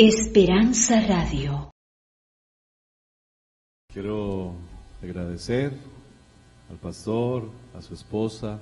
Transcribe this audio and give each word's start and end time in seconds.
Esperanza 0.00 1.00
Radio. 1.08 1.72
Quiero 3.92 4.54
agradecer 5.02 5.72
al 6.70 6.76
pastor, 6.76 7.50
a 7.76 7.82
su 7.82 7.94
esposa, 7.94 8.60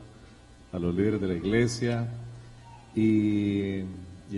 a 0.72 0.78
los 0.78 0.94
líderes 0.94 1.20
de 1.20 1.28
la 1.28 1.34
iglesia 1.34 2.08
y, 2.94 3.82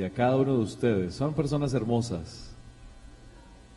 a 0.03 0.11
cada 0.13 0.39
uno 0.39 0.55
de 0.55 0.65
ustedes. 0.65 1.15
Son 1.15 1.35
personas 1.35 1.73
hermosas. 1.73 2.51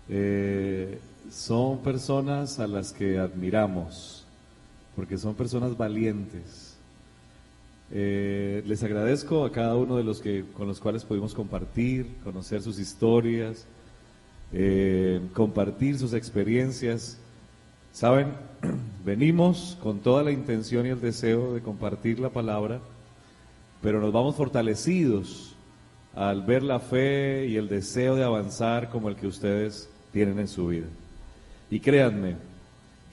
Eh, 0.10 1.00
son 1.30 1.78
personas 1.84 2.58
a 2.58 2.66
las 2.66 2.92
que 2.92 3.20
admiramos, 3.20 4.26
porque 4.96 5.20
son 5.20 5.36
personas 5.36 5.78
valientes 5.78 6.71
eh, 7.94 8.64
les 8.66 8.82
agradezco 8.84 9.44
a 9.44 9.52
cada 9.52 9.76
uno 9.76 9.98
de 9.98 10.04
los 10.04 10.22
que 10.22 10.46
con 10.54 10.68
los 10.68 10.80
cuales 10.80 11.04
pudimos 11.04 11.34
compartir, 11.34 12.08
conocer 12.24 12.62
sus 12.62 12.80
historias, 12.80 13.66
eh, 14.54 15.20
compartir 15.34 15.98
sus 16.00 16.14
experiencias. 16.14 17.20
Saben, 17.92 18.34
venimos 19.06 19.78
con 19.84 20.00
toda 20.00 20.24
la 20.24 20.32
intención 20.32 20.86
y 20.86 20.90
el 20.90 21.02
deseo 21.02 21.54
de 21.54 21.62
compartir 21.62 22.20
la 22.20 22.30
palabra, 22.30 22.80
pero 23.82 24.00
nos 24.00 24.14
vamos 24.14 24.36
fortalecidos 24.36 25.56
al 26.16 26.44
ver 26.44 26.64
la 26.64 26.80
fe 26.80 27.48
y 27.48 27.58
el 27.58 27.68
deseo 27.68 28.16
de 28.16 28.24
avanzar 28.24 28.90
como 28.90 29.10
el 29.10 29.18
que 29.18 29.28
ustedes 29.28 29.90
tienen 30.14 30.40
en 30.40 30.48
su 30.48 30.68
vida. 30.68 30.88
Y 31.70 31.82
créanme 31.82 32.36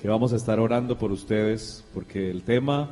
que 0.01 0.09
vamos 0.09 0.33
a 0.33 0.37
estar 0.37 0.61
orando 0.61 0.97
por 0.99 1.11
ustedes 1.11 1.85
porque 1.93 2.31
el 2.31 2.43
tema 2.43 2.91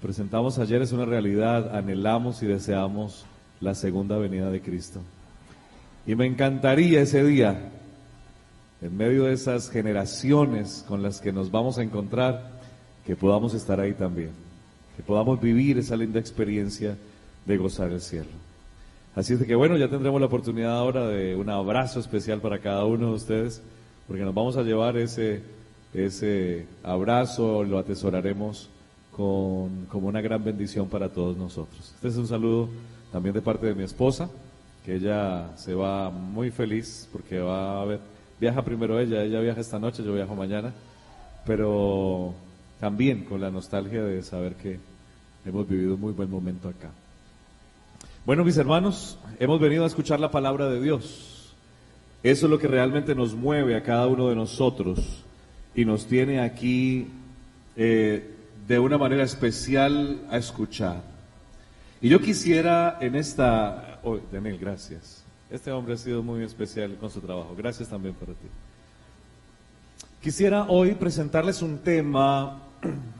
presentamos 0.00 0.58
ayer 0.58 0.82
es 0.82 0.92
una 0.92 1.04
realidad, 1.04 1.76
anhelamos 1.76 2.42
y 2.42 2.46
deseamos 2.46 3.26
la 3.60 3.74
segunda 3.74 4.16
venida 4.16 4.50
de 4.50 4.60
Cristo. 4.60 5.00
Y 6.06 6.14
me 6.14 6.26
encantaría 6.26 7.02
ese 7.02 7.22
día, 7.22 7.70
en 8.80 8.96
medio 8.96 9.24
de 9.24 9.34
esas 9.34 9.70
generaciones 9.70 10.84
con 10.88 11.02
las 11.02 11.20
que 11.20 11.32
nos 11.32 11.50
vamos 11.50 11.78
a 11.78 11.82
encontrar, 11.82 12.50
que 13.04 13.14
podamos 13.14 13.52
estar 13.52 13.78
ahí 13.78 13.92
también, 13.92 14.30
que 14.96 15.02
podamos 15.02 15.40
vivir 15.40 15.78
esa 15.78 15.96
linda 15.96 16.18
experiencia 16.18 16.96
de 17.44 17.56
gozar 17.58 17.90
el 17.90 18.00
cielo. 18.00 18.30
Así 19.14 19.34
es 19.34 19.44
que 19.44 19.54
bueno, 19.54 19.76
ya 19.76 19.88
tendremos 19.88 20.20
la 20.20 20.28
oportunidad 20.28 20.78
ahora 20.78 21.06
de 21.08 21.34
un 21.34 21.50
abrazo 21.50 22.00
especial 22.00 22.40
para 22.40 22.60
cada 22.60 22.84
uno 22.86 23.08
de 23.08 23.14
ustedes, 23.14 23.62
porque 24.06 24.22
nos 24.22 24.34
vamos 24.34 24.56
a 24.56 24.62
llevar 24.62 24.96
ese, 24.96 25.42
ese 25.92 26.66
abrazo, 26.82 27.64
lo 27.64 27.78
atesoraremos 27.78 28.70
como 29.20 30.08
una 30.08 30.20
gran 30.20 30.42
bendición 30.42 30.88
para 30.88 31.08
todos 31.08 31.36
nosotros. 31.36 31.92
Este 31.94 32.08
es 32.08 32.16
un 32.16 32.26
saludo 32.26 32.68
también 33.12 33.34
de 33.34 33.42
parte 33.42 33.66
de 33.66 33.74
mi 33.74 33.82
esposa, 33.82 34.30
que 34.84 34.96
ella 34.96 35.56
se 35.56 35.74
va 35.74 36.10
muy 36.10 36.50
feliz 36.50 37.08
porque 37.12 37.38
va 37.38 37.82
a 37.82 37.84
ver, 37.84 38.00
viaja 38.40 38.62
primero 38.62 38.98
ella, 38.98 39.22
ella 39.22 39.40
viaja 39.40 39.60
esta 39.60 39.78
noche, 39.78 40.02
yo 40.02 40.14
viajo 40.14 40.34
mañana, 40.34 40.72
pero 41.44 42.32
también 42.78 43.24
con 43.24 43.40
la 43.40 43.50
nostalgia 43.50 44.02
de 44.02 44.22
saber 44.22 44.54
que 44.54 44.78
hemos 45.44 45.68
vivido 45.68 45.94
un 45.94 46.00
muy 46.00 46.12
buen 46.12 46.30
momento 46.30 46.68
acá. 46.68 46.90
Bueno, 48.24 48.44
mis 48.44 48.56
hermanos, 48.56 49.18
hemos 49.38 49.60
venido 49.60 49.84
a 49.84 49.86
escuchar 49.86 50.20
la 50.20 50.30
palabra 50.30 50.68
de 50.68 50.80
Dios. 50.80 51.54
Eso 52.22 52.46
es 52.46 52.50
lo 52.50 52.58
que 52.58 52.68
realmente 52.68 53.14
nos 53.14 53.34
mueve 53.34 53.76
a 53.76 53.82
cada 53.82 54.06
uno 54.06 54.28
de 54.28 54.34
nosotros 54.34 55.24
y 55.74 55.84
nos 55.84 56.06
tiene 56.06 56.40
aquí 56.40 57.08
eh, 57.76 58.39
de 58.70 58.78
una 58.78 58.96
manera 58.96 59.24
especial 59.24 60.20
a 60.30 60.38
escuchar. 60.38 61.02
Y 62.00 62.08
yo 62.08 62.20
quisiera 62.20 62.98
en 63.00 63.16
esta... 63.16 63.98
Oh, 64.04 64.16
gracias. 64.60 65.24
Este 65.50 65.72
hombre 65.72 65.94
ha 65.94 65.96
sido 65.96 66.22
muy 66.22 66.44
especial 66.44 66.94
con 66.94 67.10
su 67.10 67.20
trabajo. 67.20 67.52
Gracias 67.58 67.88
también 67.88 68.14
para 68.14 68.30
ti. 68.30 68.46
Quisiera 70.22 70.66
hoy 70.68 70.92
presentarles 70.92 71.62
un 71.62 71.78
tema 71.78 72.62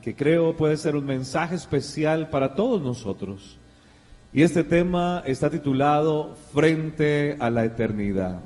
que 0.00 0.14
creo 0.14 0.56
puede 0.56 0.76
ser 0.76 0.94
un 0.94 1.04
mensaje 1.04 1.56
especial 1.56 2.30
para 2.30 2.54
todos 2.54 2.80
nosotros. 2.80 3.58
Y 4.32 4.44
este 4.44 4.62
tema 4.62 5.24
está 5.26 5.50
titulado 5.50 6.36
Frente 6.54 7.36
a 7.40 7.50
la 7.50 7.64
eternidad. 7.64 8.38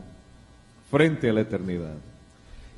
Frente 0.91 1.29
a 1.29 1.35
la 1.35 1.43
eternidad. 1.43 1.97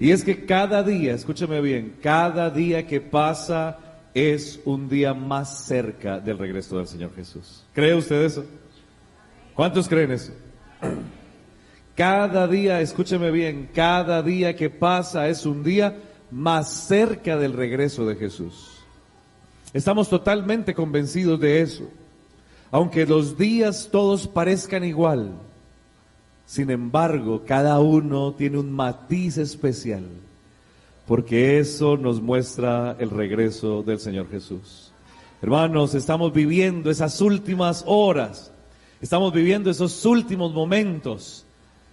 Y 0.01 0.11
es 0.11 0.25
que 0.25 0.47
cada 0.47 0.83
día, 0.83 1.15
escúcheme 1.15 1.61
bien, 1.61 1.95
cada 2.03 2.51
día 2.51 2.89
que 2.89 3.01
pasa 3.01 3.86
es 4.17 4.61
un 4.65 4.89
día 4.89 5.13
más 5.13 5.67
cerca 5.67 6.19
del 6.19 6.39
regreso 6.39 6.79
del 6.79 6.87
Señor 6.87 7.15
Jesús. 7.15 7.63
¿Cree 7.75 7.95
usted 7.95 8.25
eso? 8.25 8.47
¿Cuántos 9.55 9.87
creen 9.87 10.13
eso? 10.13 10.33
Cada 11.95 12.49
día, 12.49 12.81
escúcheme 12.81 13.31
bien, 13.31 13.69
cada 13.75 14.23
día 14.23 14.57
que 14.57 14.71
pasa 14.71 15.29
es 15.29 15.45
un 15.45 15.63
día 15.63 15.99
más 16.31 16.71
cerca 16.71 17.37
del 17.37 17.53
regreso 17.53 18.07
de 18.07 18.17
Jesús. 18.17 18.79
Estamos 19.75 20.09
totalmente 20.09 20.75
convencidos 20.75 21.39
de 21.39 21.61
eso. 21.61 21.85
Aunque 22.71 23.05
los 23.05 23.37
días 23.37 23.91
todos 23.93 24.27
parezcan 24.27 24.83
igual, 24.83 25.33
sin 26.47 26.71
embargo, 26.71 27.43
cada 27.47 27.81
uno 27.81 28.33
tiene 28.33 28.57
un 28.57 28.73
matiz 28.73 29.37
especial 29.37 30.07
porque 31.07 31.59
eso 31.59 31.97
nos 31.97 32.21
muestra 32.21 32.97
el 32.99 33.11
regreso 33.11 33.83
del 33.83 34.01
Señor 34.01 34.29
Jesús. 34.29 34.93
Hermanos, 35.41 35.95
estamos 35.95 36.33
viviendo 36.33 36.91
esas 36.91 37.21
últimas 37.21 37.85
horas, 37.87 38.53
estamos 39.01 39.33
viviendo 39.33 39.71
esos 39.71 40.05
últimos 40.05 40.53
momentos 40.53 41.45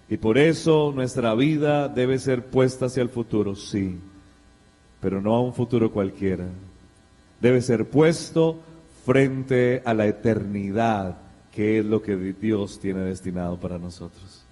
y 0.08 0.16
por 0.16 0.36
eso 0.36 0.92
nuestra 0.94 1.34
vida 1.34 1.88
debe 1.88 2.18
ser 2.18 2.46
puesta 2.46 2.86
hacia 2.86 3.02
el 3.02 3.08
futuro, 3.08 3.54
sí, 3.54 3.98
pero 5.00 5.20
no 5.20 5.34
a 5.34 5.40
un 5.40 5.54
futuro 5.54 5.92
cualquiera. 5.92 6.46
Debe 7.40 7.60
ser 7.62 7.88
puesto 7.88 8.58
frente 9.04 9.82
a 9.84 9.94
la 9.94 10.06
eternidad, 10.06 11.18
que 11.52 11.78
es 11.78 11.84
lo 11.84 12.02
que 12.02 12.16
Dios 12.16 12.80
tiene 12.80 13.00
destinado 13.00 13.60
para 13.60 13.78
nosotros. 13.78 14.42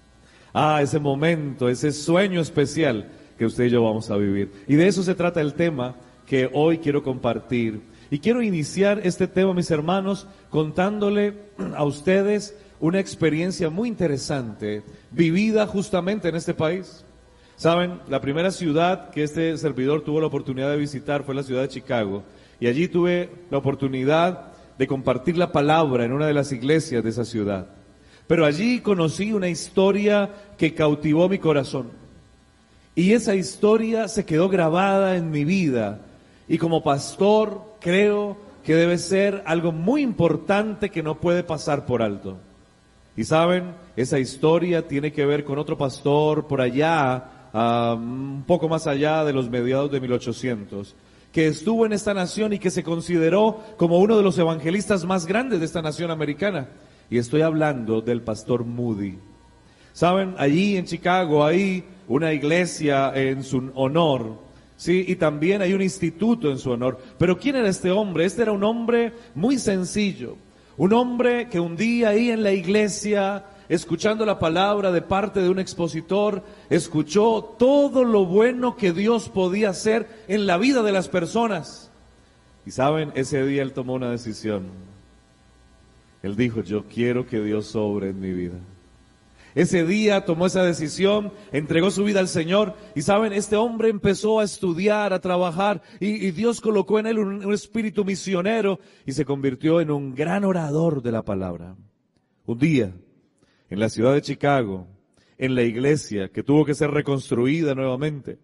Ah, 0.53 0.79
ese 0.81 0.99
momento, 0.99 1.67
ese 1.67 1.91
sueño 1.91 2.39
especial 2.39 3.09
que 3.37 3.45
usted 3.45 3.65
y 3.65 3.69
yo 3.69 3.83
vamos 3.83 4.09
a 4.11 4.17
vivir. 4.17 4.51
Y 4.67 4.75
de 4.75 4.87
eso 4.87 5.03
se 5.03 5.15
trata 5.15 5.41
el 5.41 5.53
tema 5.53 5.95
que 6.25 6.49
hoy 6.53 6.77
quiero 6.77 7.03
compartir. 7.03 7.81
Y 8.09 8.19
quiero 8.19 8.41
iniciar 8.41 9.01
este 9.03 9.27
tema, 9.27 9.53
mis 9.53 9.71
hermanos, 9.71 10.27
contándole 10.49 11.33
a 11.75 11.83
ustedes 11.83 12.55
una 12.79 12.99
experiencia 12.99 13.69
muy 13.69 13.87
interesante 13.87 14.83
vivida 15.11 15.65
justamente 15.67 16.29
en 16.29 16.35
este 16.35 16.53
país. 16.53 17.05
Saben, 17.55 17.99
la 18.09 18.19
primera 18.19 18.51
ciudad 18.51 19.09
que 19.09 19.23
este 19.23 19.57
servidor 19.57 20.01
tuvo 20.01 20.19
la 20.19 20.27
oportunidad 20.27 20.69
de 20.69 20.77
visitar 20.77 21.23
fue 21.23 21.35
la 21.35 21.43
ciudad 21.43 21.61
de 21.61 21.69
Chicago. 21.69 22.23
Y 22.59 22.67
allí 22.67 22.87
tuve 22.87 23.29
la 23.49 23.57
oportunidad 23.57 24.51
de 24.77 24.87
compartir 24.87 25.37
la 25.37 25.51
palabra 25.51 26.03
en 26.03 26.13
una 26.13 26.27
de 26.27 26.33
las 26.33 26.51
iglesias 26.51 27.03
de 27.03 27.09
esa 27.09 27.25
ciudad. 27.25 27.67
Pero 28.27 28.45
allí 28.45 28.79
conocí 28.79 29.33
una 29.33 29.49
historia 29.49 30.29
que 30.57 30.73
cautivó 30.73 31.29
mi 31.29 31.39
corazón. 31.39 32.02
Y 32.95 33.13
esa 33.13 33.35
historia 33.35 34.07
se 34.07 34.25
quedó 34.25 34.49
grabada 34.49 35.15
en 35.15 35.31
mi 35.31 35.45
vida. 35.45 36.01
Y 36.47 36.57
como 36.57 36.83
pastor 36.83 37.61
creo 37.79 38.37
que 38.63 38.75
debe 38.75 38.97
ser 38.97 39.43
algo 39.45 39.71
muy 39.71 40.01
importante 40.01 40.89
que 40.89 41.03
no 41.03 41.19
puede 41.19 41.43
pasar 41.43 41.85
por 41.85 42.01
alto. 42.01 42.37
Y 43.15 43.23
saben, 43.25 43.75
esa 43.95 44.19
historia 44.19 44.87
tiene 44.87 45.11
que 45.11 45.25
ver 45.25 45.43
con 45.43 45.59
otro 45.59 45.77
pastor 45.77 46.47
por 46.47 46.61
allá, 46.61 47.49
un 47.53 48.43
poco 48.47 48.69
más 48.69 48.87
allá 48.87 49.23
de 49.23 49.33
los 49.33 49.49
mediados 49.49 49.91
de 49.91 49.99
1800, 49.99 50.95
que 51.31 51.47
estuvo 51.47 51.85
en 51.85 51.93
esta 51.93 52.13
nación 52.13 52.53
y 52.53 52.59
que 52.59 52.71
se 52.71 52.83
consideró 52.83 53.59
como 53.77 53.99
uno 53.99 54.17
de 54.17 54.23
los 54.23 54.37
evangelistas 54.37 55.05
más 55.05 55.25
grandes 55.25 55.59
de 55.59 55.65
esta 55.65 55.81
nación 55.81 56.09
americana. 56.09 56.69
Y 57.09 57.17
estoy 57.17 57.41
hablando 57.41 58.01
del 58.01 58.21
pastor 58.21 58.65
Moody. 58.65 59.17
Saben, 59.93 60.33
allí 60.39 60.75
en 60.75 60.85
Chicago, 60.85 61.45
ahí 61.45 61.83
una 62.07 62.33
iglesia 62.33 63.11
en 63.15 63.43
su 63.43 63.71
honor, 63.75 64.39
sí, 64.75 65.05
y 65.07 65.15
también 65.15 65.61
hay 65.61 65.73
un 65.73 65.83
instituto 65.83 66.49
en 66.49 66.57
su 66.57 66.71
honor. 66.71 66.99
Pero 67.19 67.37
¿quién 67.37 67.55
era 67.55 67.69
este 67.69 67.91
hombre? 67.91 68.25
Este 68.25 68.41
era 68.41 68.51
un 68.51 68.63
hombre 68.63 69.13
muy 69.35 69.59
sencillo, 69.59 70.35
un 70.77 70.93
hombre 70.93 71.47
que 71.47 71.59
un 71.59 71.77
día 71.77 72.09
ahí 72.09 72.31
en 72.31 72.41
la 72.41 72.51
iglesia, 72.51 73.45
escuchando 73.69 74.25
la 74.25 74.39
palabra 74.39 74.91
de 74.91 75.03
parte 75.03 75.41
de 75.41 75.49
un 75.49 75.59
expositor, 75.59 76.43
escuchó 76.71 77.55
todo 77.59 78.03
lo 78.03 78.25
bueno 78.25 78.75
que 78.75 78.93
Dios 78.93 79.29
podía 79.29 79.69
hacer 79.69 80.07
en 80.27 80.47
la 80.47 80.57
vida 80.57 80.81
de 80.81 80.91
las 80.91 81.07
personas. 81.07 81.91
Y 82.65 82.71
saben, 82.71 83.11
ese 83.13 83.45
día 83.45 83.61
él 83.61 83.73
tomó 83.73 83.93
una 83.93 84.09
decisión. 84.09 84.63
Él 86.23 86.35
dijo, 86.35 86.61
yo 86.61 86.85
quiero 86.85 87.27
que 87.27 87.41
Dios 87.41 87.67
sobre 87.67 88.09
en 88.09 88.19
mi 88.19 88.31
vida. 88.31 88.57
Ese 89.55 89.85
día 89.85 90.25
tomó 90.25 90.47
esa 90.47 90.63
decisión, 90.63 91.31
entregó 91.51 91.91
su 91.91 92.03
vida 92.03 92.19
al 92.19 92.27
Señor 92.27 92.75
y 92.95 93.03
saben, 93.03 93.33
este 93.33 93.55
hombre 93.55 93.89
empezó 93.89 94.39
a 94.39 94.43
estudiar, 94.43 95.13
a 95.13 95.21
trabajar 95.21 95.81
y, 95.99 96.31
Dios 96.31 96.59
colocó 96.59 96.97
en 96.99 97.05
él 97.05 97.19
un, 97.19 97.53
espíritu 97.53 98.03
misionero 98.03 98.79
y 99.05 99.11
se 99.11 99.25
convirtió 99.25 99.79
en 99.79 99.91
un 99.91 100.15
gran 100.15 100.43
orador 100.43 101.03
de 101.03 101.11
la 101.11 101.23
palabra. 101.23 101.75
Un 102.45 102.57
día, 102.57 102.93
en 103.69 103.79
la 103.79 103.89
ciudad 103.89 104.13
de 104.13 104.21
Chicago, 104.21 104.87
en 105.37 105.53
la 105.53 105.61
iglesia 105.61 106.29
que 106.29 106.43
tuvo 106.43 106.65
que 106.65 106.73
ser 106.73 106.89
reconstruida 106.91 107.75
nuevamente. 107.75 108.39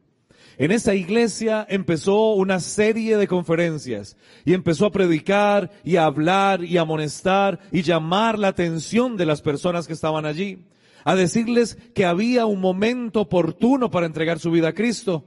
En 0.60 0.72
esa 0.72 0.94
iglesia 0.94 1.66
empezó 1.70 2.34
una 2.34 2.60
serie 2.60 3.18
de 3.18 3.28
conferencias 3.28 4.18
y 4.46 4.54
empezó 4.54 4.86
a 4.86 4.92
predicar 4.92 5.72
y 5.84 5.96
a 5.96 6.06
hablar 6.06 6.64
y 6.64 6.78
a 6.78 6.82
amonestar 6.82 7.60
y 7.72 7.82
llamar 7.82 8.38
la 8.38 8.50
atención 8.50 9.16
de 9.16 9.26
las 9.26 9.42
personas 9.42 9.88
que 9.88 9.94
estaban 9.94 10.26
allí, 10.26 10.66
a 11.04 11.16
decirles 11.16 11.75
que 11.94 12.06
había 12.06 12.46
un 12.46 12.60
momento 12.60 13.22
oportuno 13.22 13.90
para 13.90 14.06
entregar 14.06 14.40
su 14.40 14.51
vida 14.51 14.69
a 14.69 14.74
Cristo. 14.74 15.25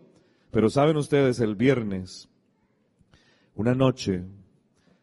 Pero 0.50 0.68
saben 0.70 0.96
ustedes, 0.96 1.40
el 1.40 1.56
viernes, 1.56 2.28
una 3.54 3.74
noche, 3.74 4.24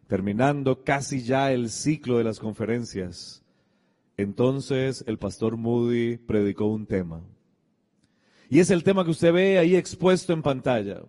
terminando 0.08 0.84
casi 0.84 1.24
ya 1.24 1.52
el 1.52 1.70
ciclo 1.70 2.18
de 2.18 2.24
las 2.24 2.40
conferencias, 2.40 3.44
entonces 4.18 5.04
el 5.08 5.18
pastor 5.18 5.58
Moody 5.58 6.18
predicó 6.18 6.66
un 6.66 6.86
tema. 6.86 7.22
Y 8.50 8.60
es 8.60 8.70
el 8.72 8.84
tema 8.84 9.06
que 9.06 9.12
usted 9.12 9.32
ve 9.32 9.60
ahí 9.60 9.76
expuesto 9.76 10.34
en 10.34 10.42
pantalla. 10.42 11.02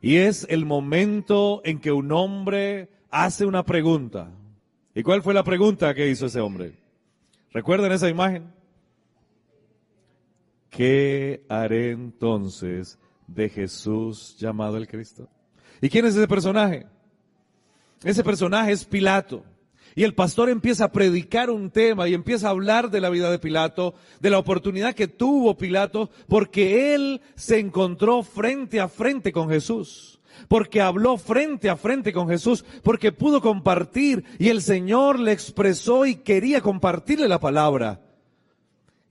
Y 0.00 0.16
es 0.16 0.46
el 0.48 0.64
momento 0.64 1.60
en 1.64 1.78
que 1.78 1.92
un 1.92 2.10
hombre 2.12 2.88
hace 3.10 3.44
una 3.44 3.64
pregunta. 3.64 4.30
¿Y 4.94 5.02
cuál 5.02 5.22
fue 5.22 5.34
la 5.34 5.44
pregunta 5.44 5.94
que 5.94 6.08
hizo 6.08 6.26
ese 6.26 6.40
hombre? 6.40 6.74
¿Recuerdan 7.52 7.92
esa 7.92 8.08
imagen? 8.08 8.57
¿Qué 10.70 11.44
haré 11.48 11.90
entonces 11.92 12.98
de 13.26 13.48
Jesús 13.48 14.36
llamado 14.38 14.76
el 14.76 14.86
Cristo? 14.86 15.28
¿Y 15.80 15.88
quién 15.88 16.06
es 16.06 16.16
ese 16.16 16.28
personaje? 16.28 16.86
Ese 18.04 18.22
personaje 18.22 18.72
es 18.72 18.84
Pilato. 18.84 19.44
Y 19.94 20.04
el 20.04 20.14
pastor 20.14 20.48
empieza 20.48 20.84
a 20.84 20.92
predicar 20.92 21.50
un 21.50 21.70
tema 21.70 22.08
y 22.08 22.14
empieza 22.14 22.46
a 22.46 22.50
hablar 22.50 22.90
de 22.90 23.00
la 23.00 23.10
vida 23.10 23.30
de 23.30 23.38
Pilato, 23.38 23.94
de 24.20 24.30
la 24.30 24.38
oportunidad 24.38 24.94
que 24.94 25.08
tuvo 25.08 25.56
Pilato, 25.56 26.10
porque 26.28 26.94
él 26.94 27.20
se 27.34 27.58
encontró 27.58 28.22
frente 28.22 28.80
a 28.80 28.88
frente 28.88 29.32
con 29.32 29.48
Jesús, 29.48 30.20
porque 30.46 30.80
habló 30.80 31.16
frente 31.16 31.68
a 31.68 31.76
frente 31.76 32.12
con 32.12 32.28
Jesús, 32.28 32.64
porque 32.84 33.10
pudo 33.10 33.40
compartir 33.40 34.24
y 34.38 34.50
el 34.50 34.62
Señor 34.62 35.18
le 35.18 35.32
expresó 35.32 36.06
y 36.06 36.16
quería 36.16 36.60
compartirle 36.60 37.26
la 37.26 37.40
palabra. 37.40 38.07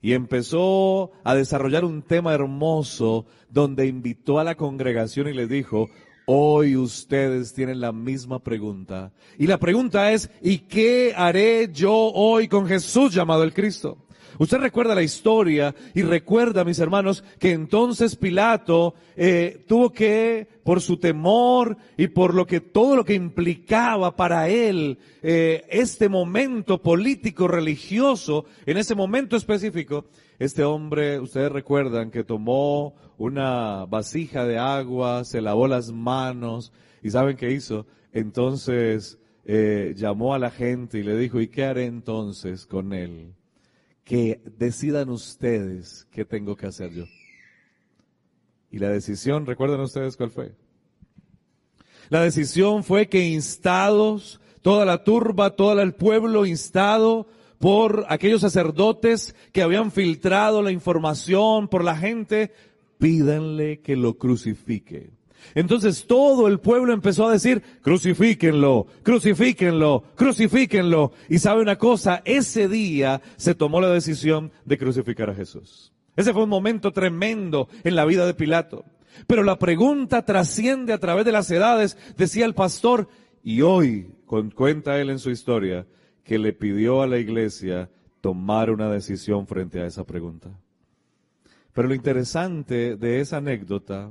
Y 0.00 0.12
empezó 0.12 1.10
a 1.24 1.34
desarrollar 1.34 1.84
un 1.84 2.02
tema 2.02 2.34
hermoso 2.34 3.26
donde 3.50 3.86
invitó 3.86 4.38
a 4.38 4.44
la 4.44 4.54
congregación 4.54 5.28
y 5.28 5.32
le 5.32 5.46
dijo, 5.46 5.88
Hoy 6.30 6.76
ustedes 6.76 7.54
tienen 7.54 7.80
la 7.80 7.90
misma 7.90 8.38
pregunta. 8.40 9.12
Y 9.38 9.46
la 9.46 9.56
pregunta 9.56 10.12
es, 10.12 10.30
¿y 10.42 10.58
qué 10.58 11.14
haré 11.16 11.70
yo 11.72 11.94
hoy 11.94 12.48
con 12.48 12.66
Jesús 12.66 13.14
llamado 13.14 13.44
el 13.44 13.54
Cristo? 13.54 13.96
Usted 14.38 14.58
recuerda 14.58 14.94
la 14.94 15.02
historia 15.02 15.74
y 15.94 16.02
recuerda, 16.02 16.64
mis 16.64 16.78
hermanos, 16.78 17.24
que 17.38 17.52
entonces 17.52 18.16
Pilato 18.16 18.94
eh, 19.16 19.64
tuvo 19.66 19.92
que, 19.92 20.46
por 20.64 20.80
su 20.80 20.98
temor 20.98 21.76
y 21.96 22.08
por 22.08 22.34
lo 22.34 22.46
que 22.46 22.60
todo 22.60 22.96
lo 22.96 23.04
que 23.04 23.14
implicaba 23.14 24.14
para 24.14 24.48
él 24.48 24.98
eh, 25.22 25.64
este 25.70 26.08
momento 26.08 26.82
político 26.82 27.48
religioso, 27.48 28.44
en 28.66 28.76
ese 28.76 28.94
momento 28.94 29.36
específico, 29.36 30.04
este 30.38 30.62
hombre, 30.62 31.18
ustedes 31.18 31.50
recuerdan 31.50 32.10
que 32.10 32.22
tomó 32.22 32.94
una 33.16 33.86
vasija 33.86 34.44
de 34.44 34.58
agua, 34.58 35.24
se 35.24 35.40
lavó 35.40 35.66
las 35.66 35.90
manos 35.90 36.72
y 37.02 37.10
¿saben 37.10 37.36
qué 37.36 37.50
hizo? 37.50 37.86
Entonces 38.12 39.18
eh, 39.44 39.94
llamó 39.96 40.34
a 40.34 40.38
la 40.38 40.50
gente 40.50 40.98
y 40.98 41.02
le 41.02 41.16
dijo, 41.16 41.40
¿y 41.40 41.48
qué 41.48 41.64
haré 41.64 41.86
entonces 41.86 42.66
con 42.66 42.92
él? 42.92 43.34
Que 44.08 44.40
decidan 44.56 45.10
ustedes 45.10 46.08
qué 46.10 46.24
tengo 46.24 46.56
que 46.56 46.66
hacer 46.66 46.92
yo. 46.92 47.04
Y 48.70 48.78
la 48.78 48.88
decisión, 48.88 49.44
¿recuerdan 49.44 49.80
ustedes 49.80 50.16
cuál 50.16 50.30
fue? 50.30 50.54
La 52.08 52.22
decisión 52.22 52.84
fue 52.84 53.10
que 53.10 53.28
instados, 53.28 54.40
toda 54.62 54.86
la 54.86 55.04
turba, 55.04 55.56
todo 55.56 55.82
el 55.82 55.94
pueblo 55.94 56.46
instado 56.46 57.26
por 57.58 58.06
aquellos 58.08 58.40
sacerdotes 58.40 59.34
que 59.52 59.60
habían 59.60 59.92
filtrado 59.92 60.62
la 60.62 60.72
información 60.72 61.68
por 61.68 61.84
la 61.84 61.94
gente, 61.94 62.52
pídanle 62.96 63.82
que 63.82 63.94
lo 63.94 64.16
crucifique. 64.16 65.17
Entonces 65.54 66.06
todo 66.06 66.48
el 66.48 66.60
pueblo 66.60 66.92
empezó 66.92 67.26
a 67.26 67.32
decir, 67.32 67.62
crucifíquenlo, 67.82 68.86
crucifíquenlo, 69.02 70.04
crucifíquenlo. 70.14 71.12
Y 71.28 71.38
sabe 71.38 71.62
una 71.62 71.76
cosa, 71.76 72.22
ese 72.24 72.68
día 72.68 73.20
se 73.36 73.54
tomó 73.54 73.80
la 73.80 73.90
decisión 73.90 74.52
de 74.64 74.78
crucificar 74.78 75.30
a 75.30 75.34
Jesús. 75.34 75.92
Ese 76.16 76.32
fue 76.32 76.44
un 76.44 76.48
momento 76.48 76.92
tremendo 76.92 77.68
en 77.84 77.94
la 77.94 78.04
vida 78.04 78.26
de 78.26 78.34
Pilato. 78.34 78.84
Pero 79.26 79.42
la 79.42 79.58
pregunta 79.58 80.24
trasciende 80.24 80.92
a 80.92 80.98
través 80.98 81.24
de 81.24 81.32
las 81.32 81.50
edades, 81.50 81.96
decía 82.16 82.44
el 82.44 82.54
pastor, 82.54 83.08
y 83.42 83.62
hoy, 83.62 84.10
cuenta 84.26 85.00
él 85.00 85.10
en 85.10 85.18
su 85.18 85.30
historia, 85.30 85.86
que 86.24 86.38
le 86.38 86.52
pidió 86.52 87.02
a 87.02 87.06
la 87.06 87.18
iglesia 87.18 87.90
tomar 88.20 88.70
una 88.70 88.90
decisión 88.90 89.46
frente 89.46 89.80
a 89.80 89.86
esa 89.86 90.04
pregunta. 90.04 90.50
Pero 91.72 91.88
lo 91.88 91.94
interesante 91.94 92.96
de 92.96 93.20
esa 93.20 93.38
anécdota 93.38 94.10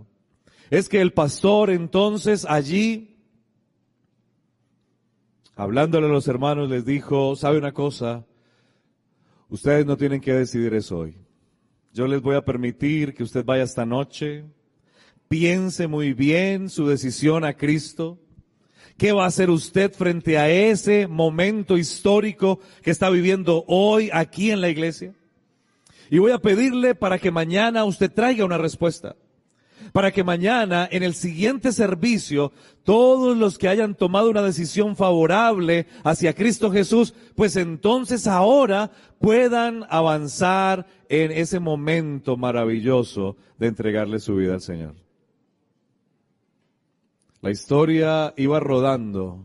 es 0.70 0.90
que 0.90 1.02
el 1.02 1.14
pastor 1.14 1.70
entonces 1.70 2.46
allí, 2.48 3.18
hablándole 5.56 6.08
a 6.08 6.12
los 6.12 6.28
hermanos, 6.28 6.70
les 6.70 6.86
dijo, 6.86 7.36
¿sabe 7.36 7.58
una 7.58 7.74
cosa? 7.74 8.26
Ustedes 9.50 9.86
no 9.86 9.98
tienen 9.98 10.22
que 10.22 10.34
decidir 10.34 10.74
eso 10.74 11.00
hoy. 11.00 11.18
Yo 11.94 12.08
les 12.08 12.22
voy 12.22 12.36
a 12.36 12.46
permitir 12.46 13.14
que 13.14 13.24
usted 13.24 13.46
vaya 13.46 13.64
esta 13.64 13.86
noche, 13.86 14.46
piense 15.28 15.88
muy 15.88 16.14
bien 16.14 16.70
su 16.70 16.88
decisión 16.88 17.44
a 17.44 17.54
Cristo, 17.54 18.20
¿Qué 18.98 19.12
va 19.12 19.26
a 19.26 19.28
hacer 19.28 19.52
usted 19.52 19.94
frente 19.94 20.40
a 20.40 20.50
ese 20.50 21.08
momento 21.08 21.78
histórico 21.78 22.60
que 22.82 22.90
está 22.90 23.12
viviendo 23.12 23.64
hoy 23.68 24.10
aquí 24.12 24.50
en 24.50 24.60
la 24.60 24.70
iglesia? 24.70 25.14
Y 26.10 26.18
voy 26.18 26.32
a 26.32 26.40
pedirle 26.40 26.96
para 26.96 27.20
que 27.20 27.30
mañana 27.30 27.86
usted 27.86 28.12
traiga 28.12 28.44
una 28.44 28.58
respuesta. 28.58 29.16
Para 29.94 30.12
que 30.12 30.24
mañana 30.24 30.88
en 30.92 31.04
el 31.04 31.14
siguiente 31.14 31.72
servicio 31.72 32.52
todos 32.84 33.38
los 33.38 33.58
que 33.58 33.68
hayan 33.68 33.96
tomado 33.96 34.30
una 34.30 34.42
decisión 34.42 34.96
favorable 34.96 35.88
hacia 36.04 36.34
Cristo 36.34 36.72
Jesús, 36.72 37.14
pues 37.36 37.56
entonces 37.56 38.28
ahora 38.28 38.92
puedan 39.20 39.86
avanzar 39.90 40.86
en 41.10 41.32
ese 41.32 41.60
momento 41.60 42.38
maravilloso 42.38 43.38
de 43.58 43.68
entregarle 43.68 44.20
su 44.20 44.36
vida 44.36 44.54
al 44.54 44.62
Señor. 44.62 44.96
La 47.42 47.52
historia 47.52 48.34
iba 48.36 48.60
rodando, 48.60 49.44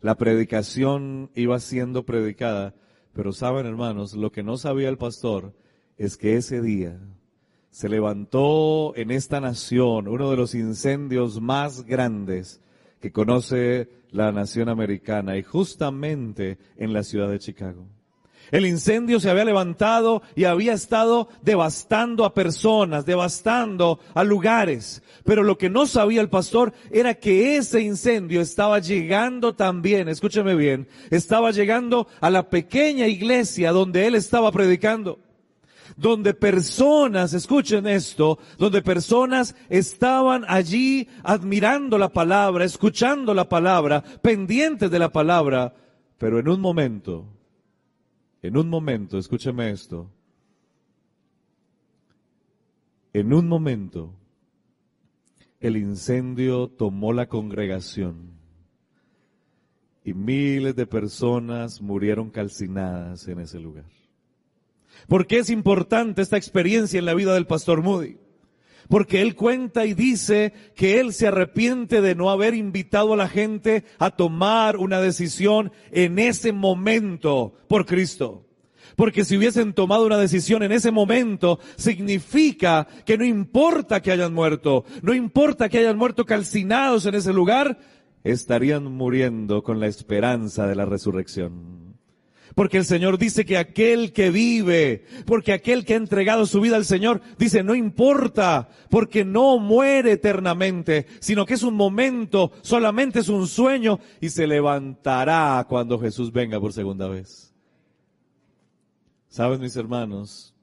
la 0.00 0.16
predicación 0.16 1.30
iba 1.34 1.58
siendo 1.60 2.04
predicada, 2.04 2.74
pero 3.12 3.32
saben 3.32 3.66
hermanos, 3.66 4.14
lo 4.14 4.32
que 4.32 4.42
no 4.42 4.56
sabía 4.56 4.88
el 4.88 4.98
pastor 4.98 5.54
es 5.96 6.16
que 6.16 6.36
ese 6.36 6.60
día 6.60 6.98
se 7.70 7.88
levantó 7.88 8.94
en 8.96 9.10
esta 9.10 9.40
nación 9.40 10.08
uno 10.08 10.30
de 10.30 10.36
los 10.36 10.54
incendios 10.54 11.40
más 11.40 11.84
grandes 11.84 12.60
que 13.00 13.12
conoce 13.12 13.88
la 14.10 14.32
nación 14.32 14.68
americana 14.68 15.36
y 15.36 15.42
justamente 15.42 16.58
en 16.76 16.92
la 16.92 17.02
ciudad 17.02 17.30
de 17.30 17.38
Chicago. 17.38 17.86
El 18.50 18.66
incendio 18.66 19.20
se 19.20 19.30
había 19.30 19.44
levantado 19.44 20.22
y 20.34 20.44
había 20.44 20.72
estado 20.72 21.28
devastando 21.42 22.24
a 22.24 22.34
personas, 22.34 23.06
devastando 23.06 24.00
a 24.12 24.24
lugares. 24.24 25.02
Pero 25.24 25.44
lo 25.44 25.56
que 25.56 25.70
no 25.70 25.86
sabía 25.86 26.20
el 26.20 26.28
pastor 26.28 26.72
era 26.90 27.14
que 27.14 27.56
ese 27.56 27.80
incendio 27.80 28.40
estaba 28.40 28.80
llegando 28.80 29.54
también, 29.54 30.08
escúcheme 30.08 30.56
bien, 30.56 30.88
estaba 31.10 31.52
llegando 31.52 32.08
a 32.20 32.30
la 32.30 32.50
pequeña 32.50 33.06
iglesia 33.06 33.70
donde 33.70 34.06
él 34.08 34.16
estaba 34.16 34.50
predicando. 34.50 35.20
Donde 35.96 36.34
personas, 36.34 37.34
escuchen 37.34 37.86
esto, 37.86 38.38
donde 38.58 38.82
personas 38.82 39.54
estaban 39.68 40.44
allí 40.48 41.08
admirando 41.22 41.98
la 41.98 42.08
palabra, 42.08 42.64
escuchando 42.64 43.34
la 43.34 43.48
palabra, 43.48 44.02
pendientes 44.22 44.90
de 44.90 44.98
la 44.98 45.10
palabra, 45.10 45.74
pero 46.18 46.38
en 46.38 46.48
un 46.48 46.60
momento 46.60 47.26
en 48.42 48.56
un 48.56 48.68
momento, 48.68 49.18
escúcheme 49.18 49.70
esto, 49.70 50.10
en 53.12 53.32
un 53.32 53.48
momento 53.48 54.14
el 55.58 55.76
incendio 55.76 56.68
tomó 56.68 57.12
la 57.12 57.28
congregación 57.28 58.30
y 60.04 60.14
miles 60.14 60.74
de 60.74 60.86
personas 60.86 61.82
murieron 61.82 62.30
calcinadas 62.30 63.28
en 63.28 63.40
ese 63.40 63.60
lugar. 63.60 63.99
¿Por 65.08 65.26
qué 65.26 65.38
es 65.38 65.50
importante 65.50 66.22
esta 66.22 66.36
experiencia 66.36 66.98
en 66.98 67.06
la 67.06 67.14
vida 67.14 67.34
del 67.34 67.46
pastor 67.46 67.82
Moody? 67.82 68.18
Porque 68.88 69.22
él 69.22 69.36
cuenta 69.36 69.86
y 69.86 69.94
dice 69.94 70.52
que 70.74 70.98
él 70.98 71.12
se 71.12 71.28
arrepiente 71.28 72.00
de 72.00 72.16
no 72.16 72.28
haber 72.28 72.54
invitado 72.54 73.14
a 73.14 73.16
la 73.16 73.28
gente 73.28 73.84
a 73.98 74.10
tomar 74.10 74.76
una 74.76 75.00
decisión 75.00 75.70
en 75.92 76.18
ese 76.18 76.52
momento 76.52 77.54
por 77.68 77.86
Cristo. 77.86 78.46
Porque 78.96 79.24
si 79.24 79.36
hubiesen 79.36 79.74
tomado 79.74 80.04
una 80.04 80.18
decisión 80.18 80.64
en 80.64 80.72
ese 80.72 80.90
momento, 80.90 81.60
significa 81.76 82.86
que 83.06 83.16
no 83.16 83.24
importa 83.24 84.02
que 84.02 84.10
hayan 84.10 84.34
muerto, 84.34 84.84
no 85.02 85.14
importa 85.14 85.68
que 85.68 85.78
hayan 85.78 85.96
muerto 85.96 86.24
calcinados 86.26 87.06
en 87.06 87.14
ese 87.14 87.32
lugar, 87.32 87.78
estarían 88.24 88.84
muriendo 88.84 89.62
con 89.62 89.80
la 89.80 89.86
esperanza 89.86 90.66
de 90.66 90.74
la 90.74 90.84
resurrección. 90.84 91.89
Porque 92.54 92.78
el 92.78 92.84
Señor 92.84 93.18
dice 93.18 93.44
que 93.44 93.58
aquel 93.58 94.12
que 94.12 94.30
vive, 94.30 95.04
porque 95.26 95.52
aquel 95.52 95.84
que 95.84 95.94
ha 95.94 95.96
entregado 95.96 96.46
su 96.46 96.60
vida 96.60 96.76
al 96.76 96.84
Señor, 96.84 97.20
dice, 97.38 97.62
no 97.62 97.74
importa, 97.74 98.68
porque 98.88 99.24
no 99.24 99.58
muere 99.58 100.12
eternamente, 100.12 101.06
sino 101.20 101.46
que 101.46 101.54
es 101.54 101.62
un 101.62 101.74
momento, 101.74 102.52
solamente 102.62 103.20
es 103.20 103.28
un 103.28 103.46
sueño 103.46 104.00
y 104.20 104.30
se 104.30 104.46
levantará 104.46 105.64
cuando 105.68 105.98
Jesús 105.98 106.32
venga 106.32 106.60
por 106.60 106.72
segunda 106.72 107.08
vez. 107.08 107.54
Sabes, 109.28 109.60
mis 109.60 109.76
hermanos, 109.76 110.54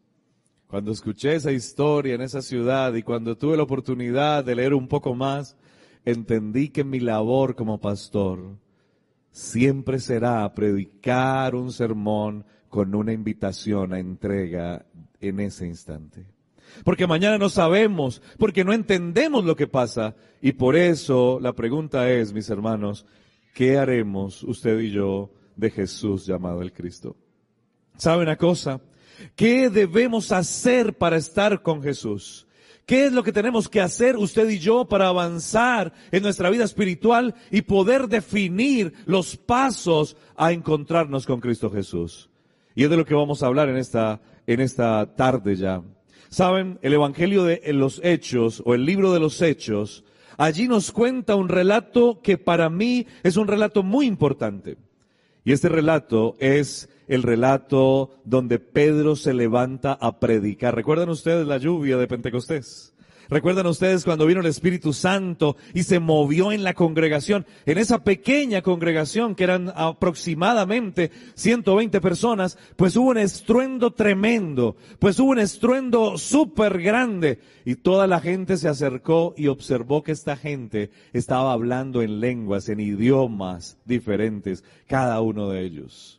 cuando 0.68 0.92
escuché 0.92 1.36
esa 1.36 1.54
historia 1.54 2.16
en 2.16 2.22
esa 2.22 2.42
ciudad 2.42 2.94
y 2.94 3.04
cuando 3.04 3.38
tuve 3.38 3.56
la 3.56 3.64
oportunidad 3.64 4.44
de 4.44 4.56
leer 4.56 4.74
un 4.74 4.90
poco 4.90 5.16
más, 5.16 5.56
entendí 6.04 6.68
que 6.70 6.84
mi 6.84 7.00
labor 7.00 7.56
como 7.56 7.80
pastor 7.80 8.58
siempre 9.38 10.00
será 10.00 10.52
predicar 10.56 11.54
un 11.54 11.72
sermón 11.72 12.44
con 12.70 12.96
una 12.96 13.14
invitación 13.14 13.94
a 13.94 14.00
entrega 14.00 14.84
en 15.22 15.40
ese 15.40 15.68
instante. 15.68 16.26
Porque 16.84 17.06
mañana 17.06 17.38
no 17.38 17.48
sabemos, 17.48 18.24
porque 18.40 18.66
no 18.66 18.74
entendemos 18.74 19.46
lo 19.46 19.56
que 19.56 19.68
pasa. 19.68 20.16
Y 20.42 20.54
por 20.54 20.76
eso 20.76 21.40
la 21.40 21.54
pregunta 21.54 22.10
es, 22.10 22.34
mis 22.34 22.50
hermanos, 22.50 23.06
¿qué 23.54 23.78
haremos 23.78 24.42
usted 24.42 24.80
y 24.80 24.90
yo 24.90 25.32
de 25.56 25.70
Jesús 25.70 26.26
llamado 26.26 26.64
el 26.64 26.74
Cristo? 26.74 27.16
¿Sabe 27.96 28.24
una 28.24 28.38
cosa? 28.38 28.82
¿Qué 29.36 29.70
debemos 29.70 30.32
hacer 30.32 30.98
para 30.98 31.18
estar 31.18 31.62
con 31.62 31.84
Jesús? 31.84 32.47
¿Qué 32.88 33.06
es 33.08 33.12
lo 33.12 33.22
que 33.22 33.34
tenemos 33.34 33.68
que 33.68 33.82
hacer 33.82 34.16
usted 34.16 34.48
y 34.48 34.60
yo 34.60 34.86
para 34.86 35.10
avanzar 35.10 35.92
en 36.10 36.24
nuestra 36.24 36.50
vida 36.50 36.64
espiritual 36.64 37.36
y 37.52 37.64
poder 37.64 38.08
definir 38.08 38.94
los 39.06 39.36
pasos 39.36 40.16
a 40.38 40.54
encontrarnos 40.54 41.26
con 41.26 41.42
Cristo 41.42 41.70
Jesús? 41.70 42.30
Y 42.76 42.86
es 42.86 42.90
de 42.90 42.96
lo 42.96 43.04
que 43.04 43.14
vamos 43.14 43.44
a 43.44 43.48
hablar 43.48 43.68
en 43.68 43.76
esta, 43.76 44.22
en 44.48 44.62
esta 44.62 45.16
tarde 45.18 45.58
ya. 45.58 45.84
Saben, 46.30 46.80
el 46.82 46.94
Evangelio 46.94 47.44
de 47.44 47.62
los 47.74 48.00
Hechos 48.06 48.64
o 48.66 48.74
el 48.74 48.86
libro 48.86 49.12
de 49.12 49.20
los 49.20 49.42
Hechos, 49.42 50.06
allí 50.38 50.70
nos 50.70 50.94
cuenta 50.94 51.36
un 51.36 51.50
relato 51.50 52.22
que 52.22 52.38
para 52.38 52.70
mí 52.70 53.06
es 53.22 53.36
un 53.36 53.50
relato 53.50 53.84
muy 53.84 54.06
importante. 54.06 54.78
Y 55.44 55.52
este 55.52 55.68
relato 55.68 56.38
es 56.40 56.88
el 57.08 57.24
relato 57.24 58.12
donde 58.26 58.60
Pedro 58.60 59.16
se 59.16 59.34
levanta 59.34 59.94
a 59.94 60.20
predicar. 60.20 60.76
¿Recuerdan 60.76 61.10
ustedes 61.10 61.48
la 61.48 61.58
lluvia 61.58 61.98
de 61.98 62.08
Pentecostés? 62.08 62.94
¿Recuerdan 63.30 63.68
ustedes 63.68 64.06
cuando 64.06 64.26
vino 64.26 64.40
el 64.40 64.46
Espíritu 64.46 64.94
Santo 64.94 65.58
y 65.74 65.84
se 65.84 66.00
movió 66.00 66.54
en 66.54 66.64
la 66.64 66.74
congregación? 66.74 67.46
En 67.66 67.78
esa 67.78 68.04
pequeña 68.04 68.62
congregación 68.62 69.36
que 69.36 69.44
eran 69.44 69.72
aproximadamente 69.76 71.12
120 71.36 72.00
personas, 72.00 72.58
pues 72.78 72.96
hubo 72.96 73.10
un 73.10 73.18
estruendo 73.18 73.92
tremendo, 73.92 74.78
pues 75.00 75.20
hubo 75.20 75.32
un 75.32 75.40
estruendo 75.40 76.18
súper 76.18 76.82
grande 76.82 77.40
y 77.66 77.76
toda 77.76 78.08
la 78.08 78.22
gente 78.22 78.56
se 78.56 78.70
acercó 78.70 79.34
y 79.36 79.48
observó 79.48 80.04
que 80.04 80.14
esta 80.14 80.38
gente 80.38 80.90
estaba 81.12 81.52
hablando 81.52 82.02
en 82.02 82.22
lenguas, 82.22 82.70
en 82.70 82.80
idiomas 82.80 83.78
diferentes, 83.84 84.64
cada 84.88 85.20
uno 85.20 85.50
de 85.50 85.64
ellos. 85.64 86.17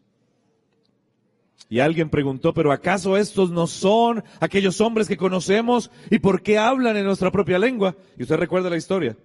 Y 1.71 1.81
alguien 1.81 2.09
preguntó, 2.09 2.55
pero 2.55 2.73
¿acaso 2.73 3.17
estos 3.17 3.51
no 3.51 3.67
son 3.67 4.25
aquellos 4.41 4.81
hombres 4.81 5.07
que 5.07 5.19
conocemos 5.19 5.91
y 6.11 6.19
por 6.19 6.43
qué 6.43 6.57
hablan 6.57 6.97
en 6.97 7.05
nuestra 7.05 7.31
propia 7.31 7.59
lengua? 7.59 7.95
Y 8.17 8.23
usted 8.23 8.37
recuerda 8.37 8.71
la 8.71 8.79
historia. 8.79 9.17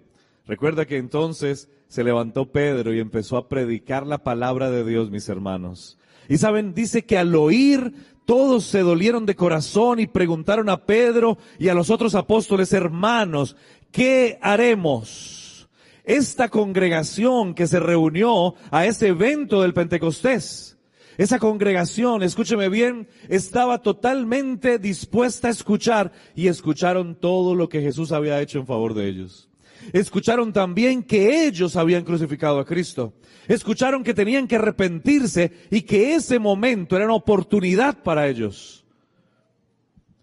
Recuerda 0.46 0.84
que 0.84 0.98
entonces 0.98 1.70
se 1.88 2.04
levantó 2.04 2.52
Pedro 2.52 2.92
y 2.92 3.00
empezó 3.00 3.38
a 3.38 3.48
predicar 3.48 4.06
la 4.06 4.18
palabra 4.18 4.70
de 4.70 4.84
Dios, 4.84 5.10
mis 5.10 5.28
hermanos. 5.30 5.98
Y 6.28 6.36
saben, 6.36 6.74
dice 6.74 7.04
que 7.06 7.16
al 7.16 7.34
oír 7.34 7.94
todos 8.26 8.64
se 8.64 8.80
dolieron 8.80 9.24
de 9.26 9.36
corazón 9.36 10.00
y 10.00 10.06
preguntaron 10.06 10.68
a 10.68 10.84
Pedro 10.84 11.38
y 11.58 11.68
a 11.68 11.74
los 11.74 11.90
otros 11.90 12.14
apóstoles, 12.14 12.72
hermanos, 12.72 13.56
¿qué 13.90 14.38
haremos? 14.42 15.68
Esta 16.04 16.50
congregación 16.50 17.54
que 17.54 17.66
se 17.66 17.80
reunió 17.80 18.54
a 18.70 18.84
ese 18.84 19.08
evento 19.08 19.62
del 19.62 19.72
Pentecostés, 19.72 20.76
esa 21.18 21.38
congregación, 21.38 22.22
escúcheme 22.22 22.68
bien, 22.68 23.08
estaba 23.28 23.82
totalmente 23.82 24.78
dispuesta 24.78 25.48
a 25.48 25.50
escuchar 25.52 26.12
y 26.34 26.48
escucharon 26.48 27.14
todo 27.14 27.54
lo 27.54 27.68
que 27.68 27.80
Jesús 27.80 28.12
había 28.12 28.40
hecho 28.40 28.58
en 28.58 28.66
favor 28.66 28.94
de 28.94 29.08
ellos. 29.08 29.48
Escucharon 29.92 30.52
también 30.52 31.02
que 31.02 31.46
ellos 31.46 31.76
habían 31.76 32.04
crucificado 32.04 32.58
a 32.58 32.64
Cristo. 32.64 33.12
Escucharon 33.48 34.02
que 34.02 34.14
tenían 34.14 34.48
que 34.48 34.56
arrepentirse 34.56 35.52
y 35.70 35.82
que 35.82 36.14
ese 36.14 36.38
momento 36.38 36.96
era 36.96 37.04
una 37.04 37.14
oportunidad 37.14 38.02
para 38.02 38.26
ellos. 38.26 38.84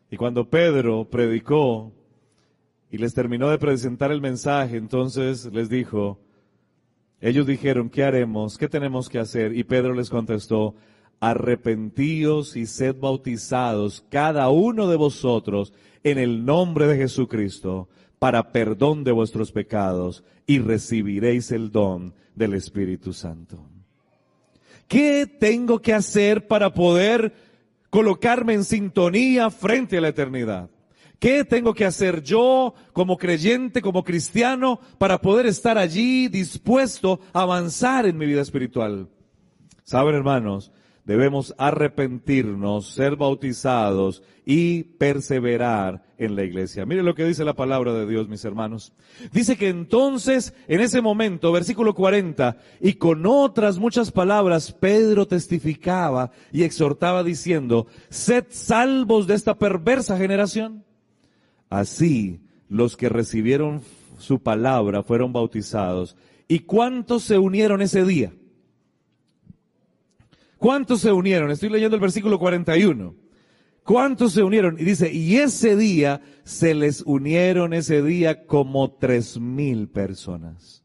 Y 0.09 0.17
cuando 0.17 0.49
Pedro 0.49 1.07
predicó 1.09 1.93
y 2.89 2.97
les 2.97 3.13
terminó 3.13 3.49
de 3.49 3.59
presentar 3.59 4.11
el 4.11 4.19
mensaje, 4.19 4.77
entonces 4.77 5.45
les 5.53 5.69
dijo, 5.69 6.19
ellos 7.21 7.45
dijeron, 7.45 7.89
¿qué 7.89 8.03
haremos? 8.03 8.57
¿Qué 8.57 8.67
tenemos 8.67 9.07
que 9.07 9.19
hacer? 9.19 9.55
Y 9.55 9.63
Pedro 9.63 9.93
les 9.93 10.09
contestó, 10.09 10.75
arrepentíos 11.19 12.57
y 12.57 12.65
sed 12.65 12.95
bautizados 12.99 14.03
cada 14.09 14.49
uno 14.49 14.89
de 14.89 14.97
vosotros 14.97 15.71
en 16.03 16.17
el 16.17 16.45
nombre 16.45 16.87
de 16.87 16.97
Jesucristo 16.97 17.87
para 18.17 18.51
perdón 18.51 19.03
de 19.03 19.11
vuestros 19.11 19.51
pecados 19.51 20.23
y 20.47 20.59
recibiréis 20.59 21.51
el 21.51 21.71
don 21.71 22.15
del 22.35 22.55
Espíritu 22.55 23.13
Santo. 23.13 23.63
¿Qué 24.87 25.25
tengo 25.25 25.79
que 25.79 25.93
hacer 25.93 26.47
para 26.47 26.73
poder 26.73 27.33
colocarme 27.91 28.53
en 28.53 28.63
sintonía 28.63 29.51
frente 29.51 29.99
a 29.99 30.01
la 30.01 30.09
eternidad? 30.09 30.69
¿Qué 31.21 31.45
tengo 31.45 31.75
que 31.75 31.85
hacer 31.85 32.23
yo 32.23 32.73
como 32.93 33.15
creyente, 33.15 33.83
como 33.83 34.03
cristiano, 34.03 34.79
para 34.97 35.21
poder 35.21 35.45
estar 35.45 35.77
allí 35.77 36.27
dispuesto 36.29 37.19
a 37.31 37.43
avanzar 37.43 38.07
en 38.07 38.17
mi 38.17 38.25
vida 38.25 38.41
espiritual? 38.41 39.07
Saben, 39.83 40.15
hermanos, 40.15 40.71
debemos 41.05 41.53
arrepentirnos, 41.59 42.87
ser 42.95 43.17
bautizados 43.17 44.23
y 44.47 44.81
perseverar 44.81 46.03
en 46.17 46.35
la 46.35 46.43
iglesia. 46.43 46.87
Mire 46.87 47.03
lo 47.03 47.13
que 47.13 47.25
dice 47.25 47.45
la 47.45 47.53
palabra 47.53 47.93
de 47.93 48.07
Dios, 48.07 48.27
mis 48.27 48.43
hermanos. 48.43 48.91
Dice 49.31 49.57
que 49.57 49.69
entonces, 49.69 50.55
en 50.67 50.81
ese 50.81 51.01
momento, 51.01 51.51
versículo 51.51 51.93
40, 51.93 52.57
y 52.79 52.93
con 52.93 53.27
otras 53.27 53.77
muchas 53.77 54.11
palabras, 54.11 54.71
Pedro 54.71 55.27
testificaba 55.27 56.31
y 56.51 56.63
exhortaba 56.63 57.23
diciendo, 57.23 57.85
sed 58.09 58.45
salvos 58.49 59.27
de 59.27 59.35
esta 59.35 59.59
perversa 59.59 60.17
generación. 60.17 60.83
Así, 61.71 62.41
los 62.69 62.97
que 62.97 63.09
recibieron 63.09 63.81
su 64.19 64.43
palabra 64.43 65.01
fueron 65.03 65.33
bautizados. 65.33 66.17
¿Y 66.47 66.59
cuántos 66.59 67.23
se 67.23 67.39
unieron 67.39 67.81
ese 67.81 68.03
día? 68.03 68.33
¿Cuántos 70.57 70.99
se 70.99 71.11
unieron? 71.11 71.49
Estoy 71.49 71.69
leyendo 71.69 71.95
el 71.95 72.01
versículo 72.01 72.37
41. 72.37 73.15
¿Cuántos 73.83 74.33
se 74.33 74.43
unieron? 74.43 74.77
Y 74.79 74.83
dice, 74.83 75.11
y 75.13 75.37
ese 75.37 75.77
día 75.77 76.21
se 76.43 76.75
les 76.75 77.01
unieron 77.05 77.73
ese 77.73 78.03
día 78.03 78.45
como 78.45 78.91
tres 78.91 79.39
mil 79.39 79.87
personas 79.87 80.80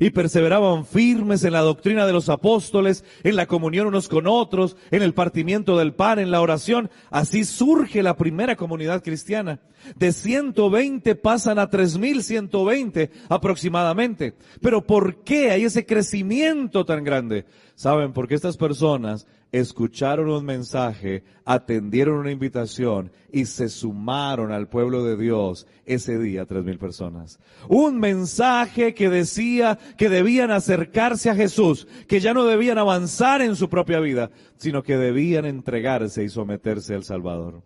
y 0.00 0.10
perseveraban 0.10 0.84
firmes 0.86 1.44
en 1.44 1.52
la 1.52 1.60
doctrina 1.60 2.06
de 2.06 2.12
los 2.12 2.28
apóstoles, 2.28 3.04
en 3.22 3.36
la 3.36 3.46
comunión 3.46 3.86
unos 3.86 4.08
con 4.08 4.26
otros, 4.26 4.76
en 4.90 5.02
el 5.02 5.14
partimiento 5.14 5.76
del 5.76 5.94
pan, 5.94 6.18
en 6.18 6.30
la 6.30 6.40
oración. 6.40 6.90
Así 7.10 7.44
surge 7.44 8.02
la 8.02 8.16
primera 8.16 8.56
comunidad 8.56 9.02
cristiana. 9.02 9.60
De 9.96 10.12
120 10.12 11.14
pasan 11.16 11.58
a 11.58 11.68
3120 11.68 13.10
aproximadamente. 13.28 14.34
Pero 14.60 14.86
¿por 14.86 15.22
qué 15.24 15.50
hay 15.50 15.64
ese 15.64 15.84
crecimiento 15.84 16.84
tan 16.84 17.04
grande? 17.04 17.44
Saben, 17.74 18.12
porque 18.12 18.34
estas 18.34 18.56
personas 18.56 19.26
escucharon 19.52 20.30
un 20.30 20.44
mensaje, 20.44 21.24
atendieron 21.44 22.16
una 22.16 22.30
invitación 22.30 23.12
y 23.30 23.44
se 23.44 23.68
sumaron 23.68 24.50
al 24.50 24.68
pueblo 24.68 25.04
de 25.04 25.16
Dios 25.16 25.66
ese 25.84 26.18
día, 26.18 26.46
tres 26.46 26.64
mil 26.64 26.78
personas. 26.78 27.38
Un 27.68 28.00
mensaje 28.00 28.94
que 28.94 29.10
decía 29.10 29.78
que 29.96 30.08
debían 30.08 30.50
acercarse 30.50 31.30
a 31.30 31.34
Jesús, 31.34 31.86
que 32.08 32.20
ya 32.20 32.34
no 32.34 32.44
debían 32.44 32.78
avanzar 32.78 33.42
en 33.42 33.56
su 33.56 33.68
propia 33.68 34.00
vida, 34.00 34.30
sino 34.56 34.82
que 34.82 34.96
debían 34.96 35.44
entregarse 35.44 36.24
y 36.24 36.28
someterse 36.28 36.94
al 36.94 37.04
Salvador. 37.04 37.62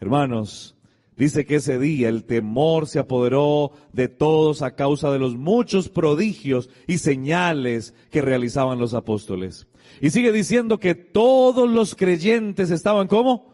Hermanos, 0.00 0.76
Dice 1.20 1.44
que 1.44 1.56
ese 1.56 1.78
día 1.78 2.08
el 2.08 2.24
temor 2.24 2.86
se 2.86 2.98
apoderó 2.98 3.72
de 3.92 4.08
todos 4.08 4.62
a 4.62 4.74
causa 4.74 5.12
de 5.12 5.18
los 5.18 5.36
muchos 5.36 5.90
prodigios 5.90 6.70
y 6.86 6.96
señales 6.96 7.92
que 8.10 8.22
realizaban 8.22 8.78
los 8.78 8.94
apóstoles. 8.94 9.68
Y 10.00 10.08
sigue 10.08 10.32
diciendo 10.32 10.78
que 10.80 10.94
todos 10.94 11.68
los 11.68 11.94
creyentes 11.94 12.70
estaban 12.70 13.06
como 13.06 13.52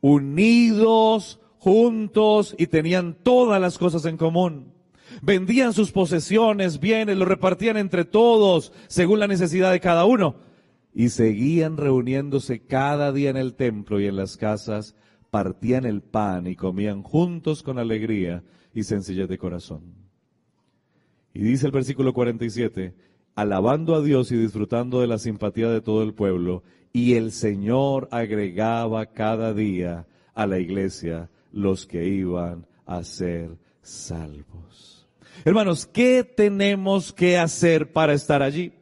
unidos, 0.00 1.40
juntos 1.58 2.54
y 2.58 2.68
tenían 2.68 3.16
todas 3.24 3.60
las 3.60 3.76
cosas 3.76 4.04
en 4.04 4.16
común. 4.16 4.72
Vendían 5.22 5.72
sus 5.72 5.92
posesiones, 5.92 6.80
bienes, 6.80 7.16
lo 7.16 7.24
repartían 7.24 7.76
entre 7.76 8.04
todos 8.04 8.72
según 8.88 9.18
la 9.20 9.26
necesidad 9.26 9.72
de 9.72 9.80
cada 9.80 10.04
uno. 10.04 10.36
Y 10.94 11.10
seguían 11.10 11.76
reuniéndose 11.76 12.60
cada 12.60 13.12
día 13.12 13.30
en 13.30 13.36
el 13.36 13.54
templo 13.54 14.00
y 14.00 14.06
en 14.06 14.16
las 14.16 14.36
casas 14.36 14.94
partían 15.30 15.84
el 15.84 16.02
pan 16.02 16.46
y 16.46 16.56
comían 16.56 17.02
juntos 17.02 17.62
con 17.62 17.78
alegría 17.78 18.42
y 18.74 18.82
sencillez 18.82 19.28
de 19.28 19.38
corazón. 19.38 19.94
Y 21.32 21.42
dice 21.42 21.66
el 21.66 21.72
versículo 21.72 22.12
47, 22.12 22.94
alabando 23.34 23.94
a 23.94 24.02
Dios 24.02 24.32
y 24.32 24.36
disfrutando 24.36 25.00
de 25.00 25.06
la 25.06 25.18
simpatía 25.18 25.70
de 25.70 25.80
todo 25.80 26.02
el 26.02 26.14
pueblo, 26.14 26.64
y 26.92 27.14
el 27.14 27.30
Señor 27.30 28.08
agregaba 28.10 29.06
cada 29.06 29.54
día 29.54 30.08
a 30.34 30.46
la 30.46 30.58
iglesia 30.58 31.30
los 31.52 31.86
que 31.86 32.08
iban 32.08 32.66
a 32.84 33.04
ser 33.04 33.56
salvos. 33.80 34.89
Hermanos, 35.44 35.86
¿qué 35.86 36.24
tenemos 36.24 37.12
que 37.12 37.38
hacer 37.38 37.92
para 37.92 38.12
estar 38.12 38.42
allí? 38.42 38.72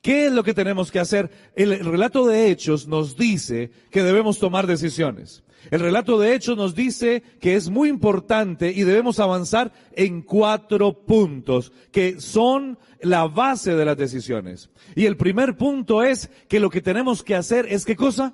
¿Qué 0.00 0.26
es 0.26 0.32
lo 0.32 0.44
que 0.44 0.54
tenemos 0.54 0.90
que 0.90 0.98
hacer? 0.98 1.30
El 1.54 1.84
relato 1.84 2.26
de 2.26 2.50
Hechos 2.50 2.88
nos 2.88 3.18
dice 3.18 3.70
que 3.90 4.02
debemos 4.02 4.38
tomar 4.38 4.66
decisiones. 4.66 5.44
El 5.70 5.80
relato 5.80 6.18
de 6.18 6.34
Hechos 6.34 6.56
nos 6.56 6.74
dice 6.74 7.22
que 7.38 7.54
es 7.54 7.68
muy 7.68 7.90
importante 7.90 8.72
y 8.72 8.84
debemos 8.84 9.20
avanzar 9.20 9.74
en 9.92 10.22
cuatro 10.22 11.04
puntos 11.04 11.70
que 11.92 12.18
son 12.18 12.78
la 13.02 13.26
base 13.26 13.74
de 13.74 13.84
las 13.84 13.98
decisiones. 13.98 14.70
Y 14.96 15.04
el 15.04 15.18
primer 15.18 15.58
punto 15.58 16.02
es 16.02 16.30
que 16.48 16.60
lo 16.60 16.70
que 16.70 16.80
tenemos 16.80 17.22
que 17.22 17.34
hacer 17.34 17.66
es 17.68 17.84
qué 17.84 17.94
cosa? 17.94 18.32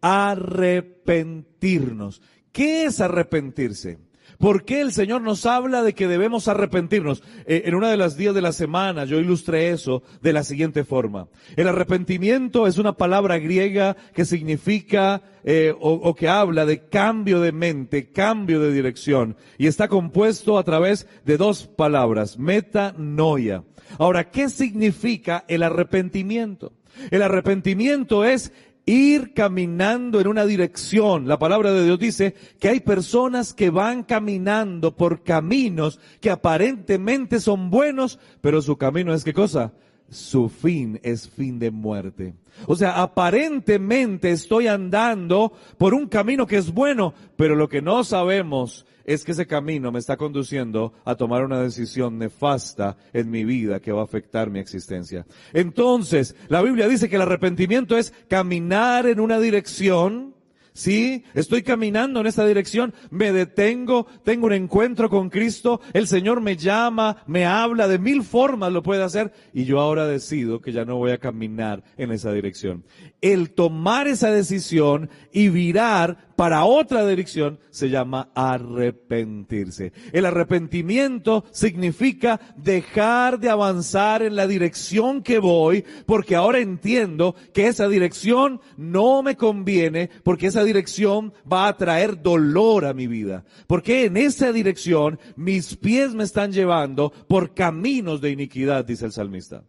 Arrepentirnos. 0.00 2.22
¿Qué 2.50 2.84
es 2.84 3.02
arrepentirse? 3.02 3.98
¿Por 4.42 4.64
qué 4.64 4.80
el 4.80 4.90
Señor 4.90 5.22
nos 5.22 5.46
habla 5.46 5.84
de 5.84 5.94
que 5.94 6.08
debemos 6.08 6.48
arrepentirnos? 6.48 7.22
Eh, 7.46 7.62
en 7.66 7.76
una 7.76 7.92
de 7.92 7.96
las 7.96 8.16
días 8.16 8.34
de 8.34 8.42
la 8.42 8.50
semana 8.50 9.04
yo 9.04 9.20
ilustré 9.20 9.70
eso 9.70 10.02
de 10.20 10.32
la 10.32 10.42
siguiente 10.42 10.82
forma. 10.82 11.28
El 11.54 11.68
arrepentimiento 11.68 12.66
es 12.66 12.76
una 12.76 12.94
palabra 12.94 13.38
griega 13.38 13.96
que 14.12 14.24
significa 14.24 15.22
eh, 15.44 15.72
o, 15.78 15.92
o 15.92 16.16
que 16.16 16.28
habla 16.28 16.66
de 16.66 16.88
cambio 16.88 17.40
de 17.40 17.52
mente, 17.52 18.10
cambio 18.10 18.58
de 18.58 18.72
dirección 18.72 19.36
y 19.58 19.68
está 19.68 19.86
compuesto 19.86 20.58
a 20.58 20.64
través 20.64 21.06
de 21.24 21.36
dos 21.36 21.68
palabras, 21.68 22.36
metanoia. 22.36 23.62
Ahora, 23.96 24.28
¿qué 24.32 24.48
significa 24.48 25.44
el 25.46 25.62
arrepentimiento? 25.62 26.72
El 27.12 27.22
arrepentimiento 27.22 28.24
es 28.24 28.52
ir 28.86 29.32
caminando 29.34 30.20
en 30.20 30.26
una 30.26 30.44
dirección. 30.44 31.28
La 31.28 31.38
palabra 31.38 31.72
de 31.72 31.84
Dios 31.84 31.98
dice 31.98 32.34
que 32.58 32.68
hay 32.68 32.80
personas 32.80 33.54
que 33.54 33.70
van 33.70 34.02
caminando 34.02 34.96
por 34.96 35.22
caminos 35.22 36.00
que 36.20 36.30
aparentemente 36.30 37.40
son 37.40 37.70
buenos, 37.70 38.18
pero 38.40 38.62
su 38.62 38.76
camino 38.76 39.14
es 39.14 39.24
qué 39.24 39.32
cosa? 39.32 39.72
Su 40.10 40.48
fin 40.48 41.00
es 41.02 41.28
fin 41.28 41.58
de 41.58 41.70
muerte. 41.70 42.34
O 42.66 42.76
sea, 42.76 43.02
aparentemente 43.02 44.30
estoy 44.30 44.66
andando 44.66 45.52
por 45.78 45.94
un 45.94 46.06
camino 46.06 46.46
que 46.46 46.56
es 46.56 46.72
bueno, 46.72 47.14
pero 47.36 47.54
lo 47.54 47.68
que 47.68 47.80
no 47.80 48.04
sabemos 48.04 48.86
es 49.04 49.24
que 49.24 49.32
ese 49.32 49.46
camino 49.46 49.90
me 49.90 49.98
está 49.98 50.16
conduciendo 50.16 50.92
a 51.04 51.14
tomar 51.14 51.44
una 51.44 51.60
decisión 51.60 52.18
nefasta 52.18 52.96
en 53.12 53.30
mi 53.30 53.44
vida 53.44 53.80
que 53.80 53.92
va 53.92 54.02
a 54.02 54.04
afectar 54.04 54.50
mi 54.50 54.60
existencia. 54.60 55.26
Entonces, 55.52 56.36
la 56.48 56.62
Biblia 56.62 56.88
dice 56.88 57.08
que 57.08 57.16
el 57.16 57.22
arrepentimiento 57.22 57.96
es 57.96 58.12
caminar 58.28 59.06
en 59.06 59.20
una 59.20 59.40
dirección 59.40 60.34
Sí, 60.74 61.24
estoy 61.34 61.62
caminando 61.62 62.20
en 62.20 62.26
esta 62.26 62.46
dirección, 62.46 62.94
me 63.10 63.30
detengo, 63.30 64.06
tengo 64.24 64.46
un 64.46 64.54
encuentro 64.54 65.10
con 65.10 65.28
Cristo, 65.28 65.82
el 65.92 66.06
Señor 66.06 66.40
me 66.40 66.56
llama, 66.56 67.18
me 67.26 67.44
habla, 67.44 67.88
de 67.88 67.98
mil 67.98 68.22
formas 68.22 68.72
lo 68.72 68.82
puede 68.82 69.02
hacer 69.02 69.34
y 69.52 69.64
yo 69.64 69.80
ahora 69.80 70.06
decido 70.06 70.62
que 70.62 70.72
ya 70.72 70.86
no 70.86 70.96
voy 70.96 71.10
a 71.10 71.18
caminar 71.18 71.84
en 71.98 72.10
esa 72.10 72.32
dirección. 72.32 72.84
El 73.20 73.50
tomar 73.50 74.08
esa 74.08 74.30
decisión 74.30 75.10
y 75.30 75.50
virar 75.50 76.31
para 76.36 76.64
otra 76.64 77.06
dirección 77.06 77.58
se 77.70 77.90
llama 77.90 78.30
arrepentirse. 78.34 79.92
El 80.12 80.26
arrepentimiento 80.26 81.44
significa 81.50 82.40
dejar 82.56 83.38
de 83.38 83.50
avanzar 83.50 84.22
en 84.22 84.36
la 84.36 84.46
dirección 84.46 85.22
que 85.22 85.38
voy 85.38 85.84
porque 86.06 86.36
ahora 86.36 86.58
entiendo 86.58 87.34
que 87.52 87.68
esa 87.68 87.88
dirección 87.88 88.60
no 88.76 89.22
me 89.22 89.36
conviene 89.36 90.10
porque 90.22 90.46
esa 90.46 90.64
dirección 90.64 91.32
va 91.50 91.68
a 91.68 91.76
traer 91.76 92.22
dolor 92.22 92.84
a 92.84 92.94
mi 92.94 93.06
vida. 93.06 93.44
Porque 93.66 94.04
en 94.04 94.16
esa 94.16 94.52
dirección 94.52 95.18
mis 95.36 95.76
pies 95.76 96.14
me 96.14 96.24
están 96.24 96.52
llevando 96.52 97.12
por 97.28 97.54
caminos 97.54 98.20
de 98.20 98.30
iniquidad, 98.30 98.84
dice 98.84 99.06
el 99.06 99.12
salmista. 99.12 99.64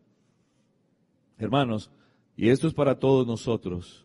Hermanos, 1.38 1.91
y 2.36 2.49
esto 2.49 2.67
es 2.67 2.73
para 2.73 2.99
todos 2.99 3.28
nosotros. 3.28 4.03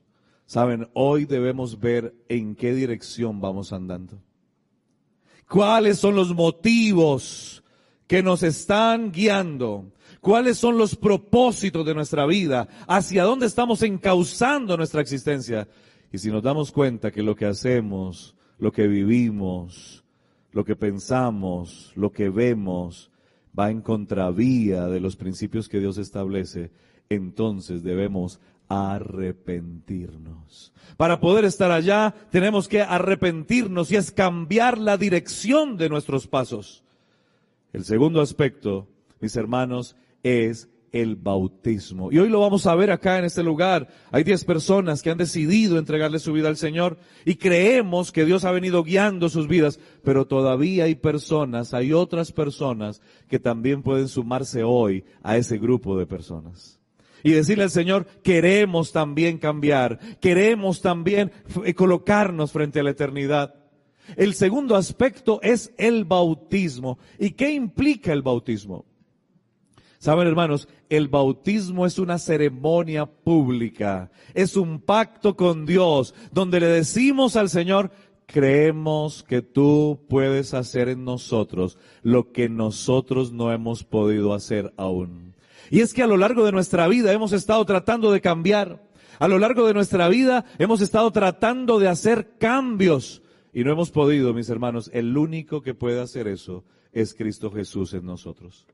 Saben, 0.48 0.88
hoy 0.94 1.26
debemos 1.26 1.78
ver 1.78 2.14
en 2.26 2.54
qué 2.54 2.72
dirección 2.72 3.38
vamos 3.38 3.70
andando. 3.74 4.18
¿Cuáles 5.46 5.98
son 5.98 6.16
los 6.16 6.34
motivos 6.34 7.62
que 8.06 8.22
nos 8.22 8.42
están 8.42 9.12
guiando? 9.12 9.92
¿Cuáles 10.22 10.56
son 10.56 10.78
los 10.78 10.96
propósitos 10.96 11.84
de 11.84 11.94
nuestra 11.94 12.24
vida? 12.24 12.66
¿Hacia 12.86 13.24
dónde 13.24 13.44
estamos 13.44 13.82
encauzando 13.82 14.74
nuestra 14.78 15.02
existencia? 15.02 15.68
Y 16.10 16.16
si 16.16 16.30
nos 16.30 16.42
damos 16.42 16.72
cuenta 16.72 17.10
que 17.10 17.22
lo 17.22 17.36
que 17.36 17.44
hacemos, 17.44 18.34
lo 18.58 18.72
que 18.72 18.88
vivimos, 18.88 20.02
lo 20.52 20.64
que 20.64 20.76
pensamos, 20.76 21.92
lo 21.94 22.10
que 22.10 22.30
vemos, 22.30 23.10
va 23.56 23.70
en 23.70 23.82
contravía 23.82 24.86
de 24.86 25.00
los 25.00 25.14
principios 25.14 25.68
que 25.68 25.78
Dios 25.78 25.98
establece, 25.98 26.70
entonces 27.10 27.82
debemos 27.82 28.40
arrepentirnos. 28.68 30.72
Para 30.96 31.20
poder 31.20 31.44
estar 31.44 31.70
allá 31.70 32.14
tenemos 32.30 32.68
que 32.68 32.82
arrepentirnos 32.82 33.90
y 33.90 33.96
es 33.96 34.12
cambiar 34.12 34.78
la 34.78 34.96
dirección 34.96 35.76
de 35.76 35.88
nuestros 35.88 36.26
pasos. 36.26 36.84
El 37.72 37.84
segundo 37.84 38.20
aspecto, 38.20 38.88
mis 39.20 39.36
hermanos, 39.36 39.96
es 40.22 40.68
el 40.90 41.16
bautismo. 41.16 42.10
Y 42.10 42.18
hoy 42.18 42.30
lo 42.30 42.40
vamos 42.40 42.66
a 42.66 42.74
ver 42.74 42.90
acá 42.90 43.18
en 43.18 43.26
este 43.26 43.42
lugar. 43.42 43.88
Hay 44.10 44.24
diez 44.24 44.44
personas 44.44 45.02
que 45.02 45.10
han 45.10 45.18
decidido 45.18 45.78
entregarle 45.78 46.18
su 46.18 46.32
vida 46.32 46.48
al 46.48 46.56
Señor 46.56 46.96
y 47.26 47.36
creemos 47.36 48.10
que 48.10 48.24
Dios 48.24 48.44
ha 48.44 48.52
venido 48.52 48.82
guiando 48.82 49.28
sus 49.28 49.48
vidas, 49.48 49.78
pero 50.02 50.26
todavía 50.26 50.84
hay 50.84 50.94
personas, 50.94 51.74
hay 51.74 51.92
otras 51.92 52.32
personas 52.32 53.02
que 53.28 53.38
también 53.38 53.82
pueden 53.82 54.08
sumarse 54.08 54.64
hoy 54.64 55.04
a 55.22 55.36
ese 55.36 55.58
grupo 55.58 55.98
de 55.98 56.06
personas 56.06 56.77
y 57.22 57.32
decirle 57.32 57.64
al 57.64 57.70
Señor, 57.70 58.06
queremos 58.22 58.92
también 58.92 59.38
cambiar, 59.38 59.98
queremos 60.20 60.80
también 60.80 61.32
eh, 61.64 61.74
colocarnos 61.74 62.52
frente 62.52 62.80
a 62.80 62.82
la 62.82 62.90
eternidad. 62.90 63.54
El 64.16 64.34
segundo 64.34 64.76
aspecto 64.76 65.40
es 65.42 65.72
el 65.76 66.04
bautismo. 66.04 66.98
¿Y 67.18 67.32
qué 67.32 67.52
implica 67.52 68.12
el 68.12 68.22
bautismo? 68.22 68.86
Saben 69.98 70.28
hermanos, 70.28 70.68
el 70.88 71.08
bautismo 71.08 71.84
es 71.84 71.98
una 71.98 72.18
ceremonia 72.18 73.06
pública, 73.06 74.12
es 74.32 74.56
un 74.56 74.80
pacto 74.80 75.36
con 75.36 75.66
Dios, 75.66 76.14
donde 76.30 76.60
le 76.60 76.68
decimos 76.68 77.34
al 77.34 77.48
Señor, 77.48 77.90
creemos 78.26 79.24
que 79.24 79.42
tú 79.42 80.04
puedes 80.08 80.54
hacer 80.54 80.88
en 80.88 81.04
nosotros 81.04 81.78
lo 82.02 82.30
que 82.30 82.48
nosotros 82.48 83.32
no 83.32 83.50
hemos 83.52 83.82
podido 83.82 84.34
hacer 84.34 84.72
aún. 84.76 85.27
Y 85.70 85.80
es 85.80 85.92
que 85.92 86.02
a 86.02 86.06
lo 86.06 86.16
largo 86.16 86.44
de 86.44 86.52
nuestra 86.52 86.88
vida 86.88 87.12
hemos 87.12 87.32
estado 87.32 87.64
tratando 87.64 88.12
de 88.12 88.20
cambiar. 88.20 88.86
A 89.18 89.28
lo 89.28 89.38
largo 89.38 89.66
de 89.66 89.74
nuestra 89.74 90.08
vida 90.08 90.44
hemos 90.58 90.80
estado 90.80 91.10
tratando 91.10 91.78
de 91.78 91.88
hacer 91.88 92.36
cambios 92.38 93.22
y 93.52 93.64
no 93.64 93.72
hemos 93.72 93.90
podido, 93.90 94.32
mis 94.34 94.48
hermanos. 94.50 94.90
El 94.92 95.16
único 95.16 95.62
que 95.62 95.74
puede 95.74 96.00
hacer 96.00 96.28
eso 96.28 96.64
es 96.92 97.14
Cristo 97.14 97.50
Jesús 97.50 97.94
en 97.94 98.04
nosotros. 98.04 98.66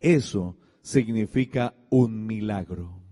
Eso 0.00 0.56
significa 0.82 1.74
un 1.90 2.26
milagro. 2.26 3.05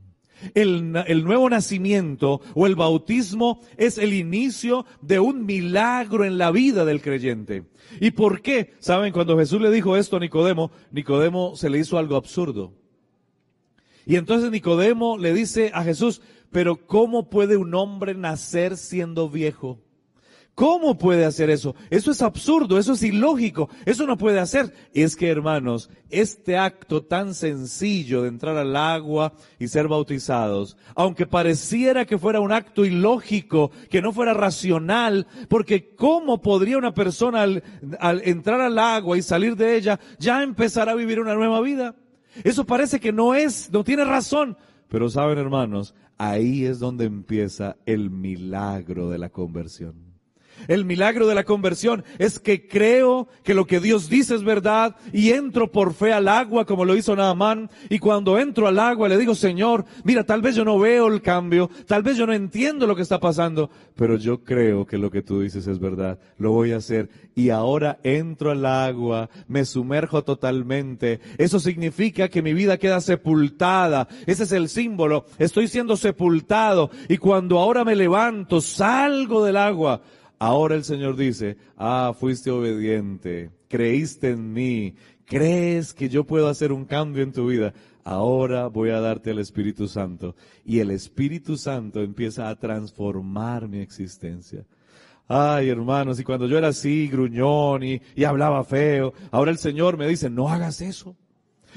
El, 0.54 0.92
nuevo 1.24 1.48
nacimiento 1.48 2.40
o 2.54 2.66
el 2.66 2.74
bautismo 2.74 3.60
es 3.76 3.98
el 3.98 4.12
inicio 4.12 4.84
de 5.00 5.20
un 5.20 5.46
milagro 5.46 6.24
en 6.24 6.38
la 6.38 6.50
vida 6.50 6.84
del 6.84 7.00
creyente. 7.00 7.64
¿Y 8.00 8.10
por 8.10 8.42
qué? 8.42 8.74
Saben, 8.78 9.12
cuando 9.12 9.38
Jesús 9.38 9.60
le 9.60 9.70
dijo 9.70 9.96
esto 9.96 10.16
a 10.16 10.20
Nicodemo, 10.20 10.70
Nicodemo 10.90 11.56
se 11.56 11.70
le 11.70 11.78
hizo 11.78 11.98
algo 11.98 12.16
absurdo. 12.16 12.72
Y 14.06 14.16
entonces 14.16 14.50
Nicodemo 14.50 15.16
le 15.16 15.32
dice 15.32 15.70
a 15.72 15.82
Jesús, 15.82 16.20
pero 16.50 16.86
¿cómo 16.86 17.30
puede 17.30 17.56
un 17.56 17.74
hombre 17.74 18.14
nacer 18.14 18.76
siendo 18.76 19.28
viejo? 19.28 19.80
¿Cómo 20.54 20.96
puede 20.98 21.24
hacer 21.24 21.50
eso? 21.50 21.74
Eso 21.90 22.12
es 22.12 22.22
absurdo, 22.22 22.78
eso 22.78 22.92
es 22.92 23.02
ilógico, 23.02 23.68
eso 23.86 24.06
no 24.06 24.16
puede 24.16 24.38
hacer. 24.38 24.72
Es 24.92 25.16
que, 25.16 25.28
hermanos, 25.28 25.90
este 26.10 26.56
acto 26.56 27.02
tan 27.02 27.34
sencillo 27.34 28.22
de 28.22 28.28
entrar 28.28 28.56
al 28.56 28.76
agua 28.76 29.32
y 29.58 29.66
ser 29.66 29.88
bautizados, 29.88 30.76
aunque 30.94 31.26
pareciera 31.26 32.04
que 32.04 32.18
fuera 32.18 32.38
un 32.38 32.52
acto 32.52 32.84
ilógico, 32.84 33.72
que 33.90 34.00
no 34.00 34.12
fuera 34.12 34.32
racional, 34.32 35.26
porque 35.48 35.92
¿cómo 35.96 36.40
podría 36.40 36.78
una 36.78 36.94
persona 36.94 37.42
al, 37.42 37.64
al 37.98 38.22
entrar 38.24 38.60
al 38.60 38.78
agua 38.78 39.18
y 39.18 39.22
salir 39.22 39.56
de 39.56 39.76
ella 39.76 39.98
ya 40.20 40.44
empezar 40.44 40.88
a 40.88 40.94
vivir 40.94 41.18
una 41.18 41.34
nueva 41.34 41.60
vida? 41.62 41.96
Eso 42.44 42.64
parece 42.64 43.00
que 43.00 43.12
no 43.12 43.34
es, 43.34 43.72
no 43.72 43.82
tiene 43.82 44.04
razón. 44.04 44.56
Pero 44.88 45.08
saben, 45.08 45.38
hermanos, 45.38 45.96
ahí 46.16 46.64
es 46.64 46.78
donde 46.78 47.06
empieza 47.06 47.76
el 47.86 48.10
milagro 48.10 49.10
de 49.10 49.18
la 49.18 49.30
conversión. 49.30 50.13
El 50.68 50.84
milagro 50.84 51.26
de 51.26 51.34
la 51.34 51.44
conversión 51.44 52.04
es 52.18 52.38
que 52.38 52.66
creo 52.66 53.28
que 53.42 53.54
lo 53.54 53.66
que 53.66 53.80
Dios 53.80 54.08
dice 54.08 54.34
es 54.34 54.44
verdad 54.44 54.96
y 55.12 55.30
entro 55.30 55.70
por 55.70 55.94
fe 55.94 56.12
al 56.12 56.28
agua 56.28 56.64
como 56.64 56.84
lo 56.84 56.96
hizo 56.96 57.16
Naamán 57.16 57.70
y 57.88 57.98
cuando 57.98 58.38
entro 58.38 58.66
al 58.66 58.78
agua 58.78 59.08
le 59.08 59.18
digo, 59.18 59.34
Señor, 59.34 59.84
mira, 60.04 60.24
tal 60.24 60.42
vez 60.42 60.54
yo 60.54 60.64
no 60.64 60.78
veo 60.78 61.08
el 61.08 61.22
cambio, 61.22 61.70
tal 61.86 62.02
vez 62.02 62.16
yo 62.16 62.26
no 62.26 62.32
entiendo 62.32 62.86
lo 62.86 62.96
que 62.96 63.02
está 63.02 63.20
pasando, 63.20 63.70
pero 63.96 64.16
yo 64.16 64.42
creo 64.42 64.86
que 64.86 64.98
lo 64.98 65.10
que 65.10 65.22
tú 65.22 65.40
dices 65.40 65.66
es 65.66 65.78
verdad, 65.78 66.18
lo 66.38 66.52
voy 66.52 66.72
a 66.72 66.76
hacer 66.76 67.08
y 67.34 67.50
ahora 67.50 67.98
entro 68.02 68.50
al 68.50 68.64
agua, 68.64 69.28
me 69.48 69.64
sumerjo 69.64 70.22
totalmente. 70.22 71.20
Eso 71.38 71.58
significa 71.60 72.28
que 72.28 72.42
mi 72.42 72.54
vida 72.54 72.78
queda 72.78 73.00
sepultada. 73.00 74.08
Ese 74.26 74.44
es 74.44 74.52
el 74.52 74.68
símbolo. 74.68 75.26
Estoy 75.38 75.68
siendo 75.68 75.96
sepultado 75.96 76.90
y 77.08 77.18
cuando 77.18 77.58
ahora 77.58 77.84
me 77.84 77.96
levanto, 77.96 78.60
salgo 78.60 79.44
del 79.44 79.56
agua 79.56 80.02
Ahora 80.38 80.74
el 80.74 80.84
Señor 80.84 81.16
dice, 81.16 81.56
ah, 81.76 82.12
fuiste 82.18 82.50
obediente, 82.50 83.50
creíste 83.68 84.30
en 84.30 84.52
mí, 84.52 84.94
crees 85.24 85.94
que 85.94 86.08
yo 86.08 86.24
puedo 86.24 86.48
hacer 86.48 86.72
un 86.72 86.84
cambio 86.84 87.22
en 87.22 87.32
tu 87.32 87.46
vida. 87.46 87.72
Ahora 88.04 88.66
voy 88.66 88.90
a 88.90 89.00
darte 89.00 89.30
el 89.30 89.38
Espíritu 89.38 89.88
Santo. 89.88 90.36
Y 90.64 90.80
el 90.80 90.90
Espíritu 90.90 91.56
Santo 91.56 92.02
empieza 92.02 92.48
a 92.48 92.56
transformar 92.56 93.66
mi 93.68 93.78
existencia. 93.78 94.66
Ay, 95.26 95.70
hermanos, 95.70 96.20
y 96.20 96.24
cuando 96.24 96.46
yo 96.46 96.58
era 96.58 96.68
así, 96.68 97.08
gruñón 97.08 97.82
y, 97.82 98.02
y 98.14 98.24
hablaba 98.24 98.62
feo, 98.62 99.14
ahora 99.30 99.50
el 99.50 99.58
Señor 99.58 99.96
me 99.96 100.06
dice, 100.06 100.28
no 100.28 100.50
hagas 100.50 100.82
eso. 100.82 101.16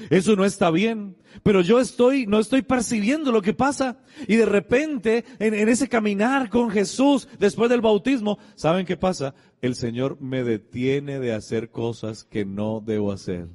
Eso 0.10 0.36
no 0.36 0.46
está 0.46 0.72
bien. 0.72 1.16
Pero 1.44 1.62
yo 1.62 1.80
estoy, 1.80 2.26
no 2.26 2.40
estoy 2.40 2.62
percibiendo 2.62 3.32
lo 3.32 3.42
que 3.42 3.54
pasa. 3.54 4.00
Y 4.28 4.36
de 4.36 4.46
repente, 4.46 5.26
en, 5.40 5.54
ese 5.70 5.88
caminar 5.88 6.50
con 6.50 6.70
Jesús 6.70 7.28
después 7.40 7.70
del 7.70 7.82
bautismo, 7.82 8.40
¿saben 8.56 8.86
qué 8.86 8.98
pasa? 8.98 9.36
El 9.62 9.76
Señor 9.76 10.20
me 10.22 10.44
detiene 10.44 11.20
de 11.20 11.34
hacer 11.34 11.70
cosas 11.70 12.24
que 12.24 12.46
no 12.46 12.82
debo 12.86 13.12
hacer. 13.12 13.48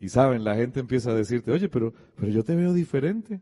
Y 0.00 0.08
saben, 0.08 0.44
la 0.44 0.56
gente 0.56 0.80
empieza 0.80 1.10
a 1.10 1.14
decirte, 1.14 1.52
oye, 1.52 1.68
pero, 1.68 1.94
pero 2.16 2.30
yo 2.30 2.44
te 2.44 2.54
veo 2.54 2.72
diferente. 2.72 3.40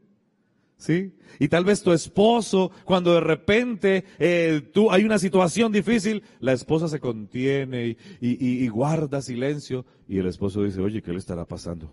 ¿Sí? 0.84 1.14
Y 1.38 1.48
tal 1.48 1.64
vez 1.64 1.82
tu 1.82 1.94
esposo, 1.94 2.70
cuando 2.84 3.14
de 3.14 3.20
repente 3.20 4.04
eh, 4.18 4.60
tú 4.74 4.90
hay 4.90 5.04
una 5.04 5.18
situación 5.18 5.72
difícil, 5.72 6.22
la 6.40 6.52
esposa 6.52 6.88
se 6.88 7.00
contiene 7.00 7.86
y, 7.86 7.96
y, 8.20 8.64
y, 8.64 8.68
guarda 8.68 9.22
silencio 9.22 9.86
y 10.06 10.18
el 10.18 10.26
esposo 10.26 10.62
dice, 10.62 10.82
oye, 10.82 11.00
¿qué 11.00 11.10
le 11.12 11.16
estará 11.16 11.46
pasando? 11.46 11.90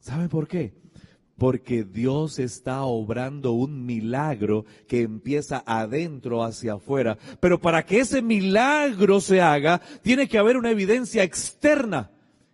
¿Sabe 0.00 0.28
por 0.28 0.48
qué? 0.48 0.74
Porque 1.38 1.82
Dios 1.82 2.38
está 2.38 2.82
obrando 2.82 3.52
un 3.52 3.86
milagro 3.86 4.66
que 4.86 5.00
empieza 5.00 5.62
adentro 5.64 6.44
hacia 6.44 6.74
afuera. 6.74 7.16
Pero 7.40 7.58
para 7.58 7.86
que 7.86 8.00
ese 8.00 8.20
milagro 8.20 9.18
se 9.22 9.40
haga, 9.40 9.80
tiene 10.02 10.28
que 10.28 10.36
haber 10.36 10.58
una 10.58 10.72
evidencia 10.72 11.22
externa. 11.22 12.10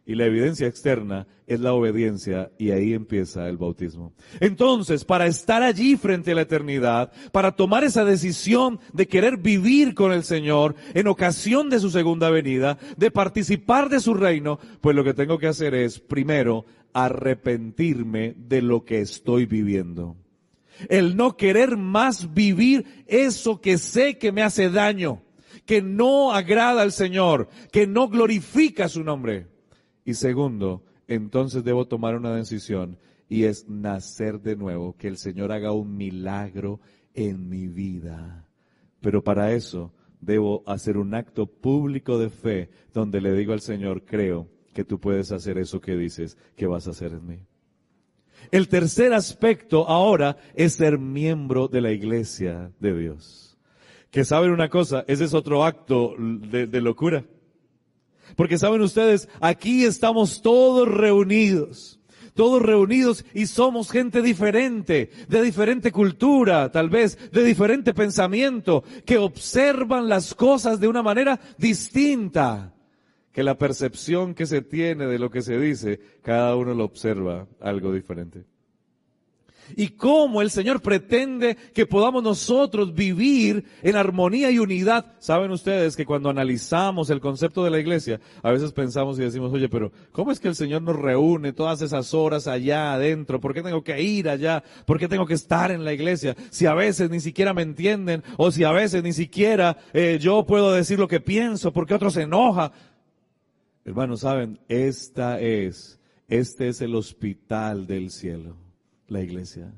Y 0.08 0.14
la 0.14 0.26
evidencia 0.26 0.68
externa 0.68 1.26
es 1.48 1.58
la 1.58 1.72
obediencia 1.72 2.52
y 2.58 2.70
ahí 2.70 2.94
empieza 2.94 3.48
el 3.48 3.56
bautismo. 3.56 4.12
Entonces, 4.38 5.04
para 5.04 5.26
estar 5.26 5.64
allí 5.64 5.96
frente 5.96 6.30
a 6.30 6.36
la 6.36 6.42
eternidad, 6.42 7.12
para 7.32 7.56
tomar 7.56 7.82
esa 7.82 8.04
decisión 8.04 8.78
de 8.92 9.08
querer 9.08 9.36
vivir 9.36 9.94
con 9.94 10.12
el 10.12 10.22
Señor 10.22 10.76
en 10.94 11.08
ocasión 11.08 11.70
de 11.70 11.80
su 11.80 11.90
segunda 11.90 12.30
venida, 12.30 12.78
de 12.96 13.10
participar 13.10 13.88
de 13.88 13.98
su 13.98 14.14
reino, 14.14 14.60
pues 14.80 14.94
lo 14.94 15.02
que 15.02 15.12
tengo 15.12 15.38
que 15.38 15.48
hacer 15.48 15.74
es, 15.74 15.98
primero, 15.98 16.66
arrepentirme 16.92 18.34
de 18.38 18.62
lo 18.62 18.84
que 18.84 19.00
estoy 19.00 19.44
viviendo. 19.46 20.16
El 20.88 21.16
no 21.16 21.36
querer 21.36 21.76
más 21.76 22.32
vivir 22.32 23.04
eso 23.08 23.60
que 23.60 23.76
sé 23.76 24.18
que 24.18 24.30
me 24.30 24.42
hace 24.42 24.70
daño, 24.70 25.22
que 25.64 25.82
no 25.82 26.32
agrada 26.32 26.82
al 26.82 26.92
Señor, 26.92 27.48
que 27.72 27.88
no 27.88 28.08
glorifica 28.08 28.88
su 28.88 29.02
nombre. 29.02 29.55
Y 30.06 30.14
segundo, 30.14 30.84
entonces 31.08 31.64
debo 31.64 31.86
tomar 31.86 32.14
una 32.14 32.34
decisión 32.34 32.96
y 33.28 33.42
es 33.44 33.68
nacer 33.68 34.40
de 34.40 34.54
nuevo, 34.54 34.96
que 34.96 35.08
el 35.08 35.18
Señor 35.18 35.50
haga 35.50 35.72
un 35.72 35.96
milagro 35.96 36.80
en 37.12 37.48
mi 37.48 37.66
vida. 37.66 38.48
Pero 39.00 39.24
para 39.24 39.52
eso 39.52 39.92
debo 40.20 40.62
hacer 40.64 40.96
un 40.96 41.12
acto 41.12 41.46
público 41.46 42.20
de 42.20 42.30
fe 42.30 42.70
donde 42.94 43.20
le 43.20 43.32
digo 43.32 43.52
al 43.52 43.60
Señor, 43.60 44.04
creo 44.04 44.48
que 44.72 44.84
tú 44.84 45.00
puedes 45.00 45.32
hacer 45.32 45.58
eso 45.58 45.80
que 45.80 45.96
dices 45.96 46.38
que 46.54 46.68
vas 46.68 46.86
a 46.86 46.90
hacer 46.90 47.10
en 47.10 47.26
mí. 47.26 47.38
El 48.52 48.68
tercer 48.68 49.12
aspecto 49.12 49.88
ahora 49.88 50.36
es 50.54 50.74
ser 50.74 51.00
miembro 51.00 51.66
de 51.66 51.80
la 51.80 51.90
iglesia 51.90 52.70
de 52.78 52.96
Dios. 52.96 53.58
Que 54.12 54.24
saben 54.24 54.52
una 54.52 54.68
cosa, 54.68 55.04
ese 55.08 55.24
es 55.24 55.34
otro 55.34 55.64
acto 55.64 56.14
de, 56.16 56.68
de 56.68 56.80
locura. 56.80 57.24
Porque 58.36 58.58
saben 58.58 58.82
ustedes, 58.82 59.28
aquí 59.40 59.84
estamos 59.84 60.42
todos 60.42 60.86
reunidos, 60.86 61.98
todos 62.34 62.62
reunidos 62.62 63.24
y 63.34 63.46
somos 63.46 63.90
gente 63.90 64.22
diferente, 64.22 65.10
de 65.26 65.42
diferente 65.42 65.90
cultura, 65.90 66.70
tal 66.70 66.90
vez, 66.90 67.18
de 67.32 67.42
diferente 67.42 67.94
pensamiento, 67.94 68.84
que 69.04 69.18
observan 69.18 70.08
las 70.08 70.34
cosas 70.34 70.78
de 70.78 70.88
una 70.88 71.02
manera 71.02 71.40
distinta, 71.56 72.74
que 73.32 73.42
la 73.42 73.56
percepción 73.56 74.34
que 74.34 74.46
se 74.46 74.60
tiene 74.62 75.06
de 75.06 75.18
lo 75.18 75.30
que 75.30 75.42
se 75.42 75.58
dice, 75.58 75.98
cada 76.22 76.54
uno 76.56 76.74
lo 76.74 76.84
observa 76.84 77.48
algo 77.60 77.92
diferente 77.92 78.44
y 79.74 79.88
cómo 79.88 80.42
el 80.42 80.50
Señor 80.50 80.80
pretende 80.80 81.56
que 81.74 81.86
podamos 81.86 82.22
nosotros 82.22 82.94
vivir 82.94 83.64
en 83.82 83.96
armonía 83.96 84.50
y 84.50 84.58
unidad. 84.58 85.14
Saben 85.18 85.50
ustedes 85.50 85.96
que 85.96 86.06
cuando 86.06 86.30
analizamos 86.30 87.10
el 87.10 87.20
concepto 87.20 87.64
de 87.64 87.70
la 87.70 87.78
iglesia, 87.78 88.20
a 88.42 88.50
veces 88.50 88.72
pensamos 88.72 89.18
y 89.18 89.22
decimos, 89.22 89.52
oye, 89.52 89.68
pero 89.68 89.92
¿cómo 90.12 90.30
es 90.30 90.40
que 90.40 90.48
el 90.48 90.54
Señor 90.54 90.82
nos 90.82 90.96
reúne 90.96 91.52
todas 91.52 91.82
esas 91.82 92.14
horas 92.14 92.46
allá 92.46 92.92
adentro? 92.92 93.40
¿Por 93.40 93.54
qué 93.54 93.62
tengo 93.62 93.82
que 93.82 94.00
ir 94.00 94.28
allá? 94.28 94.62
¿Por 94.84 94.98
qué 94.98 95.08
tengo 95.08 95.26
que 95.26 95.34
estar 95.34 95.70
en 95.70 95.84
la 95.84 95.92
iglesia? 95.92 96.36
Si 96.50 96.66
a 96.66 96.74
veces 96.74 97.10
ni 97.10 97.20
siquiera 97.20 97.54
me 97.54 97.62
entienden 97.62 98.22
o 98.36 98.50
si 98.50 98.64
a 98.64 98.72
veces 98.72 99.02
ni 99.02 99.12
siquiera 99.12 99.78
eh, 99.92 100.18
yo 100.20 100.44
puedo 100.44 100.72
decir 100.72 100.98
lo 100.98 101.08
que 101.08 101.20
pienso 101.20 101.72
porque 101.72 101.94
otro 101.94 102.10
se 102.10 102.22
enoja. 102.22 102.72
Hermanos, 103.84 104.20
saben, 104.20 104.58
esta 104.68 105.40
es, 105.40 106.00
este 106.28 106.68
es 106.68 106.80
el 106.80 106.94
hospital 106.94 107.86
del 107.86 108.10
cielo 108.10 108.65
la 109.08 109.20
iglesia. 109.20 109.72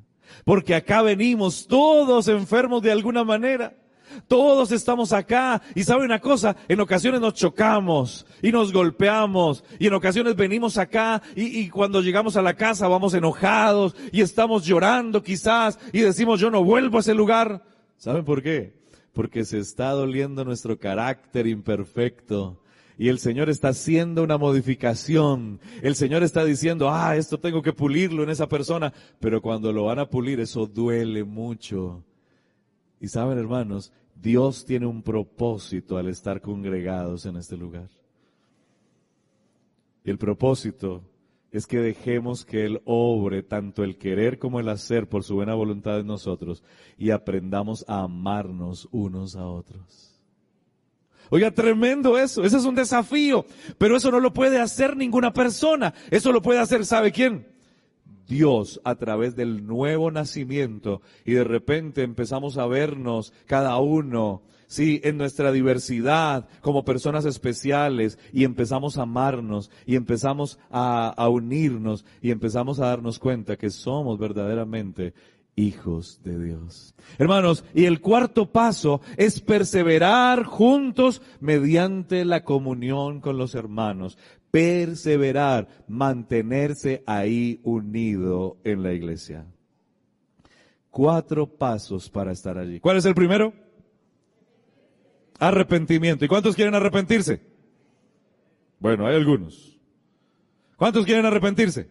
Porque 0.45 0.75
acá 0.75 1.03
venimos 1.03 1.67
todos 1.67 2.29
enfermos 2.29 2.83
de 2.83 2.93
alguna 2.93 3.25
manera. 3.25 3.75
Todos 4.27 4.73
estamos 4.73 5.13
acá 5.13 5.61
y 5.75 5.85
sabe 5.85 6.05
una 6.05 6.19
cosa, 6.19 6.57
en 6.67 6.81
ocasiones 6.81 7.21
nos 7.21 7.35
chocamos 7.35 8.27
y 8.43 8.51
nos 8.51 8.73
golpeamos 8.73 9.65
y 9.79 9.87
en 9.87 9.93
ocasiones 9.95 10.35
venimos 10.35 10.79
acá 10.79 11.23
y, 11.37 11.61
y, 11.61 11.69
cuando 11.69 12.01
llegamos 12.01 12.37
a 12.37 12.43
la 12.43 12.55
casa 12.55 12.89
vamos 12.89 13.13
enojados 13.13 13.95
y 14.11 14.23
estamos 14.23 14.65
llorando 14.65 15.23
quizás 15.23 15.79
y 15.93 16.01
decimos 16.01 16.41
yo 16.41 16.51
no 16.51 16.65
vuelvo 16.65 16.97
a 16.97 17.01
ese 17.01 17.15
lugar. 17.15 17.63
¿Saben 17.99 18.25
por 18.25 18.43
qué? 18.43 18.73
Porque 19.13 19.45
se 19.45 19.59
está 19.59 19.91
doliendo 19.91 20.43
nuestro 20.43 20.79
carácter 20.79 21.47
imperfecto 21.47 22.63
y 22.99 23.09
el 23.09 23.21
Señor 23.21 23.49
está 23.49 23.69
haciendo 23.69 24.25
una 24.25 24.37
modificación. 24.39 25.61
El 25.83 25.95
Señor 25.95 26.25
está 26.25 26.45
diciendo, 26.45 26.91
ah, 26.91 27.17
esto 27.17 27.39
tengo 27.39 27.63
que 27.63 27.73
pulirlo 27.73 28.25
en 28.25 28.31
esa 28.31 28.49
persona. 28.49 28.93
Pero 29.21 29.41
cuando 29.41 29.73
lo 29.73 29.85
van 29.85 30.01
a 30.01 30.11
pulir, 30.11 30.41
eso 30.41 30.67
duele 30.67 31.23
mucho. 31.23 32.03
Y 33.01 33.07
saben, 33.07 33.39
hermanos, 33.39 33.93
Dios 34.17 34.65
tiene 34.65 34.87
un 34.87 35.03
propósito 35.03 35.97
al 35.97 36.09
estar 36.09 36.41
congregados 36.41 37.25
en 37.25 37.37
este 37.37 37.57
lugar. 37.57 37.89
Y 40.05 40.11
el 40.11 40.19
propósito 40.19 41.05
es 41.53 41.69
que 41.69 41.79
dejemos 41.79 42.45
que 42.45 42.65
Él 42.65 42.83
obre 42.85 43.45
tanto 43.45 43.85
el 43.85 43.97
querer 43.97 44.41
como 44.41 44.59
el 44.59 44.69
hacer 44.69 45.09
por 45.09 45.23
su 45.23 45.37
buena 45.37 45.55
voluntad 45.55 46.01
en 46.01 46.09
nosotros 46.09 46.65
y 46.99 47.11
aprendamos 47.11 47.85
a 47.87 48.03
amarnos 48.03 48.89
unos 48.91 49.37
a 49.37 49.47
otros. 49.47 50.08
Oiga, 51.31 51.51
tremendo 51.51 52.19
eso. 52.19 52.45
Ese 52.45 52.57
es 52.57 52.65
un 52.65 52.75
desafío. 52.75 53.45
Pero 53.79 53.97
eso 53.97 54.11
no 54.11 54.21
lo 54.21 54.33
puede 54.33 54.61
hacer 54.61 54.97
ninguna 54.97 55.33
persona. 55.33 55.95
Eso 56.11 56.33
lo 56.33 56.43
puede 56.43 56.61
hacer, 56.61 56.85
¿sabe 56.85 57.13
quién? 57.13 57.47
Dios 58.29 58.81
a 58.85 58.95
través 58.95 59.35
del 59.35 59.67
nuevo 59.67 60.11
nacimiento 60.11 61.01
y 61.25 61.33
de 61.33 61.45
repente 61.45 62.03
empezamos 62.03 62.59
a 62.59 62.67
vernos 62.67 63.33
cada 63.47 63.79
uno, 63.79 64.43
sí, 64.67 65.01
en 65.03 65.17
nuestra 65.17 65.51
diversidad 65.51 66.47
como 66.61 66.85
personas 66.85 67.25
especiales 67.25 68.19
y 68.35 68.45
empezamos 68.45 68.99
a 68.99 69.03
amarnos 69.03 69.71
y 69.87 69.97
empezamos 69.97 70.59
a, 70.71 71.09
a 71.09 71.29
unirnos 71.31 72.05
y 72.21 72.31
empezamos 72.31 72.81
a 72.81 72.89
darnos 72.89 73.19
cuenta 73.19 73.57
que 73.57 73.71
somos 73.71 74.19
verdaderamente 74.19 75.15
hijos 75.59 76.21
de 76.25 76.43
Dios. 76.43 76.95
Hermanos, 77.19 77.65
y 77.75 77.87
el 77.87 78.01
cuarto 78.01 78.51
paso 78.51 79.01
es 79.17 79.41
perseverar 79.41 80.45
juntos 80.45 81.23
mediante 81.41 82.25
la 82.25 82.45
comunión 82.45 83.21
con 83.21 83.39
los 83.39 83.55
hermanos 83.55 84.17
perseverar, 84.51 85.69
mantenerse 85.87 87.03
ahí 87.07 87.61
unido 87.65 88.57
en 88.65 88.83
la 88.83 88.93
iglesia. 88.93 89.47
Cuatro 90.91 91.47
pasos 91.47 92.09
para 92.09 92.33
estar 92.33 92.59
allí. 92.59 92.81
¿Cuál 92.81 92.97
es 92.97 93.05
el 93.05 93.15
primero? 93.15 93.53
Arrepentimiento. 95.39 96.25
¿Y 96.25 96.29
cuántos 96.29 96.55
quieren 96.55 96.75
arrepentirse? 96.75 97.41
Bueno, 98.81 99.07
hay 99.07 99.17
algunos. 99.17 99.79
¿Cuántos 100.77 101.05
quieren 101.05 101.27
arrepentirse? 101.27 101.89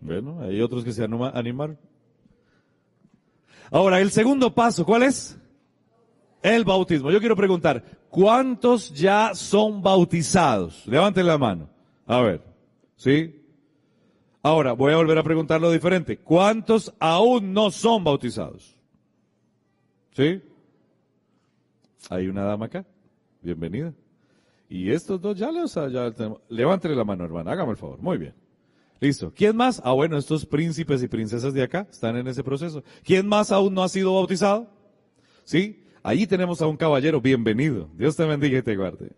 Bueno, 0.00 0.40
hay 0.42 0.60
otros 0.60 0.84
que 0.84 0.92
se 0.92 1.04
animaron. 1.04 1.78
Ahora, 3.72 4.00
el 4.00 4.10
segundo 4.10 4.54
paso, 4.54 4.84
¿cuál 4.84 5.02
es? 5.02 5.38
El 6.42 6.62
bautismo. 6.64 7.10
Yo 7.10 7.20
quiero 7.20 7.34
preguntar, 7.34 7.82
¿cuántos 8.10 8.92
ya 8.92 9.34
son 9.34 9.80
bautizados? 9.80 10.86
Levanten 10.86 11.26
la 11.26 11.38
mano. 11.38 11.70
A 12.04 12.20
ver, 12.20 12.42
¿sí? 12.96 13.42
Ahora, 14.42 14.72
voy 14.72 14.92
a 14.92 14.96
volver 14.96 15.16
a 15.16 15.22
preguntarlo 15.22 15.70
diferente. 15.70 16.18
¿Cuántos 16.18 16.92
aún 17.00 17.54
no 17.54 17.70
son 17.70 18.04
bautizados? 18.04 18.76
¿Sí? 20.10 20.42
Hay 22.10 22.28
una 22.28 22.44
dama 22.44 22.66
acá. 22.66 22.84
Bienvenida. 23.40 23.94
Y 24.68 24.90
estos 24.90 25.18
dos 25.18 25.38
ya, 25.38 25.50
les, 25.50 25.72
ya 25.74 26.12
levántele 26.50 26.94
la 26.94 27.04
mano, 27.04 27.24
hermana. 27.24 27.52
Hágame 27.52 27.70
el 27.70 27.76
favor. 27.78 28.02
Muy 28.02 28.18
bien. 28.18 28.34
Listo. 29.02 29.32
¿Quién 29.34 29.56
más? 29.56 29.82
Ah, 29.84 29.90
bueno, 29.90 30.16
estos 30.16 30.46
príncipes 30.46 31.02
y 31.02 31.08
princesas 31.08 31.52
de 31.52 31.64
acá 31.64 31.88
están 31.90 32.16
en 32.16 32.28
ese 32.28 32.44
proceso. 32.44 32.84
¿Quién 33.02 33.26
más 33.26 33.50
aún 33.50 33.74
no 33.74 33.82
ha 33.82 33.88
sido 33.88 34.14
bautizado? 34.14 34.70
¿Sí? 35.42 35.82
Allí 36.04 36.24
tenemos 36.28 36.62
a 36.62 36.68
un 36.68 36.76
caballero, 36.76 37.20
bienvenido. 37.20 37.90
Dios 37.96 38.14
te 38.14 38.24
bendiga 38.24 38.60
y 38.60 38.62
te 38.62 38.76
guarde. 38.76 39.10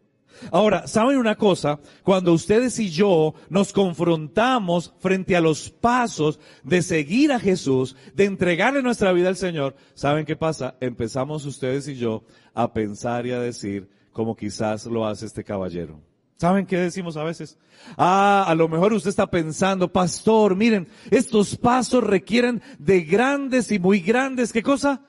Ahora, 0.51 0.87
¿saben 0.87 1.19
una 1.19 1.35
cosa? 1.35 1.81
Cuando 2.03 2.33
ustedes 2.33 2.79
y 2.79 2.89
yo 2.89 3.35
nos 3.51 3.75
confrontamos 3.75 4.95
frente 5.01 5.37
a 5.37 5.43
los 5.43 5.69
pasos 5.69 6.41
de 6.63 6.81
seguir 6.81 7.31
a 7.31 7.39
Jesús, 7.39 7.95
de 8.15 8.25
entregarle 8.25 8.83
nuestra 8.83 9.13
vida 9.13 9.29
al 9.29 9.37
Señor, 9.37 9.77
¿saben 9.93 10.25
qué 10.25 10.35
pasa? 10.35 10.79
Empezamos 10.81 11.45
ustedes 11.45 11.89
y 11.89 11.97
yo 11.97 12.25
a 12.55 12.73
pensar 12.73 13.27
y 13.27 13.33
a 13.33 13.39
decir 13.39 13.91
como 14.13 14.35
quizás 14.35 14.87
lo 14.87 15.07
hace 15.07 15.27
este 15.27 15.45
caballero. 15.45 16.01
¿Saben 16.37 16.67
qué 16.67 16.77
decimos 16.77 17.17
a 17.17 17.25
veces? 17.25 17.57
Ah, 17.97 18.45
a 18.47 18.55
lo 18.55 18.69
mejor 18.69 18.93
usted 18.93 19.11
está 19.11 19.31
pensando, 19.31 19.93
pastor, 19.93 20.57
miren, 20.57 20.89
estos 21.11 21.57
pasos 21.57 22.03
requieren 22.03 22.63
de 22.79 23.03
grandes 23.03 23.71
y 23.71 23.79
muy 23.79 24.01
grandes, 24.01 24.53
¿qué 24.53 24.63
cosa? 24.63 25.03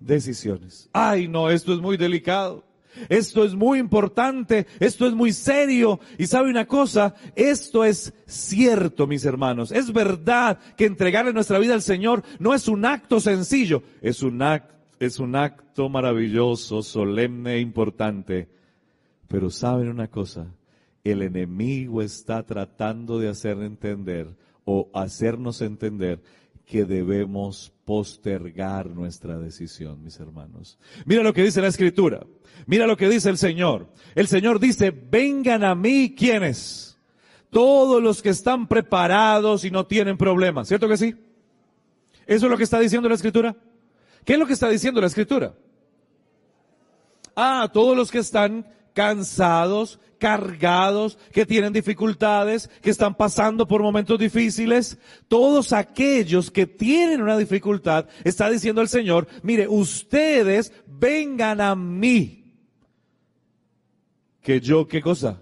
decisiones. 0.00 0.88
Ay, 0.92 1.28
no, 1.28 1.50
esto 1.50 1.72
es 1.72 1.80
muy 1.80 1.96
delicado. 1.96 2.64
Esto 3.08 3.44
es 3.44 3.54
muy 3.54 3.78
importante, 3.78 4.66
esto 4.80 5.06
es 5.06 5.12
muy 5.12 5.32
serio. 5.32 6.00
Y 6.18 6.26
sabe 6.26 6.50
una 6.50 6.66
cosa, 6.66 7.14
esto 7.36 7.84
es 7.84 8.12
cierto, 8.26 9.06
mis 9.06 9.24
hermanos. 9.24 9.70
Es 9.70 9.92
verdad 9.92 10.58
que 10.76 10.86
entregarle 10.86 11.32
nuestra 11.32 11.60
vida 11.60 11.74
al 11.74 11.82
Señor 11.82 12.24
no 12.40 12.52
es 12.52 12.66
un 12.66 12.84
acto 12.84 13.20
sencillo, 13.20 13.84
es 14.02 14.24
un 14.24 14.42
acto, 14.42 14.74
es 14.98 15.20
un 15.20 15.36
acto 15.36 15.88
maravilloso, 15.88 16.82
solemne 16.82 17.54
e 17.54 17.60
importante. 17.60 18.48
Pero 19.28 19.50
saben 19.50 19.88
una 19.88 20.08
cosa, 20.08 20.52
el 21.04 21.22
enemigo 21.22 22.02
está 22.02 22.44
tratando 22.44 23.18
de 23.18 23.28
hacer 23.28 23.58
entender 23.58 24.36
o 24.64 24.90
hacernos 24.94 25.62
entender 25.62 26.22
que 26.66 26.84
debemos 26.84 27.72
postergar 27.84 28.90
nuestra 28.90 29.38
decisión, 29.38 30.04
mis 30.04 30.20
hermanos. 30.20 30.78
Mira 31.04 31.22
lo 31.22 31.32
que 31.32 31.42
dice 31.42 31.60
la 31.60 31.68
escritura. 31.68 32.24
Mira 32.66 32.86
lo 32.86 32.96
que 32.96 33.08
dice 33.08 33.28
el 33.28 33.38
Señor. 33.38 33.88
El 34.14 34.28
Señor 34.28 34.60
dice, 34.60 34.90
vengan 34.90 35.64
a 35.64 35.74
mí 35.74 36.14
quienes. 36.16 36.98
Todos 37.50 38.00
los 38.00 38.22
que 38.22 38.28
están 38.28 38.68
preparados 38.68 39.64
y 39.64 39.72
no 39.72 39.86
tienen 39.86 40.16
problemas. 40.16 40.68
¿Cierto 40.68 40.88
que 40.88 40.96
sí? 40.96 41.16
¿Eso 42.26 42.46
es 42.46 42.50
lo 42.50 42.56
que 42.56 42.62
está 42.62 42.78
diciendo 42.78 43.08
la 43.08 43.16
escritura? 43.16 43.56
¿Qué 44.24 44.34
es 44.34 44.38
lo 44.38 44.46
que 44.46 44.52
está 44.52 44.68
diciendo 44.68 45.00
la 45.00 45.08
escritura? 45.08 45.54
Ah, 47.34 47.68
todos 47.72 47.96
los 47.96 48.12
que 48.12 48.18
están 48.18 48.64
cansados, 48.92 49.98
cargados, 50.18 51.18
que 51.32 51.46
tienen 51.46 51.72
dificultades, 51.72 52.68
que 52.82 52.90
están 52.90 53.14
pasando 53.14 53.66
por 53.66 53.82
momentos 53.82 54.18
difíciles. 54.18 54.98
Todos 55.28 55.72
aquellos 55.72 56.50
que 56.50 56.66
tienen 56.66 57.22
una 57.22 57.36
dificultad, 57.38 58.06
está 58.24 58.48
diciendo 58.50 58.82
el 58.82 58.88
Señor, 58.88 59.26
mire, 59.42 59.66
ustedes 59.66 60.72
vengan 60.86 61.60
a 61.60 61.74
mí. 61.74 62.36
Que 64.42 64.60
yo, 64.60 64.86
¿qué 64.86 65.00
cosa? 65.02 65.40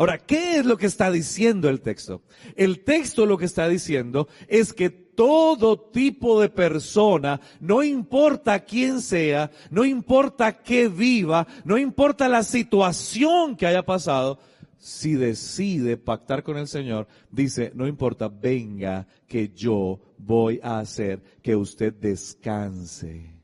Ahora, 0.00 0.16
¿qué 0.16 0.56
es 0.56 0.64
lo 0.64 0.78
que 0.78 0.86
está 0.86 1.10
diciendo 1.10 1.68
el 1.68 1.82
texto? 1.82 2.22
El 2.56 2.84
texto 2.84 3.26
lo 3.26 3.36
que 3.36 3.44
está 3.44 3.68
diciendo 3.68 4.28
es 4.48 4.72
que 4.72 4.88
todo 4.88 5.78
tipo 5.78 6.40
de 6.40 6.48
persona, 6.48 7.38
no 7.60 7.82
importa 7.82 8.60
quién 8.60 9.02
sea, 9.02 9.50
no 9.68 9.84
importa 9.84 10.62
qué 10.62 10.88
viva, 10.88 11.46
no 11.66 11.76
importa 11.76 12.30
la 12.30 12.44
situación 12.44 13.58
que 13.58 13.66
haya 13.66 13.84
pasado, 13.84 14.38
si 14.78 15.16
decide 15.16 15.98
pactar 15.98 16.42
con 16.44 16.56
el 16.56 16.66
Señor, 16.66 17.06
dice, 17.30 17.70
no 17.74 17.86
importa, 17.86 18.28
venga 18.28 19.06
que 19.28 19.50
yo 19.50 20.00
voy 20.16 20.60
a 20.62 20.78
hacer 20.78 21.22
que 21.42 21.54
usted 21.54 21.92
descanse. 21.92 23.34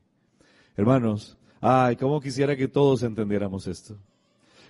Hermanos, 0.75 1.37
ay, 1.61 1.97
cómo 1.97 2.19
quisiera 2.19 2.57
que 2.57 2.67
todos 2.67 3.03
entendiéramos 3.03 3.67
esto. 3.67 3.99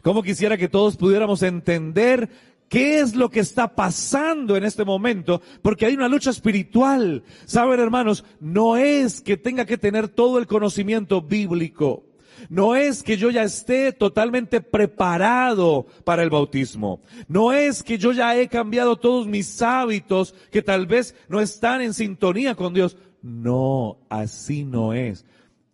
Cómo 0.06 0.22
quisiera 0.22 0.56
que 0.56 0.68
todos 0.68 0.96
pudiéramos 0.96 1.42
entender 1.42 2.28
qué 2.68 3.00
es 3.00 3.16
lo 3.16 3.28
que 3.28 3.40
está 3.40 3.74
pasando 3.74 4.56
en 4.56 4.62
este 4.62 4.84
momento, 4.84 5.42
porque 5.62 5.84
hay 5.84 5.94
una 5.94 6.06
lucha 6.06 6.30
espiritual. 6.30 7.24
Saben, 7.44 7.80
hermanos, 7.80 8.24
no 8.38 8.76
es 8.76 9.20
que 9.20 9.36
tenga 9.36 9.64
que 9.64 9.78
tener 9.78 10.06
todo 10.06 10.38
el 10.38 10.46
conocimiento 10.46 11.22
bíblico. 11.22 12.04
No 12.48 12.76
es 12.76 13.02
que 13.02 13.16
yo 13.16 13.30
ya 13.30 13.42
esté 13.42 13.90
totalmente 13.90 14.60
preparado 14.60 15.86
para 16.04 16.22
el 16.22 16.30
bautismo. 16.30 17.00
No 17.26 17.52
es 17.52 17.82
que 17.82 17.98
yo 17.98 18.12
ya 18.12 18.36
he 18.38 18.46
cambiado 18.46 18.94
todos 18.94 19.26
mis 19.26 19.60
hábitos 19.60 20.36
que 20.52 20.62
tal 20.62 20.86
vez 20.86 21.16
no 21.28 21.40
están 21.40 21.80
en 21.80 21.92
sintonía 21.92 22.54
con 22.54 22.74
Dios. 22.74 22.96
No, 23.22 23.98
así 24.08 24.64
no 24.64 24.92
es. 24.92 25.26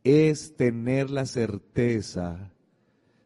Es 0.05 0.57
tener 0.57 1.11
la 1.11 1.27
certeza 1.27 2.52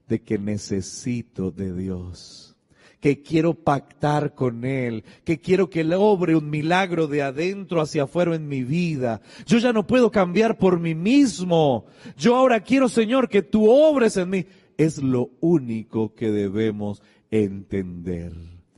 de 0.08 0.22
que 0.22 0.38
necesito 0.38 1.50
de 1.50 1.74
Dios, 1.74 2.56
que 3.00 3.22
quiero 3.22 3.54
pactar 3.54 4.34
con 4.34 4.64
Él, 4.64 5.04
que 5.24 5.40
quiero 5.40 5.68
que 5.68 5.80
Él 5.80 5.92
obre 5.94 6.36
un 6.36 6.48
milagro 6.50 7.06
de 7.06 7.22
adentro 7.22 7.80
hacia 7.80 8.04
afuera 8.04 8.34
en 8.34 8.48
mi 8.48 8.62
vida. 8.62 9.20
Yo 9.46 9.58
ya 9.58 9.72
no 9.72 9.86
puedo 9.86 10.10
cambiar 10.10 10.58
por 10.58 10.80
mí 10.80 10.94
mismo. 10.94 11.86
Yo 12.16 12.36
ahora 12.36 12.60
quiero, 12.60 12.88
Señor, 12.88 13.28
que 13.28 13.42
tú 13.42 13.70
obres 13.70 14.16
en 14.16 14.30
mí. 14.30 14.46
Es 14.76 15.02
lo 15.02 15.30
único 15.40 16.14
que 16.14 16.30
debemos 16.30 17.02
entender. 17.30 18.32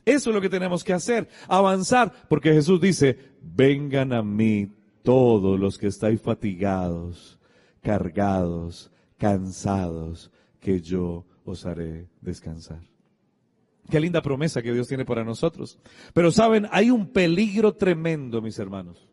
Eso 0.05 0.29
es 0.31 0.35
lo 0.35 0.41
que 0.41 0.49
tenemos 0.49 0.83
que 0.83 0.93
hacer, 0.93 1.27
avanzar, 1.47 2.11
porque 2.27 2.51
Jesús 2.51 2.81
dice, 2.81 3.17
vengan 3.41 4.11
a 4.11 4.23
mí 4.23 4.71
todos 5.03 5.59
los 5.59 5.77
que 5.77 5.87
estáis 5.87 6.19
fatigados, 6.19 7.39
cargados, 7.81 8.91
cansados, 9.17 10.31
que 10.59 10.81
yo 10.81 11.25
os 11.45 11.65
haré 11.65 12.09
descansar. 12.21 12.81
Qué 13.89 13.99
linda 13.99 14.21
promesa 14.21 14.61
que 14.61 14.73
Dios 14.73 14.87
tiene 14.87 15.05
para 15.05 15.23
nosotros. 15.23 15.79
Pero 16.13 16.31
saben, 16.31 16.67
hay 16.71 16.91
un 16.91 17.07
peligro 17.07 17.73
tremendo, 17.73 18.41
mis 18.41 18.59
hermanos. 18.59 19.07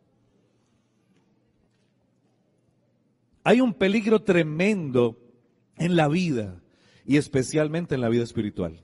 Hay 3.43 3.61
un 3.61 3.73
peligro 3.73 4.21
tremendo 4.21 5.17
en 5.77 5.95
la 5.95 6.07
vida 6.07 6.61
y 7.05 7.17
especialmente 7.17 7.95
en 7.95 8.01
la 8.01 8.09
vida 8.09 8.23
espiritual. 8.23 8.83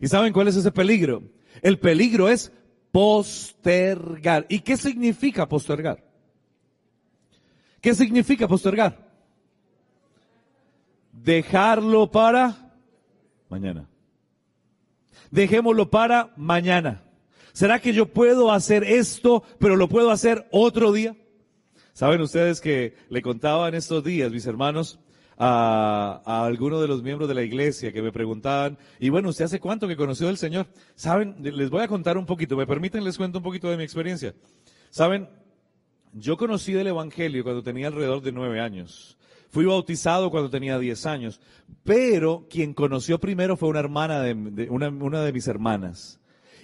¿Y 0.00 0.08
saben 0.08 0.32
cuál 0.32 0.48
es 0.48 0.56
ese 0.56 0.72
peligro? 0.72 1.22
El 1.62 1.78
peligro 1.78 2.28
es 2.28 2.52
postergar. 2.90 4.44
¿Y 4.48 4.60
qué 4.60 4.76
significa 4.76 5.48
postergar? 5.48 6.04
¿Qué 7.80 7.94
significa 7.94 8.48
postergar? 8.48 9.05
Dejarlo 11.22 12.10
para 12.10 12.72
mañana. 13.48 13.88
Dejémoslo 15.30 15.90
para 15.90 16.32
mañana. 16.36 17.02
¿Será 17.52 17.80
que 17.80 17.92
yo 17.92 18.06
puedo 18.06 18.52
hacer 18.52 18.84
esto, 18.84 19.42
pero 19.58 19.76
lo 19.76 19.88
puedo 19.88 20.10
hacer 20.10 20.46
otro 20.50 20.92
día? 20.92 21.16
Saben 21.94 22.20
ustedes 22.20 22.60
que 22.60 22.94
le 23.08 23.22
contaba 23.22 23.68
en 23.68 23.74
estos 23.74 24.04
días, 24.04 24.30
mis 24.30 24.46
hermanos, 24.46 24.98
a, 25.38 26.20
algunos 26.44 26.80
de 26.80 26.88
los 26.88 27.02
miembros 27.02 27.28
de 27.28 27.34
la 27.34 27.42
iglesia 27.42 27.92
que 27.92 28.02
me 28.02 28.12
preguntaban, 28.12 28.76
y 29.00 29.08
bueno, 29.08 29.30
¿usted 29.30 29.46
hace 29.46 29.60
cuánto 29.60 29.88
que 29.88 29.96
conoció 29.96 30.28
al 30.28 30.36
Señor? 30.36 30.66
Saben, 30.94 31.36
les 31.40 31.70
voy 31.70 31.82
a 31.82 31.88
contar 31.88 32.18
un 32.18 32.26
poquito, 32.26 32.56
me 32.56 32.66
permiten 32.66 33.04
les 33.04 33.16
cuento 33.16 33.38
un 33.38 33.44
poquito 33.44 33.70
de 33.70 33.78
mi 33.78 33.84
experiencia. 33.84 34.34
Saben, 34.90 35.28
yo 36.12 36.36
conocí 36.36 36.72
del 36.72 36.88
Evangelio 36.88 37.42
cuando 37.42 37.62
tenía 37.62 37.86
alrededor 37.88 38.22
de 38.22 38.32
nueve 38.32 38.60
años. 38.60 39.16
Fui 39.56 39.64
bautizado 39.64 40.30
cuando 40.30 40.50
tenía 40.50 40.78
diez 40.78 41.06
años, 41.06 41.40
pero 41.82 42.46
quien 42.50 42.74
conoció 42.74 43.18
primero 43.18 43.56
fue 43.56 43.70
una 43.70 43.78
hermana 43.78 44.20
de, 44.20 44.68
una, 44.68 44.90
una 44.90 45.22
de 45.22 45.32
mis 45.32 45.48
hermanas. 45.48 46.20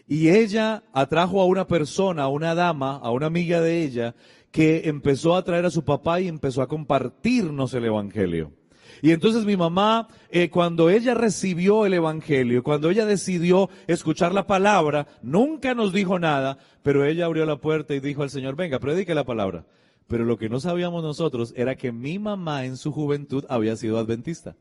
Y 0.06 0.28
ella 0.28 0.82
atrajo 0.92 1.40
a 1.40 1.46
una 1.46 1.66
persona, 1.66 2.24
a 2.24 2.28
una 2.28 2.54
dama, 2.54 2.96
a 2.96 3.10
una 3.10 3.28
amiga 3.28 3.62
de 3.62 3.82
ella, 3.82 4.14
que 4.50 4.90
empezó 4.90 5.36
a 5.36 5.42
traer 5.42 5.64
a 5.64 5.70
su 5.70 5.86
papá 5.86 6.20
y 6.20 6.28
empezó 6.28 6.60
a 6.60 6.68
compartirnos 6.68 7.72
el 7.72 7.86
Evangelio. 7.86 8.52
Y 9.00 9.12
entonces 9.12 9.46
mi 9.46 9.56
mamá, 9.56 10.08
eh, 10.28 10.50
cuando 10.50 10.90
ella 10.90 11.14
recibió 11.14 11.86
el 11.86 11.94
Evangelio, 11.94 12.62
cuando 12.62 12.90
ella 12.90 13.06
decidió 13.06 13.70
escuchar 13.86 14.34
la 14.34 14.46
palabra, 14.46 15.06
nunca 15.22 15.74
nos 15.74 15.94
dijo 15.94 16.18
nada, 16.18 16.58
pero 16.82 17.06
ella 17.06 17.24
abrió 17.24 17.46
la 17.46 17.56
puerta 17.56 17.94
y 17.94 18.00
dijo 18.00 18.22
al 18.22 18.28
Señor, 18.28 18.54
venga, 18.54 18.78
predique 18.80 19.14
la 19.14 19.24
palabra. 19.24 19.64
Pero 20.08 20.24
lo 20.24 20.36
que 20.38 20.48
no 20.48 20.60
sabíamos 20.60 21.02
nosotros 21.02 21.52
era 21.56 21.76
que 21.76 21.92
mi 21.92 22.18
mamá 22.18 22.64
en 22.64 22.76
su 22.76 22.92
juventud 22.92 23.44
había 23.48 23.76
sido 23.76 23.98
adventista. 23.98 24.56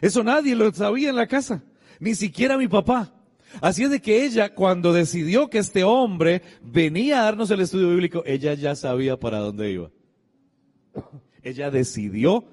Eso 0.00 0.22
nadie 0.22 0.54
lo 0.54 0.72
sabía 0.72 1.10
en 1.10 1.16
la 1.16 1.26
casa, 1.26 1.62
ni 2.00 2.14
siquiera 2.14 2.58
mi 2.58 2.68
papá. 2.68 3.12
Así 3.60 3.84
es 3.84 3.90
de 3.90 4.00
que 4.00 4.24
ella, 4.24 4.54
cuando 4.54 4.92
decidió 4.92 5.48
que 5.48 5.58
este 5.58 5.84
hombre 5.84 6.42
venía 6.62 7.20
a 7.20 7.24
darnos 7.24 7.50
el 7.50 7.60
estudio 7.60 7.90
bíblico, 7.90 8.22
ella 8.26 8.54
ya 8.54 8.74
sabía 8.74 9.18
para 9.18 9.38
dónde 9.38 9.70
iba. 9.70 9.90
Ella 11.42 11.70
decidió 11.70 12.44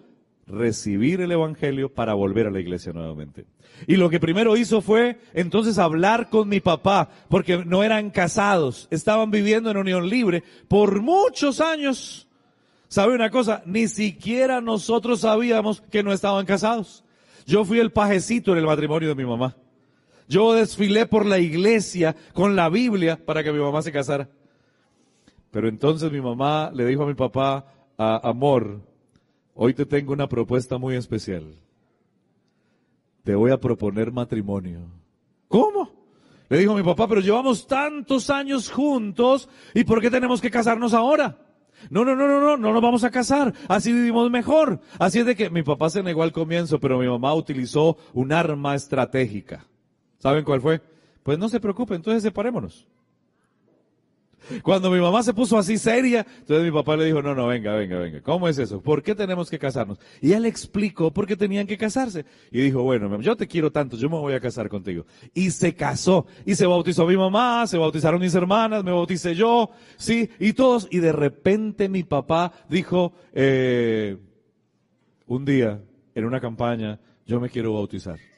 recibir 0.51 1.21
el 1.21 1.31
Evangelio 1.31 1.89
para 1.89 2.13
volver 2.13 2.47
a 2.47 2.51
la 2.51 2.59
iglesia 2.59 2.93
nuevamente. 2.93 3.45
Y 3.87 3.95
lo 3.95 4.09
que 4.09 4.19
primero 4.19 4.57
hizo 4.57 4.81
fue 4.81 5.19
entonces 5.33 5.79
hablar 5.79 6.29
con 6.29 6.47
mi 6.49 6.59
papá, 6.59 7.09
porque 7.29 7.65
no 7.65 7.83
eran 7.83 8.11
casados, 8.11 8.87
estaban 8.91 9.31
viviendo 9.31 9.71
en 9.71 9.77
unión 9.77 10.07
libre 10.07 10.43
por 10.67 11.01
muchos 11.01 11.61
años. 11.61 12.27
¿Sabe 12.87 13.15
una 13.15 13.29
cosa? 13.29 13.63
Ni 13.65 13.87
siquiera 13.87 14.61
nosotros 14.61 15.21
sabíamos 15.21 15.81
que 15.89 16.03
no 16.03 16.11
estaban 16.11 16.45
casados. 16.45 17.03
Yo 17.45 17.65
fui 17.65 17.79
el 17.79 17.91
pajecito 17.91 18.51
en 18.51 18.59
el 18.59 18.65
matrimonio 18.65 19.09
de 19.09 19.15
mi 19.15 19.25
mamá. 19.25 19.55
Yo 20.27 20.53
desfilé 20.53 21.05
por 21.05 21.25
la 21.25 21.39
iglesia 21.39 22.15
con 22.33 22.55
la 22.55 22.69
Biblia 22.69 23.17
para 23.25 23.43
que 23.43 23.51
mi 23.51 23.59
mamá 23.59 23.81
se 23.81 23.91
casara. 23.91 24.29
Pero 25.51 25.67
entonces 25.67 26.11
mi 26.11 26.21
mamá 26.21 26.71
le 26.73 26.85
dijo 26.85 27.03
a 27.03 27.07
mi 27.07 27.13
papá, 27.13 27.65
amor, 27.97 28.81
Hoy 29.63 29.75
te 29.75 29.85
tengo 29.85 30.11
una 30.11 30.27
propuesta 30.27 30.79
muy 30.79 30.95
especial. 30.95 31.43
Te 33.23 33.35
voy 33.35 33.51
a 33.51 33.59
proponer 33.59 34.11
matrimonio. 34.11 34.87
¿Cómo? 35.47 35.91
Le 36.49 36.57
dijo 36.57 36.73
mi 36.73 36.81
papá, 36.81 37.07
pero 37.07 37.21
llevamos 37.21 37.67
tantos 37.67 38.31
años 38.31 38.71
juntos 38.71 39.47
y 39.75 39.83
¿por 39.83 40.01
qué 40.01 40.09
tenemos 40.09 40.41
que 40.41 40.49
casarnos 40.49 40.95
ahora? 40.95 41.37
No, 41.91 42.03
no, 42.03 42.15
no, 42.15 42.27
no, 42.27 42.41
no, 42.41 42.57
no 42.57 42.73
nos 42.73 42.81
vamos 42.81 43.03
a 43.03 43.11
casar. 43.11 43.53
Así 43.67 43.93
vivimos 43.93 44.31
mejor. 44.31 44.79
Así 44.97 45.19
es 45.19 45.27
de 45.27 45.35
que 45.35 45.51
mi 45.51 45.61
papá 45.61 45.91
se 45.91 46.01
negó 46.01 46.23
al 46.23 46.31
comienzo, 46.31 46.79
pero 46.79 46.97
mi 46.97 47.05
mamá 47.05 47.35
utilizó 47.35 47.97
un 48.13 48.33
arma 48.33 48.73
estratégica. 48.73 49.67
¿Saben 50.17 50.43
cuál 50.43 50.61
fue? 50.61 50.81
Pues 51.21 51.37
no 51.37 51.47
se 51.49 51.59
preocupe, 51.59 51.93
entonces 51.93 52.23
separémonos. 52.23 52.87
Cuando 54.63 54.89
mi 54.89 54.99
mamá 54.99 55.23
se 55.23 55.33
puso 55.33 55.57
así 55.57 55.77
seria, 55.77 56.25
entonces 56.39 56.65
mi 56.65 56.71
papá 56.71 56.97
le 56.97 57.05
dijo, 57.05 57.21
no, 57.21 57.35
no, 57.35 57.47
venga, 57.47 57.73
venga, 57.75 57.97
venga, 57.99 58.21
¿cómo 58.21 58.47
es 58.47 58.57
eso? 58.57 58.81
¿Por 58.81 59.03
qué 59.03 59.15
tenemos 59.15 59.49
que 59.49 59.59
casarnos? 59.59 59.99
Y 60.21 60.33
él 60.33 60.45
explicó 60.45 61.11
por 61.11 61.27
qué 61.27 61.35
tenían 61.35 61.67
que 61.67 61.77
casarse. 61.77 62.25
Y 62.51 62.61
dijo, 62.61 62.83
bueno, 62.83 63.21
yo 63.21 63.35
te 63.35 63.47
quiero 63.47 63.71
tanto, 63.71 63.97
yo 63.97 64.09
me 64.09 64.17
voy 64.17 64.33
a 64.33 64.39
casar 64.39 64.69
contigo. 64.69 65.05
Y 65.33 65.51
se 65.51 65.73
casó, 65.73 66.25
y 66.45 66.55
se 66.55 66.65
bautizó 66.65 67.05
mi 67.05 67.17
mamá, 67.17 67.67
se 67.67 67.77
bautizaron 67.77 68.19
mis 68.19 68.35
hermanas, 68.35 68.83
me 68.83 68.91
bauticé 68.91 69.35
yo, 69.35 69.69
sí, 69.97 70.29
y 70.39 70.53
todos, 70.53 70.87
y 70.91 70.99
de 70.99 71.11
repente 71.11 71.89
mi 71.89 72.03
papá 72.03 72.51
dijo, 72.69 73.13
eh, 73.33 74.17
un 75.27 75.45
día, 75.45 75.81
en 76.15 76.25
una 76.25 76.41
campaña, 76.41 76.99
yo 77.25 77.39
me 77.39 77.49
quiero 77.49 77.73
bautizar. 77.73 78.30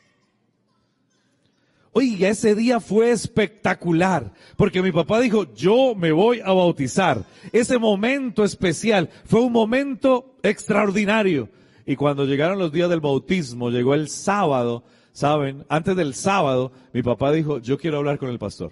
Oiga, 1.96 2.30
ese 2.30 2.56
día 2.56 2.80
fue 2.80 3.12
espectacular, 3.12 4.34
porque 4.58 4.82
mi 4.82 4.92
papá 4.92 5.20
dijo, 5.20 5.54
yo 5.54 5.94
me 5.94 6.12
voy 6.12 6.40
a 6.40 6.52
bautizar. 6.52 7.24
Ese 7.52 7.78
momento 7.78 8.44
especial 8.44 9.10
fue 9.26 9.42
un 9.42 9.52
momento 9.52 10.36
extraordinario. 10.42 11.50
Y 11.86 11.96
cuando 11.96 12.26
llegaron 12.26 12.58
los 12.58 12.72
días 12.72 12.90
del 12.90 13.00
bautismo, 13.00 13.70
llegó 13.70 13.94
el 13.94 14.10
sábado, 14.10 14.84
¿saben? 15.12 15.66
Antes 15.70 15.96
del 15.96 16.16
sábado, 16.16 16.72
mi 16.94 17.04
papá 17.04 17.32
dijo, 17.32 17.60
yo 17.60 17.78
quiero 17.78 17.98
hablar 17.98 18.18
con 18.18 18.30
el 18.30 18.40
pastor. 18.40 18.72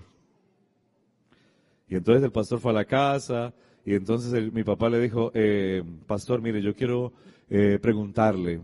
Y 1.88 1.98
entonces 1.98 2.24
el 2.24 2.32
pastor 2.32 2.60
fue 2.60 2.72
a 2.72 2.76
la 2.76 2.86
casa, 2.86 3.54
y 3.86 3.94
entonces 3.94 4.52
mi 4.52 4.64
papá 4.64 4.90
le 4.90 5.00
dijo, 5.00 5.32
eh, 5.36 5.84
pastor, 6.08 6.42
mire, 6.42 6.60
yo 6.64 6.76
quiero 6.76 7.14
eh, 7.52 7.78
preguntarle, 7.80 8.62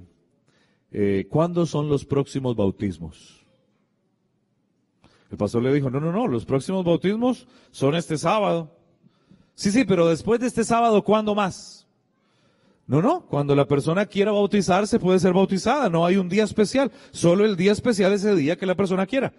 eh, 0.91 1.27
¿cuándo 1.29 1.67
son 1.67 1.89
los 1.89 2.05
próximos 2.05 2.55
bautismos? 2.55 3.45
El 5.29 5.37
pastor 5.37 5.63
le 5.63 5.73
dijo, 5.73 5.89
no, 5.89 5.99
no, 5.99 6.11
no, 6.11 6.27
los 6.27 6.45
próximos 6.45 6.85
bautismos 6.85 7.47
son 7.71 7.95
este 7.95 8.17
sábado. 8.17 8.71
Sí, 9.55 9.71
sí, 9.71 9.85
pero 9.85 10.07
después 10.07 10.39
de 10.39 10.47
este 10.47 10.63
sábado, 10.63 11.03
¿cuándo 11.03 11.35
más? 11.35 11.87
No, 12.85 13.01
no, 13.01 13.25
cuando 13.25 13.53
la 13.53 13.67
persona 13.67 14.05
quiera 14.05 14.31
bautizarse 14.31 14.97
puede 14.97 15.19
ser 15.19 15.33
bautizada, 15.33 15.89
no 15.89 16.05
hay 16.05 16.15
un 16.15 16.29
día 16.29 16.45
especial, 16.45 16.89
solo 17.11 17.43
el 17.43 17.57
día 17.57 17.73
especial 17.73 18.13
es 18.13 18.23
el 18.23 18.37
día 18.37 18.55
que 18.55 18.65
la 18.65 18.75
persona 18.75 19.05
quiera. 19.05 19.33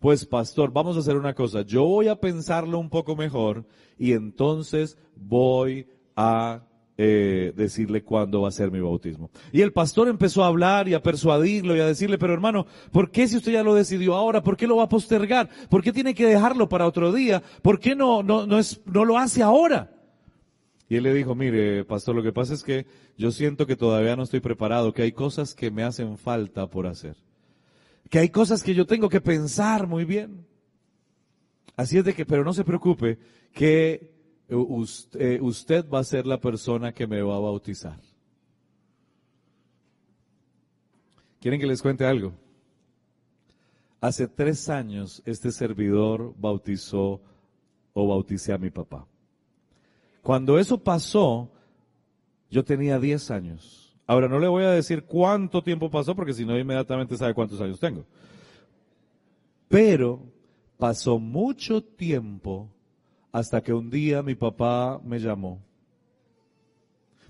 Pues 0.00 0.26
pastor, 0.26 0.72
vamos 0.72 0.96
a 0.96 1.00
hacer 1.00 1.16
una 1.16 1.34
cosa, 1.34 1.62
yo 1.62 1.84
voy 1.84 2.08
a 2.08 2.16
pensarlo 2.16 2.78
un 2.80 2.90
poco 2.90 3.14
mejor 3.14 3.64
y 3.96 4.12
entonces 4.12 4.98
voy 5.14 5.86
a 6.16 6.62
eh, 7.02 7.54
decirle 7.56 8.02
cuándo 8.02 8.42
va 8.42 8.48
a 8.48 8.52
ser 8.52 8.70
mi 8.70 8.78
bautismo. 8.78 9.30
Y 9.52 9.62
el 9.62 9.72
pastor 9.72 10.08
empezó 10.08 10.44
a 10.44 10.48
hablar 10.48 10.86
y 10.86 10.92
a 10.92 11.02
persuadirlo 11.02 11.74
y 11.74 11.80
a 11.80 11.86
decirle, 11.86 12.18
pero 12.18 12.34
hermano, 12.34 12.66
¿por 12.92 13.10
qué 13.10 13.26
si 13.26 13.38
usted 13.38 13.52
ya 13.52 13.62
lo 13.62 13.74
decidió 13.74 14.14
ahora? 14.14 14.42
¿Por 14.42 14.54
qué 14.54 14.66
lo 14.66 14.76
va 14.76 14.82
a 14.82 14.88
postergar? 14.90 15.48
¿Por 15.70 15.82
qué 15.82 15.94
tiene 15.94 16.14
que 16.14 16.26
dejarlo 16.26 16.68
para 16.68 16.86
otro 16.86 17.10
día? 17.10 17.42
¿Por 17.62 17.80
qué 17.80 17.96
no, 17.96 18.22
no, 18.22 18.46
no, 18.46 18.58
es, 18.58 18.82
no 18.84 19.06
lo 19.06 19.16
hace 19.16 19.42
ahora? 19.42 19.90
Y 20.90 20.96
él 20.96 21.04
le 21.04 21.14
dijo, 21.14 21.34
mire, 21.34 21.86
pastor, 21.86 22.14
lo 22.14 22.22
que 22.22 22.34
pasa 22.34 22.52
es 22.52 22.62
que 22.62 22.84
yo 23.16 23.30
siento 23.30 23.66
que 23.66 23.76
todavía 23.76 24.14
no 24.14 24.24
estoy 24.24 24.40
preparado, 24.40 24.92
que 24.92 25.00
hay 25.00 25.12
cosas 25.12 25.54
que 25.54 25.70
me 25.70 25.84
hacen 25.84 26.18
falta 26.18 26.66
por 26.66 26.86
hacer. 26.86 27.16
Que 28.10 28.18
hay 28.18 28.28
cosas 28.28 28.62
que 28.62 28.74
yo 28.74 28.84
tengo 28.84 29.08
que 29.08 29.22
pensar 29.22 29.86
muy 29.86 30.04
bien. 30.04 30.44
Así 31.76 31.96
es 31.96 32.04
de 32.04 32.12
que, 32.12 32.26
pero 32.26 32.44
no 32.44 32.52
se 32.52 32.64
preocupe, 32.64 33.18
que 33.54 34.19
eh, 34.50 35.38
usted, 35.40 35.88
va 35.88 36.00
a 36.00 36.04
ser 36.04 36.26
la 36.26 36.40
persona 36.40 36.92
que 36.92 37.06
me 37.06 37.22
va 37.22 37.36
a 37.36 37.40
bautizar. 37.40 38.00
¿Quieren 41.40 41.60
que 41.60 41.66
les 41.66 41.80
cuente 41.80 42.04
algo? 42.04 42.32
Hace 44.00 44.26
tres 44.26 44.68
años 44.68 45.22
este 45.24 45.52
servidor 45.52 46.34
bautizó 46.36 47.20
o 47.92 48.08
bauticé 48.08 48.52
a 48.52 48.58
mi 48.58 48.70
papá. 48.70 49.06
Cuando 50.22 50.58
eso 50.58 50.82
pasó, 50.82 51.48
yo 52.50 52.64
tenía 52.64 52.98
diez 52.98 53.30
años. 53.30 53.96
Ahora 54.06 54.28
no 54.28 54.40
le 54.40 54.48
voy 54.48 54.64
a 54.64 54.70
decir 54.70 55.04
cuánto 55.04 55.62
tiempo 55.62 55.90
pasó 55.90 56.16
porque 56.16 56.34
si 56.34 56.44
no 56.44 56.58
inmediatamente 56.58 57.16
sabe 57.16 57.34
cuántos 57.34 57.60
años 57.60 57.78
tengo. 57.78 58.04
Pero 59.68 60.20
pasó 60.76 61.20
mucho 61.20 61.82
tiempo 61.82 62.68
hasta 63.32 63.62
que 63.62 63.72
un 63.72 63.90
día 63.90 64.22
mi 64.22 64.34
papá 64.34 65.00
me 65.04 65.18
llamó. 65.18 65.60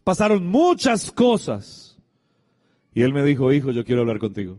Pasaron 0.04 0.46
muchas 0.46 1.10
cosas. 1.12 1.98
Y 2.94 3.02
él 3.02 3.12
me 3.12 3.22
dijo, 3.22 3.52
hijo, 3.52 3.70
yo 3.70 3.84
quiero 3.84 4.00
hablar 4.00 4.18
contigo. 4.18 4.58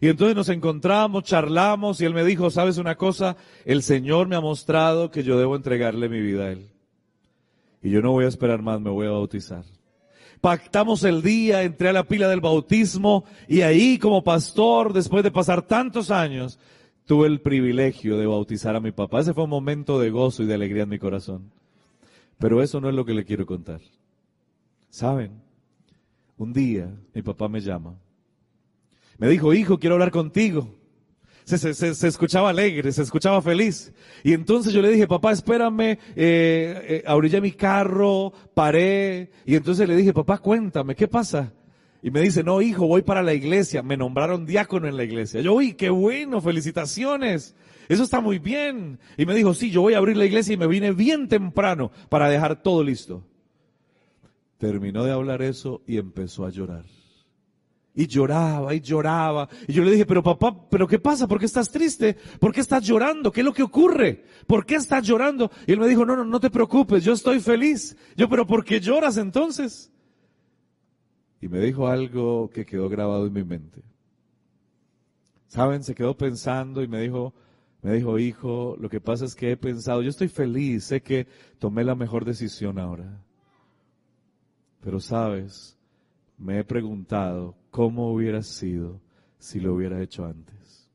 Y 0.00 0.08
entonces 0.08 0.36
nos 0.36 0.48
encontramos, 0.48 1.24
charlamos 1.24 2.00
y 2.00 2.04
él 2.04 2.14
me 2.14 2.24
dijo, 2.24 2.50
¿sabes 2.50 2.78
una 2.78 2.96
cosa? 2.96 3.36
El 3.64 3.82
Señor 3.82 4.28
me 4.28 4.36
ha 4.36 4.40
mostrado 4.40 5.10
que 5.10 5.22
yo 5.22 5.38
debo 5.38 5.56
entregarle 5.56 6.08
mi 6.08 6.20
vida 6.20 6.44
a 6.44 6.52
Él. 6.52 6.68
Y 7.82 7.90
yo 7.90 8.00
no 8.00 8.12
voy 8.12 8.24
a 8.24 8.28
esperar 8.28 8.62
más, 8.62 8.80
me 8.80 8.90
voy 8.90 9.06
a 9.06 9.10
bautizar. 9.10 9.64
Pactamos 10.40 11.04
el 11.04 11.22
día, 11.22 11.62
entré 11.62 11.88
a 11.88 11.92
la 11.92 12.04
pila 12.04 12.28
del 12.28 12.40
bautismo 12.40 13.24
y 13.48 13.60
ahí 13.60 13.98
como 13.98 14.24
pastor, 14.24 14.92
después 14.92 15.22
de 15.22 15.30
pasar 15.30 15.62
tantos 15.62 16.10
años, 16.10 16.58
tuve 17.06 17.26
el 17.26 17.40
privilegio 17.40 18.18
de 18.18 18.26
bautizar 18.26 18.76
a 18.76 18.80
mi 18.80 18.92
papá. 18.92 19.20
Ese 19.20 19.34
fue 19.34 19.44
un 19.44 19.50
momento 19.50 19.98
de 20.00 20.10
gozo 20.10 20.42
y 20.42 20.46
de 20.46 20.54
alegría 20.54 20.84
en 20.84 20.88
mi 20.88 20.98
corazón. 20.98 21.50
Pero 22.38 22.62
eso 22.62 22.80
no 22.80 22.88
es 22.88 22.94
lo 22.94 23.04
que 23.04 23.14
le 23.14 23.24
quiero 23.24 23.46
contar. 23.46 23.80
¿Saben? 24.90 25.42
Un 26.36 26.52
día 26.52 26.90
mi 27.14 27.22
papá 27.22 27.48
me 27.48 27.60
llama. 27.60 27.94
Me 29.18 29.28
dijo, 29.28 29.54
hijo, 29.54 29.78
quiero 29.78 29.94
hablar 29.94 30.10
contigo. 30.10 30.74
se, 31.44 32.08
escuchaba 32.08 32.50
alegre, 32.50 32.90
se 32.90 33.02
escuchaba 33.02 33.40
feliz. 33.42 33.92
Y 34.24 34.32
entonces 34.32 34.72
yo 34.72 34.82
le 34.82 34.90
dije, 34.90 35.06
papá, 35.06 35.32
espérame, 35.32 35.98
eh, 36.16 37.04
eh, 37.06 37.40
mi 37.40 37.52
carro, 37.52 38.32
paré. 38.54 39.30
Y 39.44 39.54
entonces 39.54 39.88
le 39.88 39.94
dije, 39.94 40.12
papá, 40.12 40.38
cuéntame, 40.38 40.94
¿qué 40.94 41.06
pasa? 41.06 41.52
Y 42.04 42.10
me 42.10 42.20
dice, 42.20 42.44
no, 42.44 42.60
hijo, 42.60 42.86
voy 42.86 43.00
para 43.00 43.22
la 43.22 43.32
iglesia. 43.32 43.82
Me 43.82 43.96
nombraron 43.96 44.44
diácono 44.44 44.86
en 44.86 44.98
la 44.98 45.04
iglesia. 45.04 45.40
Yo, 45.40 45.54
uy, 45.54 45.72
qué 45.72 45.88
bueno, 45.88 46.42
felicitaciones. 46.42 47.56
Eso 47.88 48.02
está 48.02 48.20
muy 48.20 48.38
bien. 48.38 48.98
Y 49.16 49.24
me 49.24 49.34
dijo, 49.34 49.54
sí, 49.54 49.70
yo 49.70 49.80
voy 49.80 49.94
a 49.94 49.98
abrir 49.98 50.14
la 50.18 50.26
iglesia 50.26 50.52
y 50.52 50.58
me 50.58 50.66
vine 50.66 50.92
bien 50.92 51.28
temprano 51.28 51.90
para 52.10 52.28
dejar 52.28 52.62
todo 52.62 52.84
listo. 52.84 53.24
Terminó 54.58 55.02
de 55.02 55.12
hablar 55.12 55.40
eso 55.40 55.80
y 55.86 55.96
empezó 55.96 56.44
a 56.44 56.50
llorar. 56.50 56.84
Y 57.94 58.06
lloraba 58.06 58.74
y 58.74 58.82
lloraba. 58.82 59.48
Y 59.66 59.72
yo 59.72 59.82
le 59.82 59.92
dije, 59.92 60.04
pero 60.04 60.22
papá, 60.22 60.68
¿pero 60.68 60.86
qué 60.86 60.98
pasa? 60.98 61.26
¿Por 61.26 61.38
qué 61.38 61.46
estás 61.46 61.70
triste? 61.70 62.18
¿Por 62.38 62.52
qué 62.52 62.60
estás 62.60 62.84
llorando? 62.84 63.32
¿Qué 63.32 63.40
es 63.40 63.46
lo 63.46 63.54
que 63.54 63.62
ocurre? 63.62 64.24
¿Por 64.46 64.66
qué 64.66 64.74
estás 64.74 65.06
llorando? 65.06 65.50
Y 65.66 65.72
él 65.72 65.80
me 65.80 65.88
dijo, 65.88 66.04
no, 66.04 66.16
no, 66.16 66.24
no 66.26 66.38
te 66.38 66.50
preocupes, 66.50 67.02
yo 67.02 67.14
estoy 67.14 67.40
feliz. 67.40 67.96
Yo, 68.14 68.28
pero 68.28 68.46
¿por 68.46 68.62
qué 68.62 68.78
lloras 68.78 69.16
entonces? 69.16 69.90
Y 71.44 71.48
me 71.48 71.60
dijo 71.60 71.88
algo 71.88 72.48
que 72.48 72.64
quedó 72.64 72.88
grabado 72.88 73.26
en 73.26 73.34
mi 73.34 73.44
mente. 73.44 73.82
¿Saben? 75.46 75.84
Se 75.84 75.94
quedó 75.94 76.16
pensando 76.16 76.82
y 76.82 76.88
me 76.88 77.02
dijo, 77.02 77.34
me 77.82 77.92
dijo, 77.92 78.18
hijo, 78.18 78.78
lo 78.80 78.88
que 78.88 78.98
pasa 78.98 79.26
es 79.26 79.34
que 79.34 79.50
he 79.50 79.56
pensado, 79.58 80.00
yo 80.00 80.08
estoy 80.08 80.28
feliz, 80.28 80.84
sé 80.84 81.02
que 81.02 81.26
tomé 81.58 81.84
la 81.84 81.94
mejor 81.94 82.24
decisión 82.24 82.78
ahora. 82.78 83.22
Pero 84.80 85.00
sabes, 85.00 85.76
me 86.38 86.60
he 86.60 86.64
preguntado 86.64 87.54
cómo 87.70 88.10
hubiera 88.10 88.42
sido 88.42 89.02
si 89.36 89.60
lo 89.60 89.74
hubiera 89.74 90.00
hecho 90.00 90.24
antes. 90.24 90.88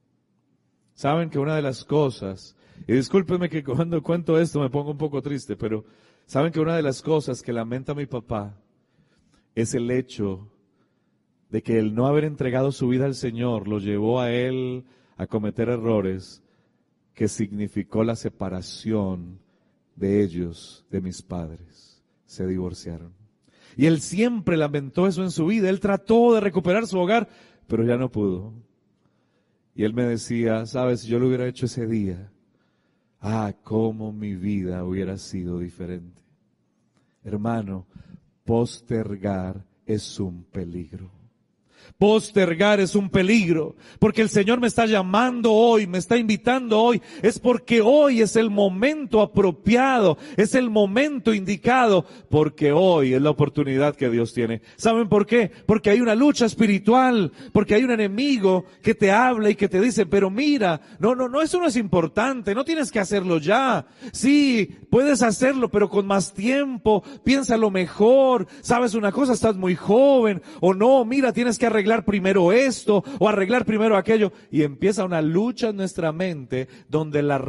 Saben 0.96 1.30
que 1.30 1.38
una 1.38 1.58
de 1.58 1.62
las 1.62 1.86
cosas, 1.86 2.58
y 2.88 2.94
discúlpenme 2.94 3.50
que 3.50 3.64
cuando 3.64 4.02
cuento 4.02 4.40
esto 4.40 4.62
me 4.62 4.72
pongo 4.72 4.90
un 4.90 4.98
poco 4.98 5.22
triste, 5.22 5.56
pero 5.56 5.86
saben 6.26 6.52
que 6.52 6.60
una 6.60 6.76
de 6.76 6.82
las 6.82 7.04
cosas 7.04 7.44
que 7.44 7.54
lamenta 7.54 7.94
mi 7.94 8.08
papá 8.08 8.60
es 9.62 9.74
el 9.74 9.92
hecho 9.92 10.52
de 11.50 11.64
que 11.64 11.80
el 11.80 11.96
no 11.96 12.08
haber 12.08 12.26
entregado 12.26 12.72
su 12.72 12.88
vida 12.88 13.06
al 13.06 13.16
Señor 13.16 13.68
lo 13.68 13.80
llevó 13.80 14.20
a 14.20 14.32
él 14.32 14.86
a 15.18 15.28
cometer 15.28 15.70
errores 15.70 16.44
que 17.14 17.28
significó 17.28 18.04
la 18.04 18.16
separación 18.16 19.40
de 19.96 20.24
ellos, 20.24 20.86
de 20.90 21.02
mis 21.02 21.22
padres. 21.22 22.02
Se 22.26 22.46
divorciaron. 22.46 23.14
Y 23.76 23.88
él 23.88 24.00
siempre 24.00 24.56
lamentó 24.58 25.08
eso 25.08 25.24
en 25.24 25.32
su 25.32 25.48
vida. 25.48 25.70
Él 25.70 25.80
trató 25.80 26.34
de 26.34 26.40
recuperar 26.40 26.88
su 26.88 26.98
hogar, 27.00 27.28
pero 27.68 27.84
ya 27.84 27.98
no 27.98 28.12
pudo. 28.12 28.54
Y 29.76 29.84
él 29.84 29.94
me 29.94 30.04
decía, 30.04 30.66
sabes, 30.66 31.04
yo 31.04 31.20
lo 31.20 31.28
hubiera 31.28 31.48
hecho 31.48 31.66
ese 31.66 31.88
día. 31.88 32.32
Ah, 33.22 33.54
cómo 33.64 34.14
mi 34.14 34.36
vida 34.36 34.84
hubiera 34.84 35.18
sido 35.18 35.60
diferente. 35.60 36.22
Hermano, 37.24 37.86
postergar 38.50 39.64
es 39.86 40.20
un 40.20 40.44
peligro. 40.44 41.19
Postergar 41.98 42.80
es 42.80 42.96
un 42.96 43.10
peligro, 43.10 43.76
porque 44.00 44.22
el 44.22 44.30
Señor 44.30 44.60
me 44.62 44.68
está 44.68 44.86
llamando 44.86 45.52
hoy, 45.52 45.86
me 45.86 45.98
está 45.98 46.18
invitando 46.18 46.80
hoy, 46.82 47.02
es 47.22 47.40
porque 47.40 47.82
hoy 47.82 48.22
es 48.22 48.36
el 48.36 48.50
momento 48.50 49.22
apropiado, 49.22 50.18
es 50.38 50.56
el 50.56 50.70
momento 50.70 51.34
indicado, 51.34 52.06
porque 52.30 52.72
hoy 52.72 53.14
es 53.14 53.22
la 53.22 53.30
oportunidad 53.30 53.96
que 53.96 54.10
Dios 54.10 54.34
tiene. 54.34 54.62
¿Saben 54.78 55.10
por 55.10 55.26
qué? 55.26 55.52
Porque 55.66 55.90
hay 55.90 56.02
una 56.02 56.16
lucha 56.16 56.46
espiritual, 56.46 57.32
porque 57.52 57.76
hay 57.76 57.84
un 57.84 57.92
enemigo 57.92 58.66
que 58.82 58.96
te 58.96 59.12
habla 59.12 59.50
y 59.50 59.56
que 59.56 59.68
te 59.68 59.82
dice, 59.82 60.06
pero 60.06 60.30
mira, 60.30 60.82
no, 61.00 61.16
no, 61.16 61.28
no, 61.28 61.42
eso 61.42 61.60
no 61.60 61.68
es 61.68 61.76
importante, 61.76 62.56
no 62.56 62.64
tienes 62.64 62.92
que 62.92 63.00
hacerlo 63.00 63.40
ya. 63.40 63.88
Sí, 64.12 64.78
puedes 64.90 65.22
hacerlo, 65.22 65.70
pero 65.70 65.90
con 65.90 66.08
más 66.08 66.34
tiempo, 66.34 67.04
piénsalo 67.24 67.72
mejor, 67.72 68.48
sabes 68.62 68.94
una 68.94 69.12
cosa, 69.12 69.34
estás 69.34 69.58
muy 69.58 69.76
joven, 69.76 70.42
o 70.62 70.74
no, 70.74 71.04
mira, 71.06 71.34
tienes 71.34 71.58
que 71.60 71.69
arreglar 71.70 72.06
primero 72.06 72.52
esto 72.52 73.04
o 73.20 73.30
arreglar 73.30 73.66
primero 73.66 73.98
aquello. 73.98 74.32
Y 74.52 74.64
empieza 74.64 75.06
una 75.06 75.22
lucha 75.22 75.70
en 75.70 75.78
nuestra 75.78 76.12
mente 76.12 76.68
donde 76.90 77.22
la, 77.22 77.40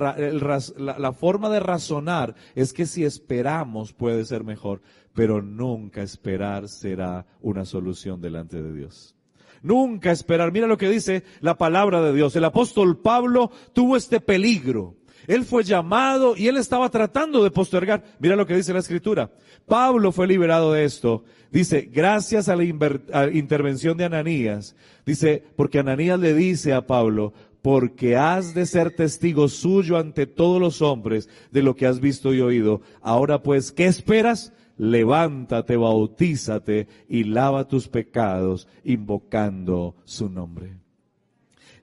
la, 0.79 1.13
forma 1.13 1.51
de 1.51 1.61
razonar 1.61 2.35
es 2.55 2.73
que 2.73 2.87
si 2.87 3.05
esperamos 3.05 3.93
puede 3.93 4.25
ser 4.25 4.45
mejor, 4.45 4.81
pero 5.15 5.43
nunca 5.43 6.03
esperar 6.03 6.69
será 6.69 7.27
una 7.41 7.65
solución 7.65 8.21
delante 8.21 8.63
de 8.63 8.73
Dios. 8.73 9.17
Nunca 9.63 10.11
esperar. 10.11 10.53
Mira 10.53 10.67
lo 10.67 10.79
que 10.79 10.89
dice 10.89 11.25
la 11.41 11.59
palabra 11.59 12.01
de 12.01 12.15
Dios. 12.15 12.35
El 12.37 12.45
apóstol 12.45 12.99
Pablo 12.99 13.51
tuvo 13.73 13.97
este 13.97 14.21
peligro. 14.21 14.97
Él 15.31 15.45
fue 15.45 15.63
llamado 15.63 16.35
y 16.37 16.49
él 16.49 16.57
estaba 16.57 16.89
tratando 16.89 17.45
de 17.45 17.53
postergar. 17.53 18.03
Mira 18.19 18.35
lo 18.35 18.49
que 18.49 18.57
dice 18.57 18.73
la 18.73 18.81
escritura. 18.81 19.31
Pablo 19.65 20.11
fue 20.11 20.27
liberado 20.27 20.73
de 20.73 20.85
esto. 20.85 21.23
Dice, 21.53 21.83
gracias 21.83 22.49
a 22.49 22.57
la, 22.57 22.65
intervención 22.65 23.97
de 23.97 24.07
Ananías. 24.07 24.75
Dice, 25.07 25.45
porque 25.55 25.79
Ananías 25.79 26.19
le 26.19 26.35
dice 26.35 26.73
a 26.73 26.85
Pablo, 26.85 27.33
porque 27.63 28.17
has 28.17 28.55
de 28.55 28.67
ser 28.67 28.91
testigo 28.91 29.47
suyo 29.47 29.99
ante 29.99 30.27
todos 30.27 30.61
los 30.61 30.83
hombres 30.83 31.29
de 31.53 31.63
lo 31.63 31.77
que 31.77 31.87
has 31.87 32.01
visto 32.01 32.35
y 32.35 32.41
oído. 32.41 32.81
Ahora 33.01 33.41
pues, 33.41 33.71
¿qué 33.71 33.87
esperas? 33.87 34.53
Levántate, 34.79 35.77
bautízate 35.77 36.89
y 37.09 37.23
lava 37.23 37.69
tus 37.69 37.87
pecados 37.87 38.67
invocando 38.83 39.95
su 40.05 40.29
nombre. 40.29 40.80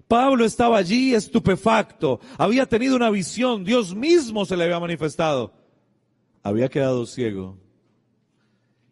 Pablo 0.08 0.46
estaba 0.46 0.78
allí 0.78 1.14
estupefacto, 1.14 2.20
había 2.38 2.66
tenido 2.66 2.96
una 2.96 3.10
visión, 3.10 3.64
Dios 3.66 3.94
mismo 3.94 4.46
se 4.46 4.56
le 4.56 4.64
había 4.64 4.80
manifestado, 4.80 5.52
había 6.44 6.70
quedado 6.70 7.06
ciego. 7.06 7.58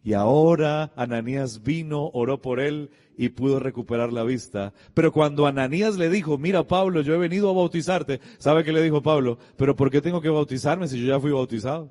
Y 0.04 0.12
ahora 0.12 0.92
Ananías 0.94 1.62
vino, 1.64 2.10
oró 2.12 2.40
por 2.40 2.60
él 2.60 2.90
y 3.16 3.30
pudo 3.30 3.58
recuperar 3.58 4.12
la 4.12 4.22
vista. 4.22 4.72
Pero 4.94 5.10
cuando 5.10 5.46
Ananías 5.46 5.96
le 5.96 6.10
dijo, 6.10 6.38
mira 6.38 6.62
Pablo, 6.68 7.00
yo 7.00 7.14
he 7.14 7.18
venido 7.18 7.50
a 7.50 7.54
bautizarte, 7.54 8.20
¿sabe 8.38 8.62
qué 8.62 8.72
le 8.72 8.82
dijo 8.82 9.02
Pablo? 9.02 9.38
Pero 9.56 9.74
¿por 9.74 9.90
qué 9.90 10.00
tengo 10.00 10.20
que 10.20 10.28
bautizarme 10.28 10.86
si 10.86 11.00
yo 11.00 11.08
ya 11.08 11.18
fui 11.18 11.32
bautizado? 11.32 11.90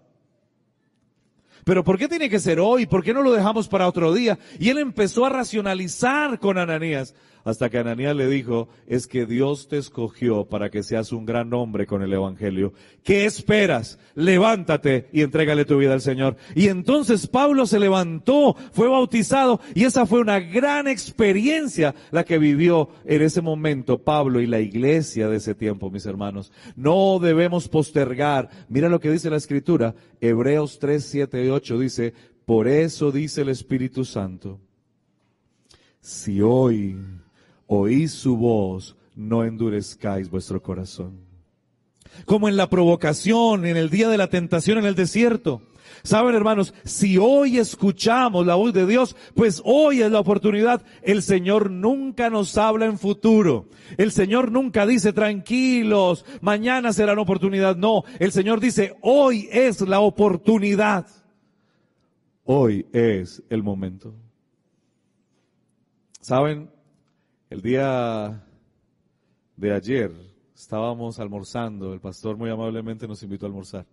Pero 1.65 1.83
¿por 1.83 1.97
qué 1.97 2.07
tiene 2.07 2.29
que 2.29 2.39
ser 2.39 2.59
hoy? 2.59 2.85
¿Por 2.85 3.03
qué 3.03 3.11
no 3.11 3.23
lo 3.23 3.33
dejamos 3.33 3.67
para 3.67 3.87
otro 3.87 4.13
día? 4.13 4.37
Y 4.59 4.69
él 4.69 4.77
empezó 4.77 5.25
a 5.25 5.29
racionalizar 5.29 6.39
con 6.39 6.59
Ananías 6.59 7.15
hasta 7.45 7.69
que 7.69 7.77
Ananías 7.77 8.15
le 8.15 8.27
dijo, 8.27 8.69
es 8.87 9.05
que 9.05 9.27
Dios 9.27 9.67
te 9.67 9.77
escogió 9.77 10.45
para 10.45 10.71
que 10.71 10.81
seas 10.81 11.11
un 11.11 11.27
gran 11.27 11.53
hombre 11.53 11.85
con 11.85 12.01
el 12.01 12.11
Evangelio. 12.11 12.73
¿Qué 13.03 13.25
esperas? 13.25 13.99
Levántate 14.15 15.09
y 15.13 15.21
entrégale 15.21 15.63
tu 15.63 15.77
vida 15.77 15.93
al 15.93 16.01
Señor. 16.01 16.37
Y 16.55 16.69
entonces 16.69 17.27
Pablo 17.27 17.67
se 17.67 17.79
levantó, 17.79 18.55
fue 18.71 18.89
bautizado 18.89 19.61
y 19.75 19.83
esa 19.83 20.07
fue 20.07 20.21
una 20.21 20.39
gran 20.39 20.87
experiencia 20.87 21.93
la 22.09 22.23
que 22.23 22.39
vivió 22.39 22.89
en 23.05 23.21
ese 23.21 23.43
momento 23.43 23.99
Pablo 24.03 24.41
y 24.41 24.47
la 24.47 24.59
iglesia 24.59 25.29
de 25.29 25.37
ese 25.37 25.53
tiempo, 25.53 25.91
mis 25.91 26.07
hermanos. 26.07 26.51
No 26.75 27.19
debemos 27.19 27.67
postergar. 27.67 28.49
Mira 28.69 28.89
lo 28.89 28.99
que 28.99 29.11
dice 29.11 29.29
la 29.29 29.37
escritura. 29.37 29.93
Hebreos 30.19 30.79
3, 30.79 31.05
7 31.05 31.45
y 31.45 31.49
8 31.49 31.77
dice, 31.77 32.13
por 32.45 32.67
eso 32.67 33.11
dice 33.11 33.43
el 33.43 33.49
Espíritu 33.49 34.03
Santo, 34.03 34.59
si 36.01 36.41
hoy 36.41 36.97
oís 37.67 38.11
su 38.11 38.37
voz, 38.37 38.95
no 39.15 39.43
endurezcáis 39.43 40.29
vuestro 40.29 40.61
corazón. 40.61 41.19
Como 42.25 42.47
en 42.47 42.57
la 42.57 42.69
provocación, 42.69 43.65
en 43.65 43.77
el 43.77 43.89
día 43.89 44.09
de 44.09 44.17
la 44.17 44.29
tentación 44.29 44.77
en 44.77 44.85
el 44.85 44.95
desierto. 44.95 45.61
Saben, 46.03 46.35
hermanos, 46.35 46.73
si 46.83 47.17
hoy 47.17 47.57
escuchamos 47.57 48.45
la 48.45 48.55
voz 48.55 48.73
de 48.73 48.85
Dios, 48.85 49.15
pues 49.33 49.61
hoy 49.65 50.01
es 50.01 50.11
la 50.11 50.19
oportunidad. 50.19 50.83
El 51.01 51.23
Señor 51.23 51.71
nunca 51.71 52.29
nos 52.29 52.57
habla 52.57 52.85
en 52.85 52.99
futuro. 52.99 53.67
El 53.97 54.11
Señor 54.11 54.51
nunca 54.51 54.85
dice, 54.85 55.13
tranquilos, 55.13 56.25
mañana 56.41 56.93
será 56.93 57.13
una 57.13 57.23
oportunidad. 57.23 57.75
No, 57.75 58.03
el 58.19 58.31
Señor 58.31 58.59
dice, 58.59 58.95
hoy 59.01 59.49
es 59.51 59.81
la 59.81 59.99
oportunidad. 59.99 61.07
Hoy 62.43 62.85
es 62.93 63.41
el 63.49 63.63
momento. 63.63 64.13
Saben, 66.21 66.69
el 67.49 67.61
día 67.61 68.43
de 69.55 69.73
ayer 69.73 70.11
estábamos 70.55 71.19
almorzando, 71.19 71.93
el 71.93 71.99
pastor 71.99 72.37
muy 72.37 72.49
amablemente 72.49 73.07
nos 73.07 73.21
invitó 73.23 73.45
a 73.45 73.49
almorzar. 73.49 73.85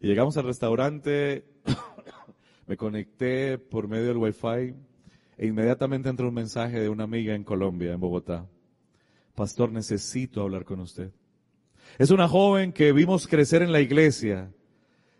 Y 0.00 0.06
llegamos 0.06 0.36
al 0.36 0.44
restaurante, 0.44 1.44
me 2.66 2.76
conecté 2.76 3.58
por 3.58 3.88
medio 3.88 4.06
del 4.06 4.18
wifi 4.18 4.74
e 5.36 5.46
inmediatamente 5.46 6.08
entró 6.08 6.28
un 6.28 6.34
mensaje 6.34 6.80
de 6.80 6.88
una 6.88 7.04
amiga 7.04 7.34
en 7.34 7.42
Colombia, 7.42 7.92
en 7.92 8.00
Bogotá. 8.00 8.46
Pastor, 9.34 9.72
necesito 9.72 10.42
hablar 10.42 10.64
con 10.64 10.80
usted. 10.80 11.10
Es 11.98 12.10
una 12.10 12.28
joven 12.28 12.72
que 12.72 12.92
vimos 12.92 13.26
crecer 13.26 13.62
en 13.62 13.72
la 13.72 13.80
iglesia, 13.80 14.52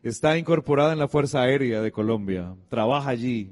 está 0.02 0.38
incorporada 0.38 0.92
en 0.92 0.98
la 1.00 1.08
Fuerza 1.08 1.42
Aérea 1.42 1.82
de 1.82 1.90
Colombia, 1.90 2.54
trabaja 2.68 3.10
allí 3.10 3.50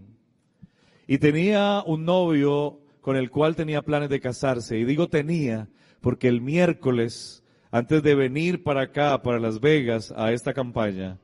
y 1.06 1.18
tenía 1.18 1.82
un 1.84 2.04
novio 2.04 2.81
con 3.02 3.16
el 3.16 3.30
cual 3.30 3.54
tenía 3.54 3.82
planes 3.82 4.08
de 4.08 4.20
casarse. 4.20 4.78
Y 4.78 4.84
digo 4.84 5.08
tenía 5.08 5.68
porque 6.00 6.28
el 6.28 6.40
miércoles, 6.40 7.44
antes 7.70 8.02
de 8.02 8.14
venir 8.14 8.62
para 8.62 8.82
acá, 8.82 9.20
para 9.22 9.38
Las 9.38 9.60
Vegas, 9.60 10.14
a 10.16 10.32
esta 10.32 10.54
campaña, 10.54 11.18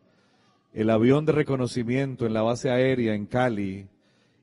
el 0.74 0.90
avión 0.90 1.24
de 1.24 1.32
reconocimiento 1.32 2.26
en 2.26 2.34
la 2.34 2.42
base 2.42 2.70
aérea 2.70 3.14
en 3.14 3.26
Cali 3.26 3.88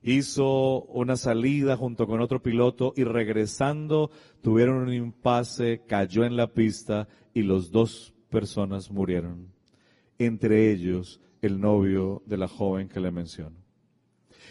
hizo 0.02 0.82
una 0.84 1.16
salida 1.16 1.76
junto 1.76 2.06
con 2.06 2.20
otro 2.20 2.42
piloto 2.42 2.92
y 2.96 3.04
regresando 3.04 4.10
tuvieron 4.42 4.76
un 4.76 4.92
impasse, 4.92 5.82
cayó 5.86 6.24
en 6.24 6.36
la 6.36 6.48
pista 6.48 7.08
y 7.34 7.42
los 7.42 7.70
dos 7.70 8.14
personas 8.30 8.90
murieron. 8.90 9.52
Entre 10.18 10.70
ellos 10.70 11.20
el 11.42 11.60
novio 11.60 12.22
de 12.26 12.38
la 12.38 12.48
joven 12.48 12.88
que 12.88 13.00
le 13.00 13.10
menciono. 13.10 13.65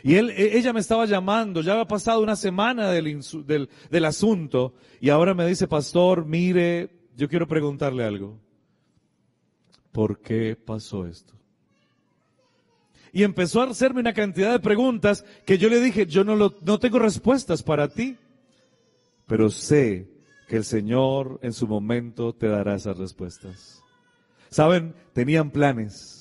Y 0.06 0.18
él, 0.18 0.30
e, 0.30 0.56
ella 0.56 0.72
me 0.72 0.82
estaba 0.82 1.08
llamando, 1.08 1.62
ya 1.62 1.72
había 1.72 1.88
pasado 1.88 2.22
una 2.22 2.36
semana 2.36 2.91
del, 2.91 4.06
asunto 4.06 4.76
y 5.01 5.10
ahora 5.10 5.34
me 5.34 5.47
dice, 5.47 5.68
pastor, 5.68 6.28
mire, 6.28 6.91
yo 7.18 7.28
quiero 7.28 7.47
preguntarle 7.47 8.03
algo. 8.03 8.39
¿Por 9.91 10.22
qué 10.22 10.56
pasó 10.56 11.08
esto? 11.08 11.34
Y 13.14 13.24
empezó 13.24 13.62
a 13.62 13.72
hacerme 13.72 14.01
una 14.01 14.14
cantidad 14.14 14.51
de 14.51 14.60
preguntas 14.60 15.26
que 15.43 15.58
yo 15.58 15.70
le 15.70 15.80
dije, 15.80 16.06
yo 16.06 16.24
no, 16.24 16.36
lo, 16.36 16.53
no 16.62 16.78
tengo 16.78 16.99
respuestas 16.99 17.64
para 17.64 17.88
ti, 17.88 18.16
pero 19.26 19.49
sé 19.49 20.08
que 20.47 20.58
el 20.58 20.66
Señor 20.66 21.39
en 21.41 21.51
su 21.51 21.68
momento 21.68 22.32
te 22.32 22.47
dará 22.47 22.76
esas 22.76 22.99
respuestas. 22.99 23.82
Saben, 24.51 24.93
tenían 25.14 25.49
planes, 25.49 26.14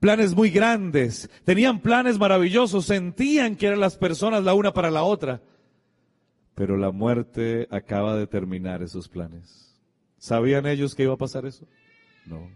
planes 0.00 0.34
muy 0.34 0.50
grandes, 0.50 1.30
tenían 1.44 1.80
planes 1.80 2.18
maravillosos, 2.18 2.86
sentían 2.86 3.56
que 3.56 3.66
eran 3.66 3.80
las 3.80 3.96
personas 3.96 4.44
la 4.44 4.54
una 4.54 4.72
para 4.72 4.90
la 4.90 5.02
otra, 5.02 5.40
pero 6.54 6.76
la 6.76 6.90
muerte 6.90 7.68
acaba 7.70 8.16
de 8.16 8.26
terminar 8.26 8.82
esos 8.82 9.08
planes. 9.08 9.80
¿Sabían 10.18 10.66
ellos 10.66 10.94
que 10.94 11.04
iba 11.04 11.14
a 11.14 11.18
pasar 11.18 11.46
eso? 11.46 11.66
No. 12.26 12.50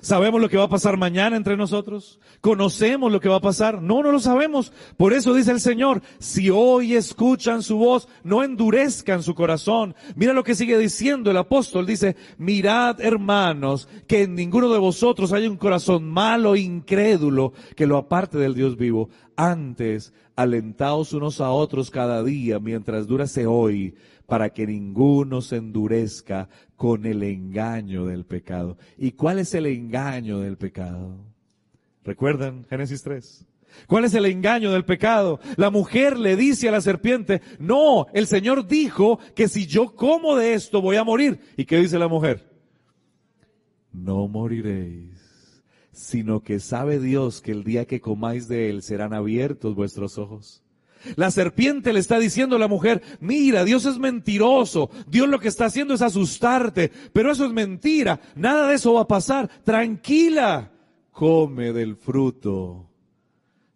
¿Sabemos 0.00 0.40
lo 0.40 0.48
que 0.48 0.56
va 0.56 0.64
a 0.64 0.68
pasar 0.68 0.96
mañana 0.96 1.36
entre 1.36 1.56
nosotros? 1.56 2.20
¿Conocemos 2.40 3.10
lo 3.10 3.20
que 3.20 3.28
va 3.28 3.36
a 3.36 3.40
pasar? 3.40 3.82
No, 3.82 4.02
no 4.02 4.12
lo 4.12 4.20
sabemos. 4.20 4.72
Por 4.96 5.12
eso 5.12 5.34
dice 5.34 5.50
el 5.50 5.60
Señor, 5.60 6.02
si 6.18 6.50
hoy 6.50 6.94
escuchan 6.94 7.62
su 7.62 7.78
voz, 7.78 8.08
no 8.22 8.42
endurezcan 8.42 9.22
su 9.22 9.34
corazón. 9.34 9.94
Mira 10.14 10.32
lo 10.32 10.44
que 10.44 10.54
sigue 10.54 10.78
diciendo 10.78 11.30
el 11.30 11.36
apóstol. 11.36 11.86
Dice, 11.86 12.16
mirad 12.38 13.00
hermanos, 13.00 13.88
que 14.06 14.22
en 14.22 14.34
ninguno 14.34 14.72
de 14.72 14.78
vosotros 14.78 15.32
haya 15.32 15.50
un 15.50 15.56
corazón 15.56 16.04
malo 16.04 16.56
incrédulo 16.56 17.52
que 17.74 17.86
lo 17.86 17.96
aparte 17.96 18.38
del 18.38 18.54
Dios 18.54 18.76
vivo. 18.76 19.08
Antes, 19.36 20.12
alentaos 20.36 21.12
unos 21.12 21.40
a 21.40 21.50
otros 21.50 21.90
cada 21.90 22.22
día 22.22 22.58
mientras 22.58 23.06
durase 23.06 23.46
hoy 23.46 23.94
para 24.26 24.50
que 24.50 24.66
ninguno 24.66 25.40
se 25.40 25.56
endurezca 25.56 26.48
con 26.76 27.06
el 27.06 27.22
engaño 27.22 28.06
del 28.06 28.24
pecado. 28.24 28.76
¿Y 28.98 29.12
cuál 29.12 29.38
es 29.38 29.54
el 29.54 29.66
engaño 29.66 30.40
del 30.40 30.56
pecado? 30.56 31.16
¿Recuerdan 32.04 32.64
Génesis 32.68 33.02
3? 33.02 33.46
¿Cuál 33.86 34.04
es 34.04 34.14
el 34.14 34.26
engaño 34.26 34.72
del 34.72 34.84
pecado? 34.84 35.40
La 35.56 35.70
mujer 35.70 36.18
le 36.18 36.36
dice 36.36 36.68
a 36.68 36.72
la 36.72 36.80
serpiente, 36.80 37.42
no, 37.58 38.06
el 38.14 38.26
Señor 38.26 38.66
dijo 38.66 39.18
que 39.34 39.48
si 39.48 39.66
yo 39.66 39.94
como 39.94 40.36
de 40.36 40.54
esto 40.54 40.80
voy 40.80 40.96
a 40.96 41.04
morir. 41.04 41.40
¿Y 41.56 41.64
qué 41.64 41.78
dice 41.78 41.98
la 41.98 42.08
mujer? 42.08 42.50
No 43.92 44.28
moriréis, 44.28 45.62
sino 45.92 46.42
que 46.42 46.58
sabe 46.58 46.98
Dios 46.98 47.40
que 47.40 47.52
el 47.52 47.64
día 47.64 47.86
que 47.86 48.00
comáis 48.00 48.48
de 48.48 48.70
él 48.70 48.82
serán 48.82 49.12
abiertos 49.12 49.74
vuestros 49.74 50.18
ojos 50.18 50.62
la 51.14 51.30
serpiente 51.30 51.92
le 51.92 52.00
está 52.00 52.18
diciendo 52.18 52.56
a 52.56 52.58
la 52.58 52.68
mujer, 52.68 53.02
mira, 53.20 53.64
Dios 53.64 53.86
es 53.86 53.98
mentiroso, 53.98 54.90
Dios 55.06 55.28
lo 55.28 55.38
que 55.38 55.48
está 55.48 55.66
haciendo 55.66 55.94
es 55.94 56.02
asustarte, 56.02 56.90
pero 57.12 57.30
eso 57.30 57.46
es 57.46 57.52
mentira, 57.52 58.20
nada 58.34 58.68
de 58.68 58.74
eso 58.74 58.94
va 58.94 59.02
a 59.02 59.08
pasar, 59.08 59.48
tranquila, 59.64 60.72
come 61.12 61.72
del 61.72 61.96
fruto. 61.96 62.86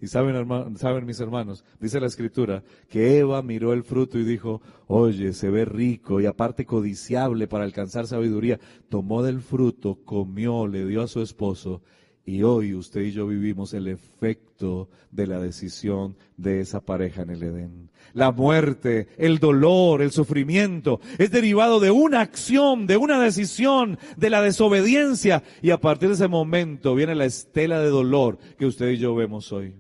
Y 0.02 0.06
saben, 0.06 1.06
mis 1.06 1.20
hermanos, 1.20 1.62
dice 1.78 2.00
la 2.00 2.06
escritura, 2.06 2.62
que 2.88 3.18
Eva 3.18 3.42
miró 3.42 3.74
el 3.74 3.84
fruto 3.84 4.18
y 4.18 4.24
dijo, 4.24 4.62
oye, 4.86 5.34
se 5.34 5.50
ve 5.50 5.66
rico 5.66 6.22
y 6.22 6.26
aparte 6.26 6.64
codiciable 6.64 7.46
para 7.46 7.64
alcanzar 7.64 8.06
sabiduría. 8.06 8.58
Tomó 8.88 9.22
del 9.22 9.42
fruto, 9.42 9.98
comió, 10.02 10.66
le 10.66 10.86
dio 10.86 11.02
a 11.02 11.06
su 11.06 11.20
esposo 11.20 11.82
y 12.30 12.44
hoy 12.44 12.74
usted 12.74 13.00
y 13.00 13.10
yo 13.10 13.26
vivimos 13.26 13.74
el 13.74 13.88
efecto 13.88 14.88
de 15.10 15.26
la 15.26 15.40
decisión 15.40 16.16
de 16.36 16.60
esa 16.60 16.80
pareja 16.80 17.22
en 17.22 17.30
el 17.30 17.42
Edén. 17.42 17.90
La 18.12 18.30
muerte, 18.30 19.08
el 19.18 19.38
dolor, 19.40 20.00
el 20.00 20.12
sufrimiento 20.12 21.00
es 21.18 21.32
derivado 21.32 21.80
de 21.80 21.90
una 21.90 22.20
acción, 22.20 22.86
de 22.86 22.96
una 22.96 23.20
decisión, 23.20 23.98
de 24.16 24.30
la 24.30 24.42
desobediencia. 24.42 25.42
Y 25.60 25.70
a 25.70 25.80
partir 25.80 26.08
de 26.08 26.14
ese 26.14 26.28
momento 26.28 26.94
viene 26.94 27.16
la 27.16 27.24
estela 27.24 27.80
de 27.80 27.88
dolor 27.88 28.38
que 28.56 28.66
usted 28.66 28.90
y 28.90 28.98
yo 28.98 29.16
vemos 29.16 29.50
hoy 29.50 29.74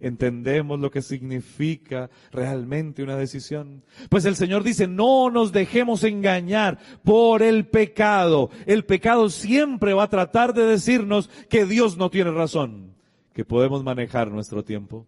entendemos 0.00 0.80
lo 0.80 0.90
que 0.90 1.02
significa 1.02 2.10
realmente 2.30 3.02
una 3.02 3.16
decisión. 3.16 3.82
Pues 4.08 4.24
el 4.24 4.36
Señor 4.36 4.62
dice, 4.62 4.86
no 4.86 5.30
nos 5.30 5.52
dejemos 5.52 6.04
engañar 6.04 6.78
por 7.04 7.42
el 7.42 7.66
pecado. 7.66 8.50
El 8.66 8.84
pecado 8.84 9.28
siempre 9.30 9.94
va 9.94 10.04
a 10.04 10.10
tratar 10.10 10.54
de 10.54 10.64
decirnos 10.64 11.30
que 11.48 11.64
Dios 11.64 11.96
no 11.96 12.10
tiene 12.10 12.30
razón, 12.30 12.94
que 13.32 13.44
podemos 13.44 13.82
manejar 13.84 14.30
nuestro 14.30 14.64
tiempo. 14.64 15.06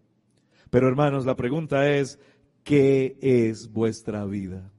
Pero 0.69 0.87
hermanos, 0.87 1.25
la 1.25 1.35
pregunta 1.35 1.89
es, 1.89 2.19
¿qué 2.63 3.17
es 3.21 3.71
vuestra 3.71 4.25
vida? 4.25 4.71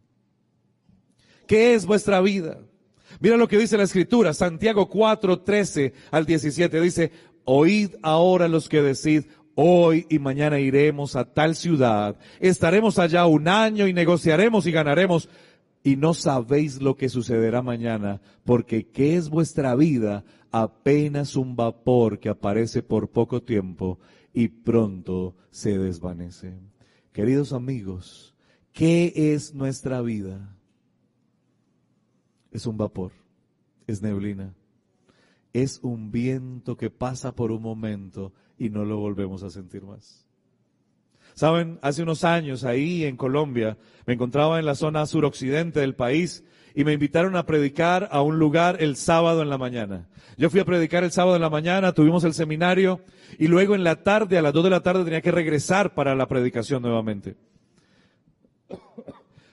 ¿Qué 1.47 1.75
es 1.75 1.85
vuestra 1.85 2.21
vida? 2.21 2.61
Mira 3.19 3.37
lo 3.37 3.49
que 3.49 3.59
dice 3.59 3.77
la 3.77 3.83
escritura, 3.83 4.33
Santiago 4.35 4.89
4, 4.89 5.41
13 5.41 5.93
al 6.13 6.25
17, 6.25 6.81
dice, 6.81 7.11
oíd 7.45 7.97
ahora 8.03 8.47
los 8.47 8.69
que 8.69 8.83
decid, 8.83 9.25
Hoy 9.63 10.07
y 10.09 10.19
mañana 10.19 10.59
iremos 10.59 11.17
a 11.17 11.27
tal 11.27 11.55
ciudad, 11.55 12.17
estaremos 12.39 12.99
allá 12.99 13.27
un 13.27 13.47
año 13.47 13.87
y 13.87 13.93
negociaremos 13.93 14.65
y 14.67 14.73
ganaremos. 14.73 15.29
Y 15.83 15.97
no 15.97 16.15
sabéis 16.15 16.81
lo 16.81 16.97
que 16.97 17.11
sucederá 17.11 17.61
mañana, 17.61 18.23
porque 18.47 18.89
¿qué 18.89 19.17
es 19.17 19.29
vuestra 19.29 19.75
vida? 19.75 20.25
Apenas 20.51 21.37
un 21.37 21.57
vapor 21.57 22.21
que 22.21 22.31
aparece 22.31 22.83
por 22.83 23.11
poco 23.11 23.43
tiempo 23.43 23.99
y 24.33 24.49
pronto 24.49 25.37
se 25.51 25.77
desvanece. 25.77 26.55
Queridos 27.13 27.53
amigos, 27.53 28.35
¿qué 28.73 29.13
es 29.15 29.53
nuestra 29.55 30.01
vida? 30.01 30.57
Es 32.51 32.65
un 32.65 32.79
vapor, 32.79 33.13
es 33.87 34.01
neblina, 34.01 34.55
es 35.53 35.81
un 35.83 36.11
viento 36.11 36.79
que 36.79 36.89
pasa 36.89 37.35
por 37.35 37.53
un 37.53 37.61
momento 37.61 38.33
y 38.61 38.69
no 38.69 38.85
lo 38.85 38.99
volvemos 38.99 39.43
a 39.43 39.49
sentir 39.49 39.83
más. 39.83 40.27
Saben, 41.35 41.79
hace 41.81 42.03
unos 42.03 42.25
años 42.25 42.63
ahí 42.63 43.05
en 43.05 43.17
Colombia 43.17 43.79
me 44.05 44.13
encontraba 44.13 44.59
en 44.59 44.67
la 44.67 44.75
zona 44.75 45.07
suroccidente 45.07 45.81
del 45.81 45.95
país 45.95 46.45
y 46.75 46.85
me 46.85 46.93
invitaron 46.93 47.37
a 47.37 47.47
predicar 47.47 48.11
a 48.13 48.21
un 48.21 48.39
lugar 48.39 48.77
el 48.81 48.97
sábado 48.97 49.41
en 49.41 49.49
la 49.49 49.57
mañana. 49.57 50.11
Yo 50.37 50.51
fui 50.51 50.61
a 50.61 50.67
predicar 50.67 51.05
el 51.05 51.11
sábado 51.11 51.37
en 51.37 51.43
la 51.43 51.49
mañana, 51.49 51.93
tuvimos 51.93 52.23
el 52.25 52.35
seminario 52.35 53.01
y 53.39 53.49
luego 53.49 53.75
en 53.75 53.83
la 53.83 54.03
tarde, 54.03 54.37
a 54.37 54.43
las 54.43 54.53
dos 54.53 54.65
de 54.65 54.71
la 54.71 54.83
tarde, 54.83 55.05
tenía 55.05 55.23
que 55.23 55.33
regresar 55.33 55.95
para 55.95 56.15
la 56.15 56.29
predicación 56.29 56.83
nuevamente. 56.83 57.37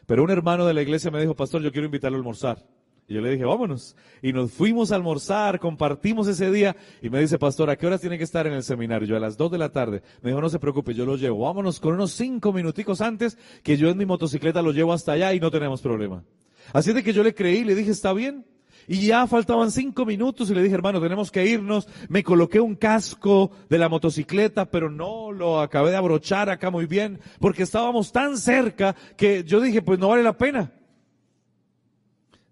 Pero 0.05 0.21
un 0.21 0.31
hermano 0.31 0.65
de 0.65 0.73
la 0.73 0.81
iglesia 0.81 1.11
me 1.11 1.21
dijo, 1.21 1.33
pastor, 1.33 1.61
yo 1.61 1.71
quiero 1.71 1.85
invitarlo 1.85 2.17
a 2.17 2.19
almorzar. 2.19 2.65
Y 3.09 3.13
yo 3.13 3.21
le 3.21 3.31
dije, 3.31 3.45
vámonos. 3.45 3.95
Y 4.21 4.33
nos 4.33 4.51
fuimos 4.51 4.91
a 4.91 4.95
almorzar, 4.95 5.59
compartimos 5.59 6.27
ese 6.27 6.51
día. 6.51 6.75
Y 7.01 7.09
me 7.09 7.21
dice, 7.21 7.39
pastor, 7.39 7.69
¿a 7.69 7.77
qué 7.77 7.87
horas 7.87 8.01
tiene 8.01 8.17
que 8.17 8.25
estar 8.25 8.45
en 8.47 8.53
el 8.53 8.63
seminario? 8.63 9.07
Yo 9.07 9.15
a 9.15 9.19
las 9.21 9.37
dos 9.37 9.49
de 9.49 9.57
la 9.57 9.71
tarde. 9.71 10.03
Me 10.21 10.31
dijo, 10.31 10.41
no 10.41 10.49
se 10.49 10.59
preocupe, 10.59 10.93
yo 10.93 11.05
lo 11.05 11.15
llevo. 11.15 11.45
Vámonos 11.45 11.79
con 11.79 11.93
unos 11.93 12.11
cinco 12.11 12.51
minuticos 12.51 12.99
antes, 12.99 13.37
que 13.63 13.77
yo 13.77 13.89
en 13.89 13.97
mi 13.97 14.05
motocicleta 14.05 14.61
lo 14.61 14.73
llevo 14.73 14.91
hasta 14.91 15.13
allá 15.13 15.33
y 15.33 15.39
no 15.39 15.49
tenemos 15.51 15.81
problema. 15.81 16.25
Así 16.73 16.91
de 16.91 17.01
que 17.01 17.13
yo 17.13 17.23
le 17.23 17.33
creí, 17.33 17.63
le 17.63 17.75
dije, 17.75 17.91
está 17.91 18.11
bien. 18.11 18.45
Y 18.89 19.07
ya 19.07 19.25
faltaban 19.25 19.71
cinco 19.71 20.05
minutos 20.05 20.49
y 20.49 20.55
le 20.55 20.63
dije, 20.63 20.75
hermano, 20.75 20.99
tenemos 21.01 21.31
que 21.31 21.45
irnos. 21.45 21.87
Me 22.09 22.23
coloqué 22.23 22.59
un 22.59 22.75
casco 22.75 23.51
de 23.69 23.77
la 23.77 23.87
motocicleta, 23.87 24.65
pero 24.65 24.89
no 24.89 25.31
lo 25.31 25.61
acabé 25.61 25.91
de 25.91 25.97
abrochar 25.97 26.49
acá 26.49 26.69
muy 26.71 26.87
bien, 26.87 27.19
porque 27.39 27.63
estábamos 27.63 28.11
tan 28.11 28.37
cerca 28.37 28.95
que 29.15 29.45
yo 29.45 29.61
dije, 29.61 29.81
pues 29.81 29.97
no 29.97 30.09
vale 30.09 30.23
la 30.23 30.37
pena. 30.37 30.73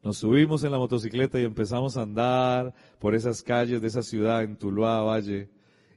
Nos 0.06 0.18
subimos 0.18 0.64
en 0.64 0.72
la 0.72 0.78
motocicleta 0.78 1.39
y 1.39 1.45
empezamos 1.45 1.97
a 1.97 2.03
andar 2.03 2.76
por 2.99 3.16
esas 3.16 3.41
calles 3.41 3.82
de 3.82 3.88
esa 3.88 4.03
ciudad 4.03 4.43
en 4.43 4.56
Tuluá, 4.56 5.01
Valle. 5.01 5.49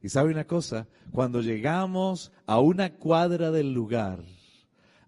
Y 0.03 0.09
sabe 0.09 0.31
una 0.33 0.47
cosa, 0.47 0.89
cuando 1.13 1.43
llegamos 1.43 2.33
a 2.47 2.59
una 2.59 2.95
cuadra 2.95 3.51
del 3.51 3.75
lugar, 3.75 4.21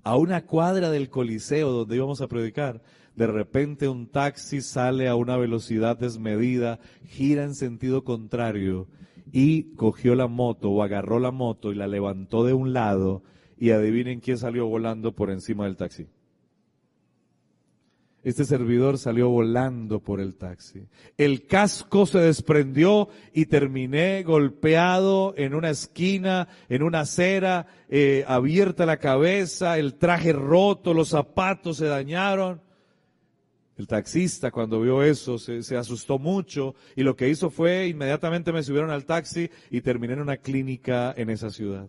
a 0.03 0.19
una 0.19 0.45
cuadra 0.45 0.91
del 0.91 1.09
coliseo 1.09 1.71
donde 1.71 1.97
íbamos 1.97 2.21
a 2.21 2.29
predicar, 2.29 2.83
de 3.17 3.27
repente 3.27 3.89
un 3.89 4.07
taxi 4.07 4.61
sale 4.61 5.09
a 5.09 5.17
una 5.17 5.39
velocidad 5.39 5.97
desmedida, 5.97 6.79
gira 7.07 7.45
en 7.45 7.55
sentido 7.55 8.05
contrario 8.05 8.87
y 9.33 9.75
cogió 9.77 10.15
la 10.15 10.27
moto 10.27 10.69
o 10.73 10.83
agarró 10.83 11.21
la 11.21 11.31
moto 11.31 11.73
y 11.73 11.75
la 11.75 11.87
levantó 11.87 12.45
de 12.45 12.53
un 12.53 12.75
lado 12.75 13.23
y 13.57 13.71
adivinen 13.71 14.21
quién 14.21 14.37
salió 14.37 14.67
volando 14.67 15.15
por 15.15 15.31
encima 15.31 15.65
del 15.65 15.79
taxi. 15.79 16.07
Este 18.23 18.45
servidor 18.45 18.99
salió 18.99 19.31
volando 19.31 20.01
por 20.01 20.21
el 20.21 20.35
taxi. 20.35 20.87
El 21.17 21.47
casco 21.47 22.05
se 22.05 22.19
desprendió 22.19 23.09
y 23.33 23.47
terminé 23.47 24.23
golpeado 24.25 25.33
en 25.39 25.55
una 25.55 25.71
esquina, 25.71 26.47
en 26.69 26.83
una 26.83 27.01
acera, 27.01 27.67
eh, 27.89 28.25
abierta 28.29 28.85
la 28.85 28.99
cabeza, 28.99 29.79
el 29.79 29.95
traje 29.95 30.35
roto, 30.35 30.93
los 30.93 31.09
zapatos 31.09 31.79
se 31.79 31.87
dañaron. 31.87 32.61
El 33.79 33.87
taxista 33.87 34.51
cuando 34.51 34.83
vio 34.83 35.03
eso 35.03 35.39
se, 35.39 35.63
se, 35.63 35.79
asustó 35.79 36.19
mucho 36.19 36.75
y 36.97 37.03
lo 37.03 37.17
que 37.17 37.31
hizo 37.31 37.49
fue 37.49 37.87
inmediatamente 37.89 38.53
me 38.53 38.63
subieron 38.63 38.91
al 38.91 39.07
taxi 39.07 39.49
y 39.71 39.81
terminé 39.81 40.13
en 40.13 40.21
una 40.21 40.37
clínica 40.37 41.15
en 41.17 41.31
esa 41.31 41.49
ciudad. 41.49 41.89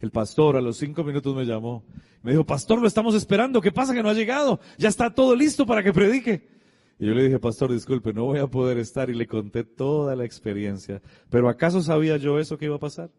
El 0.00 0.10
pastor 0.10 0.56
a 0.56 0.60
los 0.60 0.78
cinco 0.78 1.04
minutos 1.04 1.36
me 1.36 1.44
llamó. 1.44 1.84
Me 2.22 2.32
dijo, 2.32 2.44
pastor, 2.44 2.80
lo 2.80 2.88
estamos 2.88 3.14
esperando. 3.14 3.60
¿Qué 3.60 3.70
pasa 3.70 3.94
que 3.94 4.02
no 4.02 4.08
ha 4.08 4.14
llegado? 4.14 4.60
Ya 4.78 4.88
está 4.88 5.12
todo 5.14 5.36
listo 5.36 5.66
para 5.66 5.82
que 5.82 5.92
predique. 5.92 6.48
Y 6.98 7.06
yo 7.06 7.14
le 7.14 7.24
dije, 7.24 7.38
pastor, 7.38 7.72
disculpe, 7.72 8.12
no 8.12 8.24
voy 8.24 8.38
a 8.38 8.46
poder 8.46 8.78
estar. 8.78 9.10
Y 9.10 9.14
le 9.14 9.26
conté 9.26 9.64
toda 9.64 10.16
la 10.16 10.24
experiencia. 10.24 11.02
Pero 11.28 11.48
¿acaso 11.48 11.82
sabía 11.82 12.16
yo 12.16 12.38
eso 12.38 12.56
que 12.56 12.64
iba 12.66 12.76
a 12.76 12.80
pasar? 12.80 13.10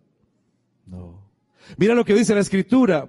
No. 0.86 1.24
Mira 1.78 1.94
lo 1.94 2.04
que 2.04 2.16
dice 2.16 2.34
la 2.34 2.42
escritura. 2.42 3.08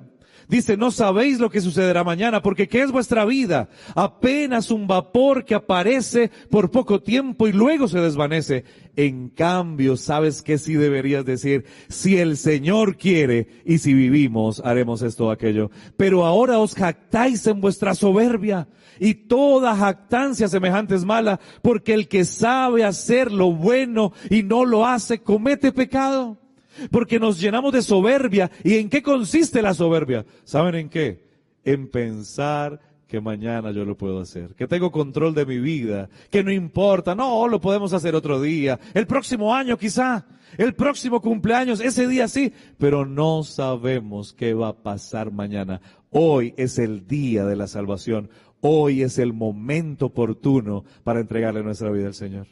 Dice, 0.48 0.76
no 0.76 0.90
sabéis 0.90 1.38
lo 1.38 1.50
que 1.50 1.60
sucederá 1.60 2.04
mañana, 2.04 2.42
porque 2.42 2.68
¿qué 2.68 2.82
es 2.82 2.90
vuestra 2.90 3.24
vida? 3.24 3.68
Apenas 3.94 4.70
un 4.70 4.86
vapor 4.86 5.44
que 5.44 5.54
aparece 5.54 6.30
por 6.50 6.70
poco 6.70 7.02
tiempo 7.02 7.48
y 7.48 7.52
luego 7.52 7.88
se 7.88 8.00
desvanece. 8.00 8.64
En 8.96 9.30
cambio, 9.30 9.96
¿sabes 9.96 10.42
qué 10.42 10.58
sí 10.58 10.74
deberías 10.74 11.24
decir? 11.24 11.64
Si 11.88 12.18
el 12.18 12.36
Señor 12.36 12.96
quiere 12.96 13.48
y 13.64 13.78
si 13.78 13.94
vivimos, 13.94 14.60
haremos 14.64 15.02
esto 15.02 15.26
o 15.26 15.30
aquello. 15.30 15.70
Pero 15.96 16.26
ahora 16.26 16.58
os 16.58 16.74
jactáis 16.74 17.46
en 17.46 17.60
vuestra 17.60 17.94
soberbia 17.94 18.68
y 18.98 19.14
toda 19.14 19.76
jactancia 19.76 20.48
semejante 20.48 20.94
es 20.94 21.04
mala, 21.04 21.40
porque 21.62 21.94
el 21.94 22.08
que 22.08 22.24
sabe 22.24 22.84
hacer 22.84 23.32
lo 23.32 23.52
bueno 23.52 24.12
y 24.28 24.42
no 24.42 24.64
lo 24.64 24.86
hace, 24.86 25.22
comete 25.22 25.72
pecado. 25.72 26.41
Porque 26.90 27.18
nos 27.18 27.40
llenamos 27.40 27.72
de 27.72 27.82
soberbia. 27.82 28.50
¿Y 28.64 28.76
en 28.76 28.88
qué 28.88 29.02
consiste 29.02 29.62
la 29.62 29.74
soberbia? 29.74 30.24
¿Saben 30.44 30.74
en 30.74 30.88
qué? 30.88 31.24
En 31.64 31.88
pensar 31.90 32.80
que 33.12 33.20
mañana 33.20 33.72
yo 33.72 33.84
lo 33.84 33.94
puedo 33.94 34.20
hacer, 34.20 34.54
que 34.54 34.66
tengo 34.66 34.90
control 34.90 35.34
de 35.34 35.44
mi 35.44 35.58
vida, 35.58 36.08
que 36.30 36.42
no 36.42 36.50
importa, 36.50 37.14
no, 37.14 37.46
lo 37.46 37.60
podemos 37.60 37.92
hacer 37.92 38.14
otro 38.14 38.40
día, 38.40 38.80
el 38.94 39.06
próximo 39.06 39.54
año 39.54 39.76
quizá, 39.76 40.24
el 40.56 40.74
próximo 40.74 41.20
cumpleaños, 41.20 41.80
ese 41.80 42.08
día 42.08 42.26
sí, 42.26 42.54
pero 42.78 43.04
no 43.04 43.42
sabemos 43.42 44.32
qué 44.32 44.54
va 44.54 44.68
a 44.68 44.82
pasar 44.82 45.30
mañana. 45.30 45.82
Hoy 46.08 46.54
es 46.56 46.78
el 46.78 47.06
día 47.06 47.44
de 47.44 47.54
la 47.54 47.66
salvación, 47.66 48.30
hoy 48.62 49.02
es 49.02 49.18
el 49.18 49.34
momento 49.34 50.06
oportuno 50.06 50.82
para 51.04 51.20
entregarle 51.20 51.62
nuestra 51.62 51.90
vida 51.90 52.06
al 52.06 52.14
Señor. 52.14 52.46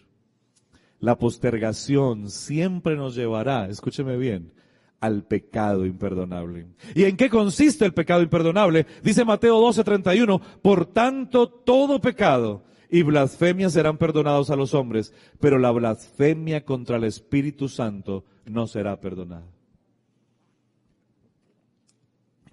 La 1.01 1.19
postergación 1.19 2.31
siempre 2.31 2.95
nos 2.95 3.15
llevará, 3.15 3.69
escúcheme 3.69 4.17
bien, 4.17 4.53
al 5.01 5.25
pecado 5.25 5.87
imperdonable. 5.87 6.67
¿Y 6.95 7.05
en 7.05 7.17
qué 7.17 7.31
consiste 7.31 7.87
el 7.87 7.95
pecado 7.95 8.23
imperdonable? 8.23 8.87
Dice 9.03 9.25
Mateo 9.25 9.59
12:31, 9.61 10.41
por 10.61 10.87
tanto 10.87 11.49
todo 11.49 12.01
pecado 12.01 12.65
y 12.91 13.03
blasfemia 13.03 13.71
serán 13.71 13.97
perdonados 13.97 14.51
a 14.51 14.57
los 14.57 14.75
hombres, 14.75 15.15
pero 15.41 15.59
la 15.59 15.71
blasfemia 15.71 16.65
contra 16.65 16.97
el 16.97 17.05
Espíritu 17.05 17.69
Santo 17.69 18.25
no 18.45 18.67
será 18.67 19.01
perdonada. 19.01 19.47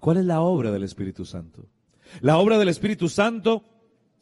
¿Cuál 0.00 0.18
es 0.18 0.24
la 0.24 0.40
obra 0.40 0.70
del 0.70 0.84
Espíritu 0.84 1.24
Santo? 1.24 1.66
La 2.20 2.38
obra 2.38 2.56
del 2.56 2.68
Espíritu 2.68 3.08
Santo 3.08 3.64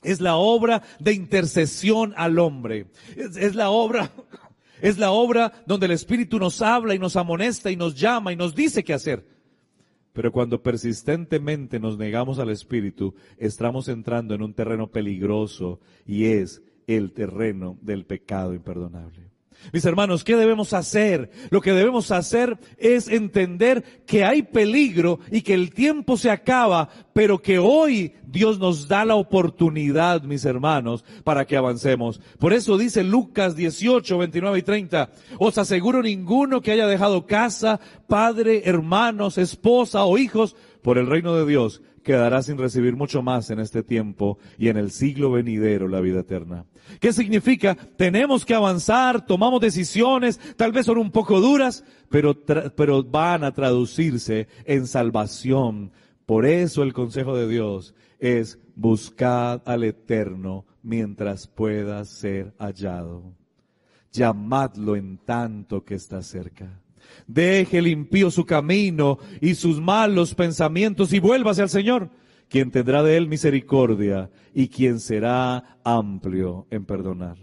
es 0.06 0.20
la 0.20 0.36
obra 0.36 0.82
de 1.00 1.12
intercesión 1.12 2.14
al 2.16 2.38
hombre. 2.38 2.86
Es, 3.16 3.54
la 3.54 3.70
obra, 3.70 4.10
es 4.80 4.98
la 4.98 5.10
obra 5.10 5.52
donde 5.66 5.86
el 5.86 5.92
Espíritu 5.92 6.38
nos 6.38 6.62
habla 6.62 6.94
y 6.94 6.98
nos 6.98 7.16
amonesta 7.16 7.70
y 7.70 7.76
nos 7.76 7.94
llama 7.94 8.32
y 8.32 8.36
nos 8.36 8.54
dice 8.54 8.84
qué 8.84 8.94
hacer. 8.94 9.26
Pero 10.12 10.32
cuando 10.32 10.62
persistentemente 10.62 11.78
nos 11.78 11.98
negamos 11.98 12.38
al 12.38 12.50
Espíritu, 12.50 13.14
estamos 13.36 13.88
entrando 13.88 14.34
en 14.34 14.42
un 14.42 14.54
terreno 14.54 14.90
peligroso 14.90 15.80
y 16.06 16.26
es 16.26 16.62
el 16.86 17.12
terreno 17.12 17.76
del 17.82 18.06
pecado 18.06 18.54
imperdonable. 18.54 19.35
Mis 19.72 19.84
hermanos, 19.84 20.24
¿qué 20.24 20.36
debemos 20.36 20.72
hacer? 20.72 21.30
Lo 21.50 21.60
que 21.60 21.72
debemos 21.72 22.10
hacer 22.10 22.58
es 22.78 23.08
entender 23.08 23.82
que 24.06 24.24
hay 24.24 24.42
peligro 24.42 25.18
y 25.30 25.42
que 25.42 25.54
el 25.54 25.72
tiempo 25.72 26.16
se 26.16 26.30
acaba, 26.30 26.88
pero 27.12 27.42
que 27.42 27.58
hoy 27.58 28.14
Dios 28.26 28.58
nos 28.58 28.88
da 28.88 29.04
la 29.04 29.16
oportunidad, 29.16 30.22
mis 30.22 30.44
hermanos, 30.44 31.04
para 31.24 31.46
que 31.46 31.56
avancemos. 31.56 32.20
Por 32.38 32.52
eso 32.52 32.78
dice 32.78 33.02
Lucas 33.02 33.56
18, 33.56 34.18
29 34.18 34.58
y 34.58 34.62
30, 34.62 35.10
os 35.38 35.58
aseguro 35.58 36.02
ninguno 36.02 36.60
que 36.60 36.72
haya 36.72 36.86
dejado 36.86 37.26
casa, 37.26 37.80
padre, 38.06 38.62
hermanos, 38.66 39.38
esposa 39.38 40.04
o 40.04 40.18
hijos 40.18 40.56
por 40.82 40.98
el 40.98 41.06
reino 41.06 41.34
de 41.34 41.46
Dios 41.46 41.82
quedará 42.06 42.40
sin 42.40 42.56
recibir 42.56 42.94
mucho 42.94 43.20
más 43.20 43.50
en 43.50 43.58
este 43.58 43.82
tiempo 43.82 44.38
y 44.58 44.68
en 44.68 44.76
el 44.76 44.92
siglo 44.92 45.32
venidero 45.32 45.88
la 45.88 46.00
vida 46.00 46.20
eterna. 46.20 46.64
¿Qué 47.00 47.12
significa? 47.12 47.74
Tenemos 47.74 48.46
que 48.46 48.54
avanzar, 48.54 49.26
tomamos 49.26 49.60
decisiones, 49.60 50.38
tal 50.56 50.70
vez 50.70 50.86
son 50.86 50.98
un 50.98 51.10
poco 51.10 51.40
duras, 51.40 51.82
pero, 52.08 52.40
pero 52.76 53.02
van 53.02 53.42
a 53.42 53.52
traducirse 53.52 54.46
en 54.66 54.86
salvación. 54.86 55.90
Por 56.26 56.46
eso 56.46 56.84
el 56.84 56.92
consejo 56.92 57.36
de 57.36 57.48
Dios 57.48 57.92
es 58.20 58.60
buscad 58.76 59.62
al 59.64 59.82
Eterno 59.82 60.64
mientras 60.84 61.48
pueda 61.48 62.04
ser 62.04 62.54
hallado. 62.60 63.34
Llamadlo 64.12 64.94
en 64.94 65.18
tanto 65.18 65.84
que 65.84 65.96
está 65.96 66.22
cerca. 66.22 66.80
Deje 67.26 67.78
el 67.78 67.88
impío 67.88 68.30
su 68.30 68.44
camino 68.44 69.18
y 69.40 69.54
sus 69.54 69.80
malos 69.80 70.34
pensamientos 70.34 71.12
y 71.12 71.18
vuélvase 71.18 71.62
al 71.62 71.70
Señor, 71.70 72.10
quien 72.48 72.70
tendrá 72.70 73.02
de 73.02 73.16
él 73.16 73.28
misericordia 73.28 74.30
y 74.54 74.68
quien 74.68 75.00
será 75.00 75.78
amplio 75.84 76.66
en 76.70 76.84
perdonar. 76.84 77.36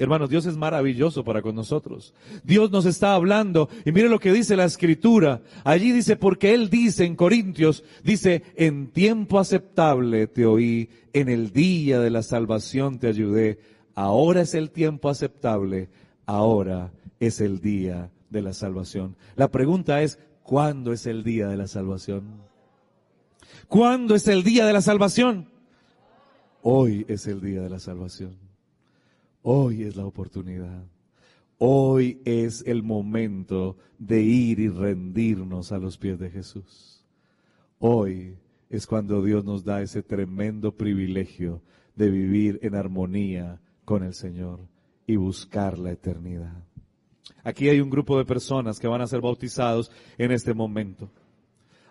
Hermanos, 0.00 0.30
Dios 0.30 0.46
es 0.46 0.56
maravilloso 0.56 1.24
para 1.24 1.42
con 1.42 1.54
nosotros. 1.54 2.14
Dios 2.42 2.70
nos 2.70 2.86
está 2.86 3.12
hablando 3.12 3.68
y 3.84 3.92
mire 3.92 4.08
lo 4.08 4.18
que 4.18 4.32
dice 4.32 4.56
la 4.56 4.64
escritura. 4.64 5.42
Allí 5.62 5.92
dice, 5.92 6.16
porque 6.16 6.54
Él 6.54 6.70
dice 6.70 7.04
en 7.04 7.16
Corintios, 7.16 7.84
dice, 8.02 8.42
en 8.56 8.92
tiempo 8.92 9.38
aceptable 9.38 10.26
te 10.26 10.46
oí, 10.46 10.88
en 11.12 11.28
el 11.28 11.52
día 11.52 12.00
de 12.00 12.08
la 12.08 12.22
salvación 12.22 12.98
te 12.98 13.08
ayudé. 13.08 13.58
Ahora 13.94 14.40
es 14.40 14.54
el 14.54 14.70
tiempo 14.70 15.10
aceptable, 15.10 15.90
ahora 16.24 16.94
es 17.18 17.42
el 17.42 17.60
día 17.60 18.10
de 18.30 18.42
la 18.42 18.52
salvación. 18.52 19.16
La 19.36 19.50
pregunta 19.50 20.02
es, 20.02 20.18
¿cuándo 20.42 20.92
es 20.92 21.06
el 21.06 21.22
día 21.22 21.48
de 21.48 21.56
la 21.56 21.66
salvación? 21.66 22.42
¿Cuándo 23.68 24.14
es 24.14 24.26
el 24.28 24.42
día 24.42 24.66
de 24.66 24.72
la 24.72 24.80
salvación? 24.80 25.48
Hoy 26.62 27.04
es 27.08 27.26
el 27.26 27.40
día 27.40 27.62
de 27.62 27.70
la 27.70 27.78
salvación. 27.78 28.36
Hoy 29.42 29.82
es 29.82 29.96
la 29.96 30.04
oportunidad. 30.04 30.84
Hoy 31.58 32.22
es 32.24 32.62
el 32.66 32.82
momento 32.82 33.76
de 33.98 34.22
ir 34.22 34.60
y 34.60 34.68
rendirnos 34.68 35.72
a 35.72 35.78
los 35.78 35.98
pies 35.98 36.18
de 36.18 36.30
Jesús. 36.30 37.04
Hoy 37.78 38.38
es 38.70 38.86
cuando 38.86 39.22
Dios 39.22 39.44
nos 39.44 39.64
da 39.64 39.82
ese 39.82 40.02
tremendo 40.02 40.76
privilegio 40.76 41.62
de 41.96 42.10
vivir 42.10 42.58
en 42.62 42.74
armonía 42.74 43.60
con 43.84 44.04
el 44.04 44.14
Señor 44.14 44.60
y 45.06 45.16
buscar 45.16 45.78
la 45.78 45.90
eternidad. 45.90 46.64
Aquí 47.42 47.68
hay 47.68 47.80
un 47.80 47.90
grupo 47.90 48.18
de 48.18 48.24
personas 48.24 48.78
que 48.78 48.88
van 48.88 49.00
a 49.00 49.06
ser 49.06 49.20
bautizados 49.20 49.90
en 50.18 50.32
este 50.32 50.54
momento. 50.54 51.10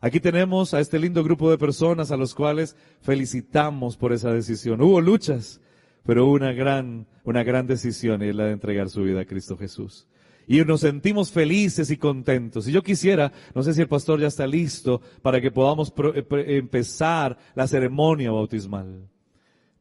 Aquí 0.02 0.20
tenemos 0.20 0.74
a 0.74 0.80
este 0.80 0.98
lindo 0.98 1.24
grupo 1.24 1.52
de 1.52 1.58
personas 1.58 2.12
a 2.12 2.18
los 2.18 2.34
cuales 2.34 2.76
felicitamos 3.02 3.98
por 3.98 4.14
esa 4.14 4.32
decisión. 4.32 4.82
Hubo 4.82 5.02
luchas, 5.02 5.60
pero 6.04 6.28
una 6.28 6.54
gran, 6.54 7.06
una 7.24 7.44
gran 7.44 7.68
decisión 7.68 8.22
es 8.22 8.34
la 8.34 8.46
de 8.46 8.54
entregar 8.54 8.90
su 8.90 9.04
vida 9.04 9.22
a 9.22 9.26
Cristo 9.26 9.58
Jesús. 9.58 10.08
Y 10.48 10.64
nos 10.64 10.82
sentimos 10.82 11.32
felices 11.32 11.92
y 11.92 11.98
contentos. 11.98 12.68
Y 12.68 12.72
yo 12.72 12.82
quisiera, 12.82 13.32
no 13.54 13.62
sé 13.62 13.74
si 13.74 13.82
el 13.82 13.88
pastor 13.88 14.20
ya 14.20 14.28
está 14.28 14.48
listo 14.48 15.02
para 15.22 15.42
que 15.42 15.52
podamos 15.52 15.94
eh, 16.16 16.26
empezar 16.58 17.38
la 17.54 17.68
ceremonia 17.68 18.32
bautismal. 18.32 19.08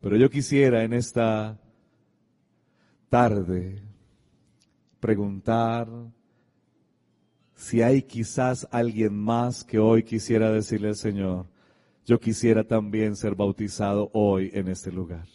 Pero 0.01 0.17
yo 0.17 0.29
quisiera 0.29 0.85
en 0.85 0.93
esta 0.93 1.59
tarde 3.09 3.83
preguntar 5.01 5.89
si 7.55 7.83
hay 7.83 8.03
quizás 8.03 8.69
alguien 8.71 9.15
más 9.15 9.65
que 9.65 9.79
hoy 9.79 10.05
quisiera 10.05 10.53
decirle 10.53 10.89
al 10.89 10.97
Señor, 10.97 11.47
yo 12.07 12.21
quisiera 12.21 12.65
también 12.65 13.17
ser 13.17 13.35
bautizado 13.35 14.11
hoy 14.13 14.51
en 14.55 14.69
este 14.69 14.93
lugar. 14.93 15.27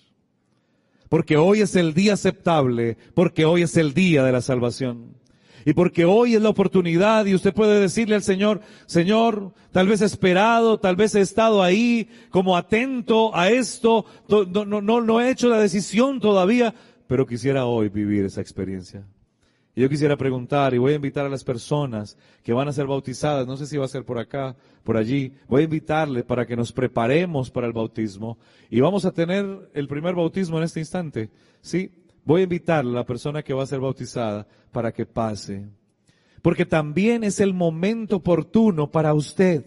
Porque 1.09 1.37
hoy 1.37 1.61
es 1.61 1.75
el 1.75 1.93
día 1.93 2.13
aceptable, 2.13 2.97
porque 3.13 3.45
hoy 3.45 3.61
es 3.61 3.77
el 3.77 3.93
día 3.93 4.23
de 4.23 4.31
la 4.31 4.41
salvación. 4.41 5.15
Y 5.65 5.73
porque 5.73 6.05
hoy 6.05 6.35
es 6.35 6.41
la 6.41 6.49
oportunidad 6.49 7.25
y 7.25 7.35
usted 7.35 7.53
puede 7.53 7.79
decirle 7.79 8.15
al 8.15 8.23
Señor, 8.23 8.61
Señor, 8.85 9.53
tal 9.71 9.87
vez 9.87 10.01
he 10.01 10.05
esperado, 10.05 10.79
tal 10.79 10.95
vez 10.95 11.15
he 11.15 11.21
estado 11.21 11.61
ahí 11.61 12.09
como 12.31 12.57
atento 12.57 13.35
a 13.35 13.49
esto, 13.49 14.05
no, 14.27 14.65
no, 14.65 14.81
no, 14.81 15.01
no 15.01 15.21
he 15.21 15.29
hecho 15.29 15.49
la 15.49 15.59
decisión 15.59 16.19
todavía, 16.19 16.73
pero 17.07 17.25
quisiera 17.25 17.65
hoy 17.65 17.89
vivir 17.89 18.25
esa 18.25 18.41
experiencia. 18.41 19.05
Yo 19.75 19.89
quisiera 19.89 20.15
preguntar, 20.15 20.75
y 20.75 20.77
voy 20.77 20.93
a 20.93 20.97
invitar 20.97 21.25
a 21.25 21.29
las 21.29 21.43
personas 21.43 22.15
que 22.43 22.53
van 22.53 22.67
a 22.67 22.73
ser 22.73 22.85
bautizadas, 22.85 23.47
no 23.47 23.57
sé 23.57 23.65
si 23.65 23.75
va 23.75 23.85
a 23.85 23.87
ser 23.87 24.05
por 24.05 24.19
acá, 24.19 24.55
por 24.83 24.97
allí, 24.97 25.33
voy 25.47 25.61
a 25.61 25.65
invitarle 25.65 26.23
para 26.23 26.45
que 26.45 26.55
nos 26.55 26.71
preparemos 26.71 27.49
para 27.49 27.65
el 27.65 27.73
bautismo. 27.73 28.37
Y 28.69 28.81
vamos 28.81 29.03
a 29.05 29.11
tener 29.11 29.71
el 29.73 29.87
primer 29.87 30.13
bautismo 30.13 30.59
en 30.59 30.65
este 30.65 30.79
instante, 30.79 31.31
¿sí? 31.61 31.91
Voy 32.23 32.41
a 32.41 32.43
invitarle 32.43 32.91
a 32.91 32.95
la 32.95 33.05
persona 33.05 33.41
que 33.41 33.53
va 33.53 33.63
a 33.63 33.67
ser 33.67 33.79
bautizada 33.79 34.47
para 34.71 34.91
que 34.91 35.07
pase. 35.07 35.65
Porque 36.43 36.65
también 36.65 37.23
es 37.23 37.39
el 37.39 37.53
momento 37.53 38.17
oportuno 38.17 38.91
para 38.91 39.13
usted 39.15 39.65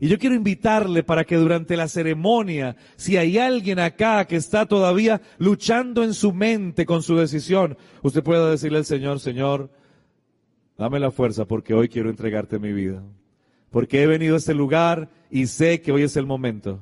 y 0.00 0.08
yo 0.08 0.18
quiero 0.18 0.34
invitarle 0.34 1.02
para 1.02 1.24
que 1.24 1.36
durante 1.36 1.76
la 1.76 1.88
ceremonia, 1.88 2.76
si 2.96 3.16
hay 3.16 3.38
alguien 3.38 3.78
acá 3.78 4.26
que 4.26 4.36
está 4.36 4.66
todavía 4.66 5.22
luchando 5.38 6.02
en 6.02 6.14
su 6.14 6.32
mente 6.32 6.84
con 6.84 7.02
su 7.02 7.16
decisión, 7.16 7.76
usted 8.02 8.22
pueda 8.22 8.50
decirle 8.50 8.78
al 8.78 8.84
Señor, 8.84 9.20
Señor, 9.20 9.70
dame 10.76 10.98
la 10.98 11.10
fuerza 11.10 11.44
porque 11.44 11.74
hoy 11.74 11.88
quiero 11.88 12.10
entregarte 12.10 12.58
mi 12.58 12.72
vida. 12.72 13.02
Porque 13.70 14.02
he 14.02 14.06
venido 14.06 14.34
a 14.34 14.38
este 14.38 14.54
lugar 14.54 15.10
y 15.30 15.46
sé 15.46 15.80
que 15.80 15.92
hoy 15.92 16.02
es 16.02 16.16
el 16.16 16.26
momento. 16.26 16.80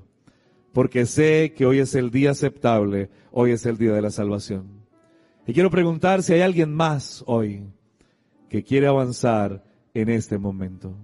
Porque 0.72 1.06
sé 1.06 1.52
que 1.56 1.66
hoy 1.66 1.78
es 1.78 1.94
el 1.94 2.10
día 2.10 2.30
aceptable, 2.30 3.10
hoy 3.30 3.52
es 3.52 3.66
el 3.66 3.76
día 3.76 3.92
de 3.92 4.02
la 4.02 4.10
salvación. 4.10 4.82
Y 5.46 5.52
quiero 5.52 5.70
preguntar 5.70 6.22
si 6.22 6.32
hay 6.32 6.40
alguien 6.40 6.72
más 6.72 7.22
hoy 7.26 7.64
que 8.48 8.62
quiere 8.62 8.86
avanzar 8.86 9.64
en 9.94 10.08
este 10.08 10.38
momento. 10.38 10.94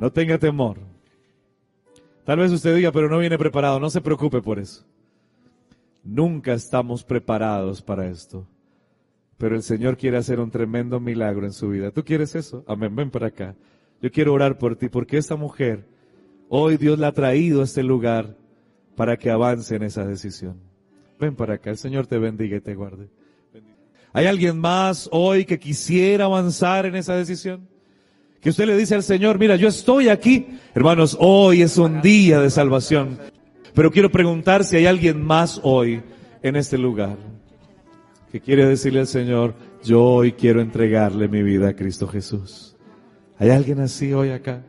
No 0.00 0.10
tenga 0.10 0.38
temor. 0.38 0.78
Tal 2.24 2.38
vez 2.38 2.50
usted 2.50 2.74
diga, 2.74 2.90
pero 2.90 3.10
no 3.10 3.18
viene 3.18 3.36
preparado. 3.36 3.78
No 3.78 3.90
se 3.90 4.00
preocupe 4.00 4.40
por 4.40 4.58
eso. 4.58 4.84
Nunca 6.02 6.54
estamos 6.54 7.04
preparados 7.04 7.82
para 7.82 8.08
esto. 8.08 8.46
Pero 9.36 9.54
el 9.54 9.62
Señor 9.62 9.98
quiere 9.98 10.16
hacer 10.16 10.40
un 10.40 10.50
tremendo 10.50 11.00
milagro 11.00 11.44
en 11.44 11.52
su 11.52 11.68
vida. 11.68 11.90
¿Tú 11.90 12.02
quieres 12.02 12.34
eso? 12.34 12.64
Amén. 12.66 12.96
Ven 12.96 13.10
para 13.10 13.26
acá. 13.26 13.54
Yo 14.00 14.10
quiero 14.10 14.32
orar 14.32 14.56
por 14.56 14.76
ti 14.76 14.88
porque 14.88 15.18
esta 15.18 15.36
mujer, 15.36 15.86
hoy 16.48 16.78
Dios 16.78 16.98
la 16.98 17.08
ha 17.08 17.12
traído 17.12 17.60
a 17.60 17.64
este 17.64 17.82
lugar 17.82 18.36
para 18.96 19.18
que 19.18 19.30
avance 19.30 19.76
en 19.76 19.82
esa 19.82 20.06
decisión. 20.06 20.56
Ven 21.18 21.36
para 21.36 21.54
acá. 21.54 21.68
El 21.68 21.76
Señor 21.76 22.06
te 22.06 22.18
bendiga 22.18 22.56
y 22.56 22.60
te 22.62 22.74
guarde. 22.74 23.10
¿Hay 24.14 24.24
alguien 24.26 24.58
más 24.58 25.10
hoy 25.12 25.44
que 25.44 25.58
quisiera 25.58 26.24
avanzar 26.24 26.86
en 26.86 26.96
esa 26.96 27.14
decisión? 27.14 27.68
Que 28.40 28.50
usted 28.50 28.66
le 28.66 28.76
dice 28.76 28.94
al 28.94 29.02
Señor, 29.02 29.38
mira, 29.38 29.56
yo 29.56 29.68
estoy 29.68 30.08
aquí. 30.08 30.46
Hermanos, 30.74 31.16
hoy 31.20 31.62
es 31.62 31.76
un 31.76 32.00
día 32.00 32.40
de 32.40 32.50
salvación. 32.50 33.18
Pero 33.74 33.90
quiero 33.90 34.10
preguntar 34.10 34.64
si 34.64 34.76
hay 34.76 34.86
alguien 34.86 35.22
más 35.22 35.60
hoy 35.62 36.02
en 36.42 36.56
este 36.56 36.78
lugar 36.78 37.18
que 38.32 38.40
quiere 38.40 38.64
decirle 38.66 39.00
al 39.00 39.06
Señor, 39.06 39.54
yo 39.84 40.02
hoy 40.02 40.32
quiero 40.32 40.60
entregarle 40.60 41.28
mi 41.28 41.42
vida 41.42 41.68
a 41.68 41.76
Cristo 41.76 42.06
Jesús. 42.06 42.76
¿Hay 43.38 43.50
alguien 43.50 43.80
así 43.80 44.12
hoy 44.12 44.30
acá? 44.30 44.62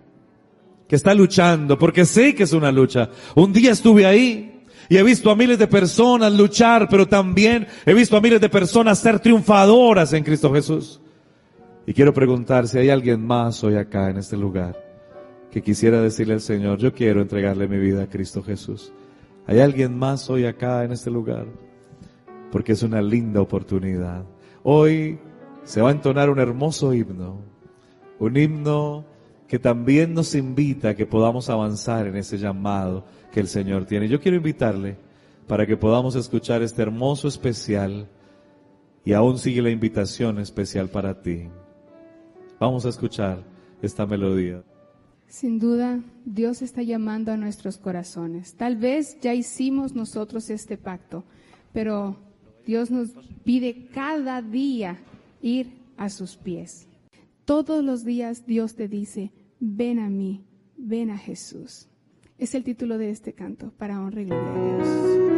Que 0.88 0.96
está 0.96 1.14
luchando, 1.14 1.78
porque 1.78 2.06
sé 2.06 2.34
que 2.34 2.44
es 2.44 2.54
una 2.54 2.72
lucha. 2.72 3.10
Un 3.36 3.54
día 3.54 3.72
estuve 3.72 4.06
ahí 4.06 4.64
y 4.90 4.98
he 4.98 5.04
visto 5.04 5.30
a 5.30 5.36
miles 5.36 5.60
de 5.60 5.68
personas 5.68 6.34
luchar, 6.34 6.88
pero 6.90 7.08
también 7.08 7.68
he 7.86 7.94
visto 7.94 8.18
a 8.18 8.22
miles 8.22 8.42
de 8.42 8.50
personas 8.50 9.00
ser 9.00 9.20
triunfadoras 9.20 10.12
en 10.14 10.24
Cristo 10.24 10.52
Jesús. 10.52 11.00
Y 11.92 11.94
quiero 11.94 12.14
preguntar 12.14 12.70
si 12.70 12.78
hay 12.78 12.90
alguien 12.90 13.28
más 13.28 13.66
hoy 13.66 13.76
acá 13.76 14.10
en 14.10 14.16
este 14.16 14.38
lugar 14.38 14.82
que 15.52 15.62
quisiera 15.62 16.00
decirle 16.00 16.36
al 16.36 16.40
Señor, 16.40 16.80
yo 16.80 16.94
quiero 16.94 17.22
entregarle 17.22 17.68
mi 17.68 17.78
vida 17.80 18.04
a 18.04 18.08
Cristo 18.08 18.42
Jesús. 18.42 18.94
¿Hay 19.46 19.60
alguien 19.60 20.00
más 20.00 20.30
hoy 20.30 20.46
acá 20.46 20.86
en 20.86 20.94
este 20.94 21.12
lugar? 21.12 21.48
Porque 22.50 22.72
es 22.72 22.84
una 22.84 23.02
linda 23.02 23.42
oportunidad. 23.42 24.24
Hoy 24.64 25.20
se 25.66 25.82
va 25.82 25.90
a 25.90 25.92
entonar 25.92 26.30
un 26.30 26.40
hermoso 26.40 26.94
himno, 26.94 27.42
un 28.20 28.38
himno 28.38 29.04
que 29.50 29.60
también 29.60 30.14
nos 30.14 30.34
invita 30.34 30.92
a 30.92 30.96
que 30.96 31.06
podamos 31.06 31.50
avanzar 31.50 32.08
en 32.08 32.16
ese 32.16 32.38
llamado 32.38 33.04
que 33.34 33.42
el 33.42 33.50
Señor 33.50 33.84
tiene. 33.84 34.08
Yo 34.08 34.22
quiero 34.22 34.38
invitarle 34.38 34.96
para 35.46 35.68
que 35.68 35.76
podamos 35.76 36.16
escuchar 36.16 36.62
este 36.62 36.84
hermoso 36.84 37.28
especial 37.28 38.08
y 39.04 39.12
aún 39.12 39.38
sigue 39.38 39.62
la 39.62 39.72
invitación 39.72 40.40
especial 40.40 40.88
para 40.88 41.22
ti. 41.22 41.50
Vamos 42.62 42.86
a 42.86 42.90
escuchar 42.90 43.44
esta 43.82 44.06
melodía. 44.06 44.64
Sin 45.26 45.58
duda, 45.58 46.00
Dios 46.26 46.62
está 46.62 46.84
llamando 46.84 47.32
a 47.32 47.38
nuestros 47.38 47.80
corazones. 47.80 48.54
Tal 48.54 48.78
vez 48.78 49.20
ya 49.20 49.34
hicimos 49.34 49.96
nosotros 49.96 50.48
este 50.52 50.78
pacto, 50.78 51.24
pero 51.74 52.18
Dios 52.64 52.92
nos 52.92 53.14
pide 53.44 53.88
cada 53.88 54.44
día 54.44 55.00
ir 55.42 55.74
a 55.98 56.10
sus 56.10 56.38
pies. 56.38 56.88
Todos 57.46 57.84
los 57.84 58.06
días 58.06 58.46
Dios 58.46 58.76
te 58.76 58.88
dice, 58.88 59.32
ven 59.60 59.98
a 59.98 60.12
mí, 60.12 60.46
ven 60.78 61.10
a 61.10 61.18
Jesús. 61.18 61.88
Es 62.38 62.54
el 62.54 62.64
título 62.64 63.00
de 63.00 63.10
este 63.10 63.34
canto, 63.34 63.72
para 63.76 64.00
honra 64.00 64.22
y 64.22 64.26
gloria 64.26 64.52
a 64.52 64.76
Dios. 64.78 65.31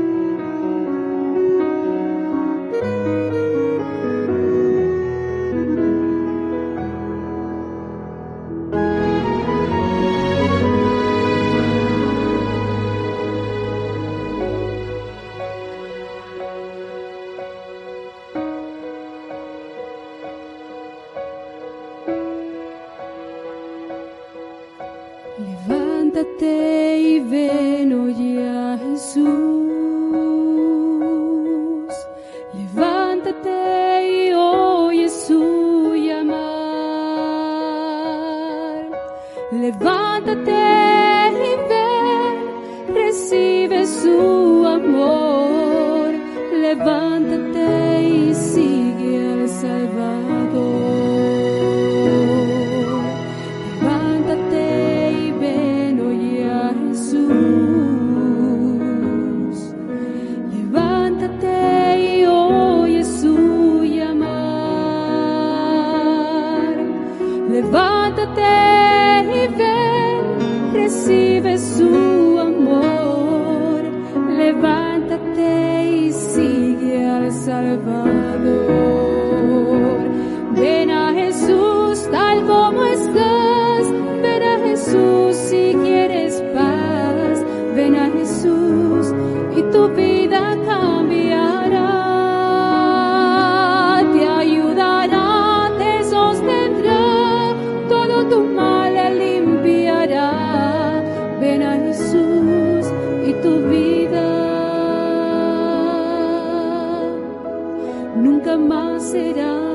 será. 109.03 109.72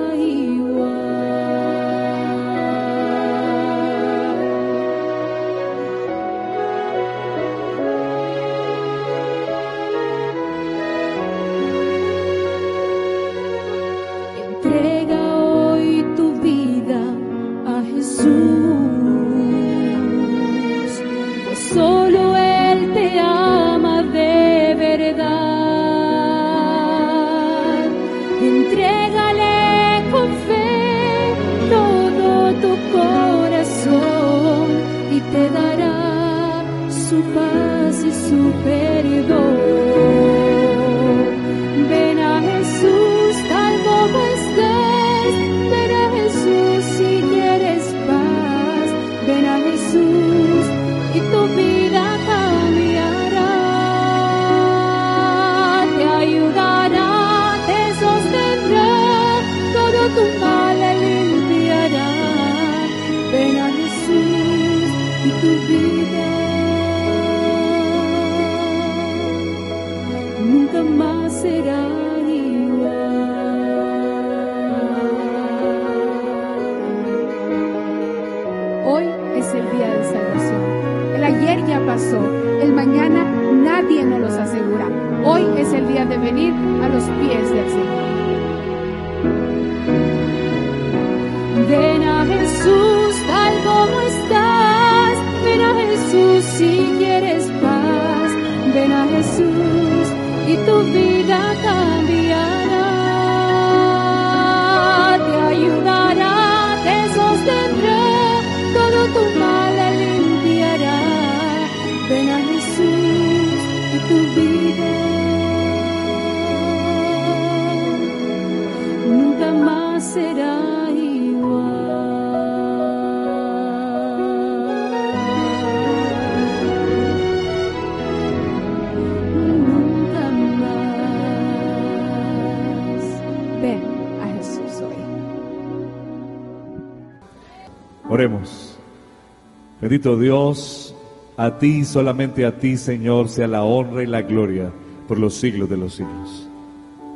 Bendito 139.89 140.19
Dios, 140.19 140.95
a 141.39 141.57
ti, 141.57 141.83
solamente 141.87 142.45
a 142.45 142.59
ti, 142.59 142.77
Señor, 142.77 143.31
sea 143.31 143.47
la 143.47 143.65
honra 143.65 144.03
y 144.03 144.07
la 144.07 144.21
gloria 144.21 144.71
por 145.09 145.19
los 145.19 145.33
siglos 145.33 145.71
de 145.71 145.79
los 145.79 145.95
siglos. 145.95 146.47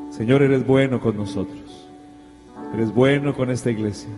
Señor, 0.08 0.40
eres 0.40 0.66
bueno 0.66 0.98
con 0.98 1.18
nosotros. 1.18 1.60
Eres 2.72 2.90
bueno 2.94 3.34
con 3.34 3.50
esta 3.50 3.70
iglesia. 3.70 4.08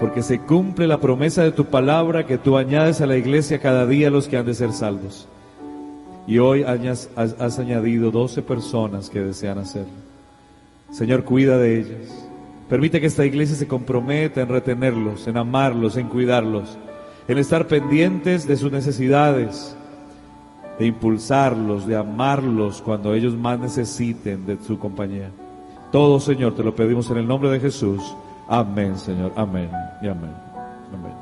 Porque 0.00 0.20
se 0.20 0.40
cumple 0.40 0.88
la 0.88 0.98
promesa 0.98 1.44
de 1.44 1.52
tu 1.52 1.66
palabra 1.66 2.26
que 2.26 2.38
tú 2.38 2.56
añades 2.56 3.00
a 3.00 3.06
la 3.06 3.16
iglesia 3.16 3.60
cada 3.60 3.86
día 3.86 4.10
los 4.10 4.26
que 4.26 4.36
han 4.36 4.46
de 4.46 4.54
ser 4.54 4.72
salvos. 4.72 5.28
Y 6.26 6.38
hoy 6.38 6.64
has, 6.64 7.08
has 7.14 7.58
añadido 7.60 8.10
12 8.10 8.42
personas 8.42 9.10
que 9.10 9.20
desean 9.20 9.58
hacerlo. 9.58 9.92
Señor, 10.90 11.22
cuida 11.22 11.56
de 11.56 11.78
ellas. 11.78 12.28
Permite 12.68 13.00
que 13.00 13.06
esta 13.06 13.24
iglesia 13.24 13.54
se 13.54 13.68
comprometa 13.68 14.40
en 14.40 14.48
retenerlos, 14.48 15.28
en 15.28 15.36
amarlos, 15.36 15.96
en 15.96 16.08
cuidarlos, 16.08 16.76
en 17.28 17.36
estar 17.36 17.66
pendientes 17.66 18.48
de 18.48 18.56
sus 18.56 18.72
necesidades, 18.72 19.76
de 20.78 20.86
impulsarlos, 20.86 21.86
de 21.86 21.94
amarlos 21.94 22.80
cuando 22.80 23.12
ellos 23.12 23.36
más 23.36 23.58
necesiten 23.58 24.46
de 24.46 24.56
su 24.66 24.78
compañía. 24.78 25.30
Todo, 25.92 26.20
Señor, 26.20 26.54
te 26.54 26.62
lo 26.62 26.74
pedimos 26.74 27.10
en 27.10 27.18
el 27.18 27.28
nombre 27.28 27.50
de 27.50 27.60
Jesús. 27.60 28.02
Amén, 28.48 28.96
Señor. 28.96 29.32
Amén 29.36 29.70
y 30.00 30.08
amén. 30.08 30.32
Amén. 30.92 31.12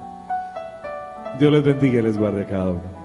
Dios 1.41 1.53
les 1.53 1.65
bendiga 1.65 1.99
y 1.99 2.03
les 2.03 2.17
guarde 2.17 2.43
a 2.43 2.47
cada 2.47 2.71
uno. 2.71 2.97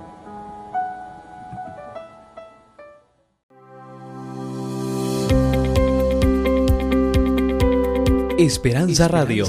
Esperanza 8.38 9.08
Radio. 9.08 9.46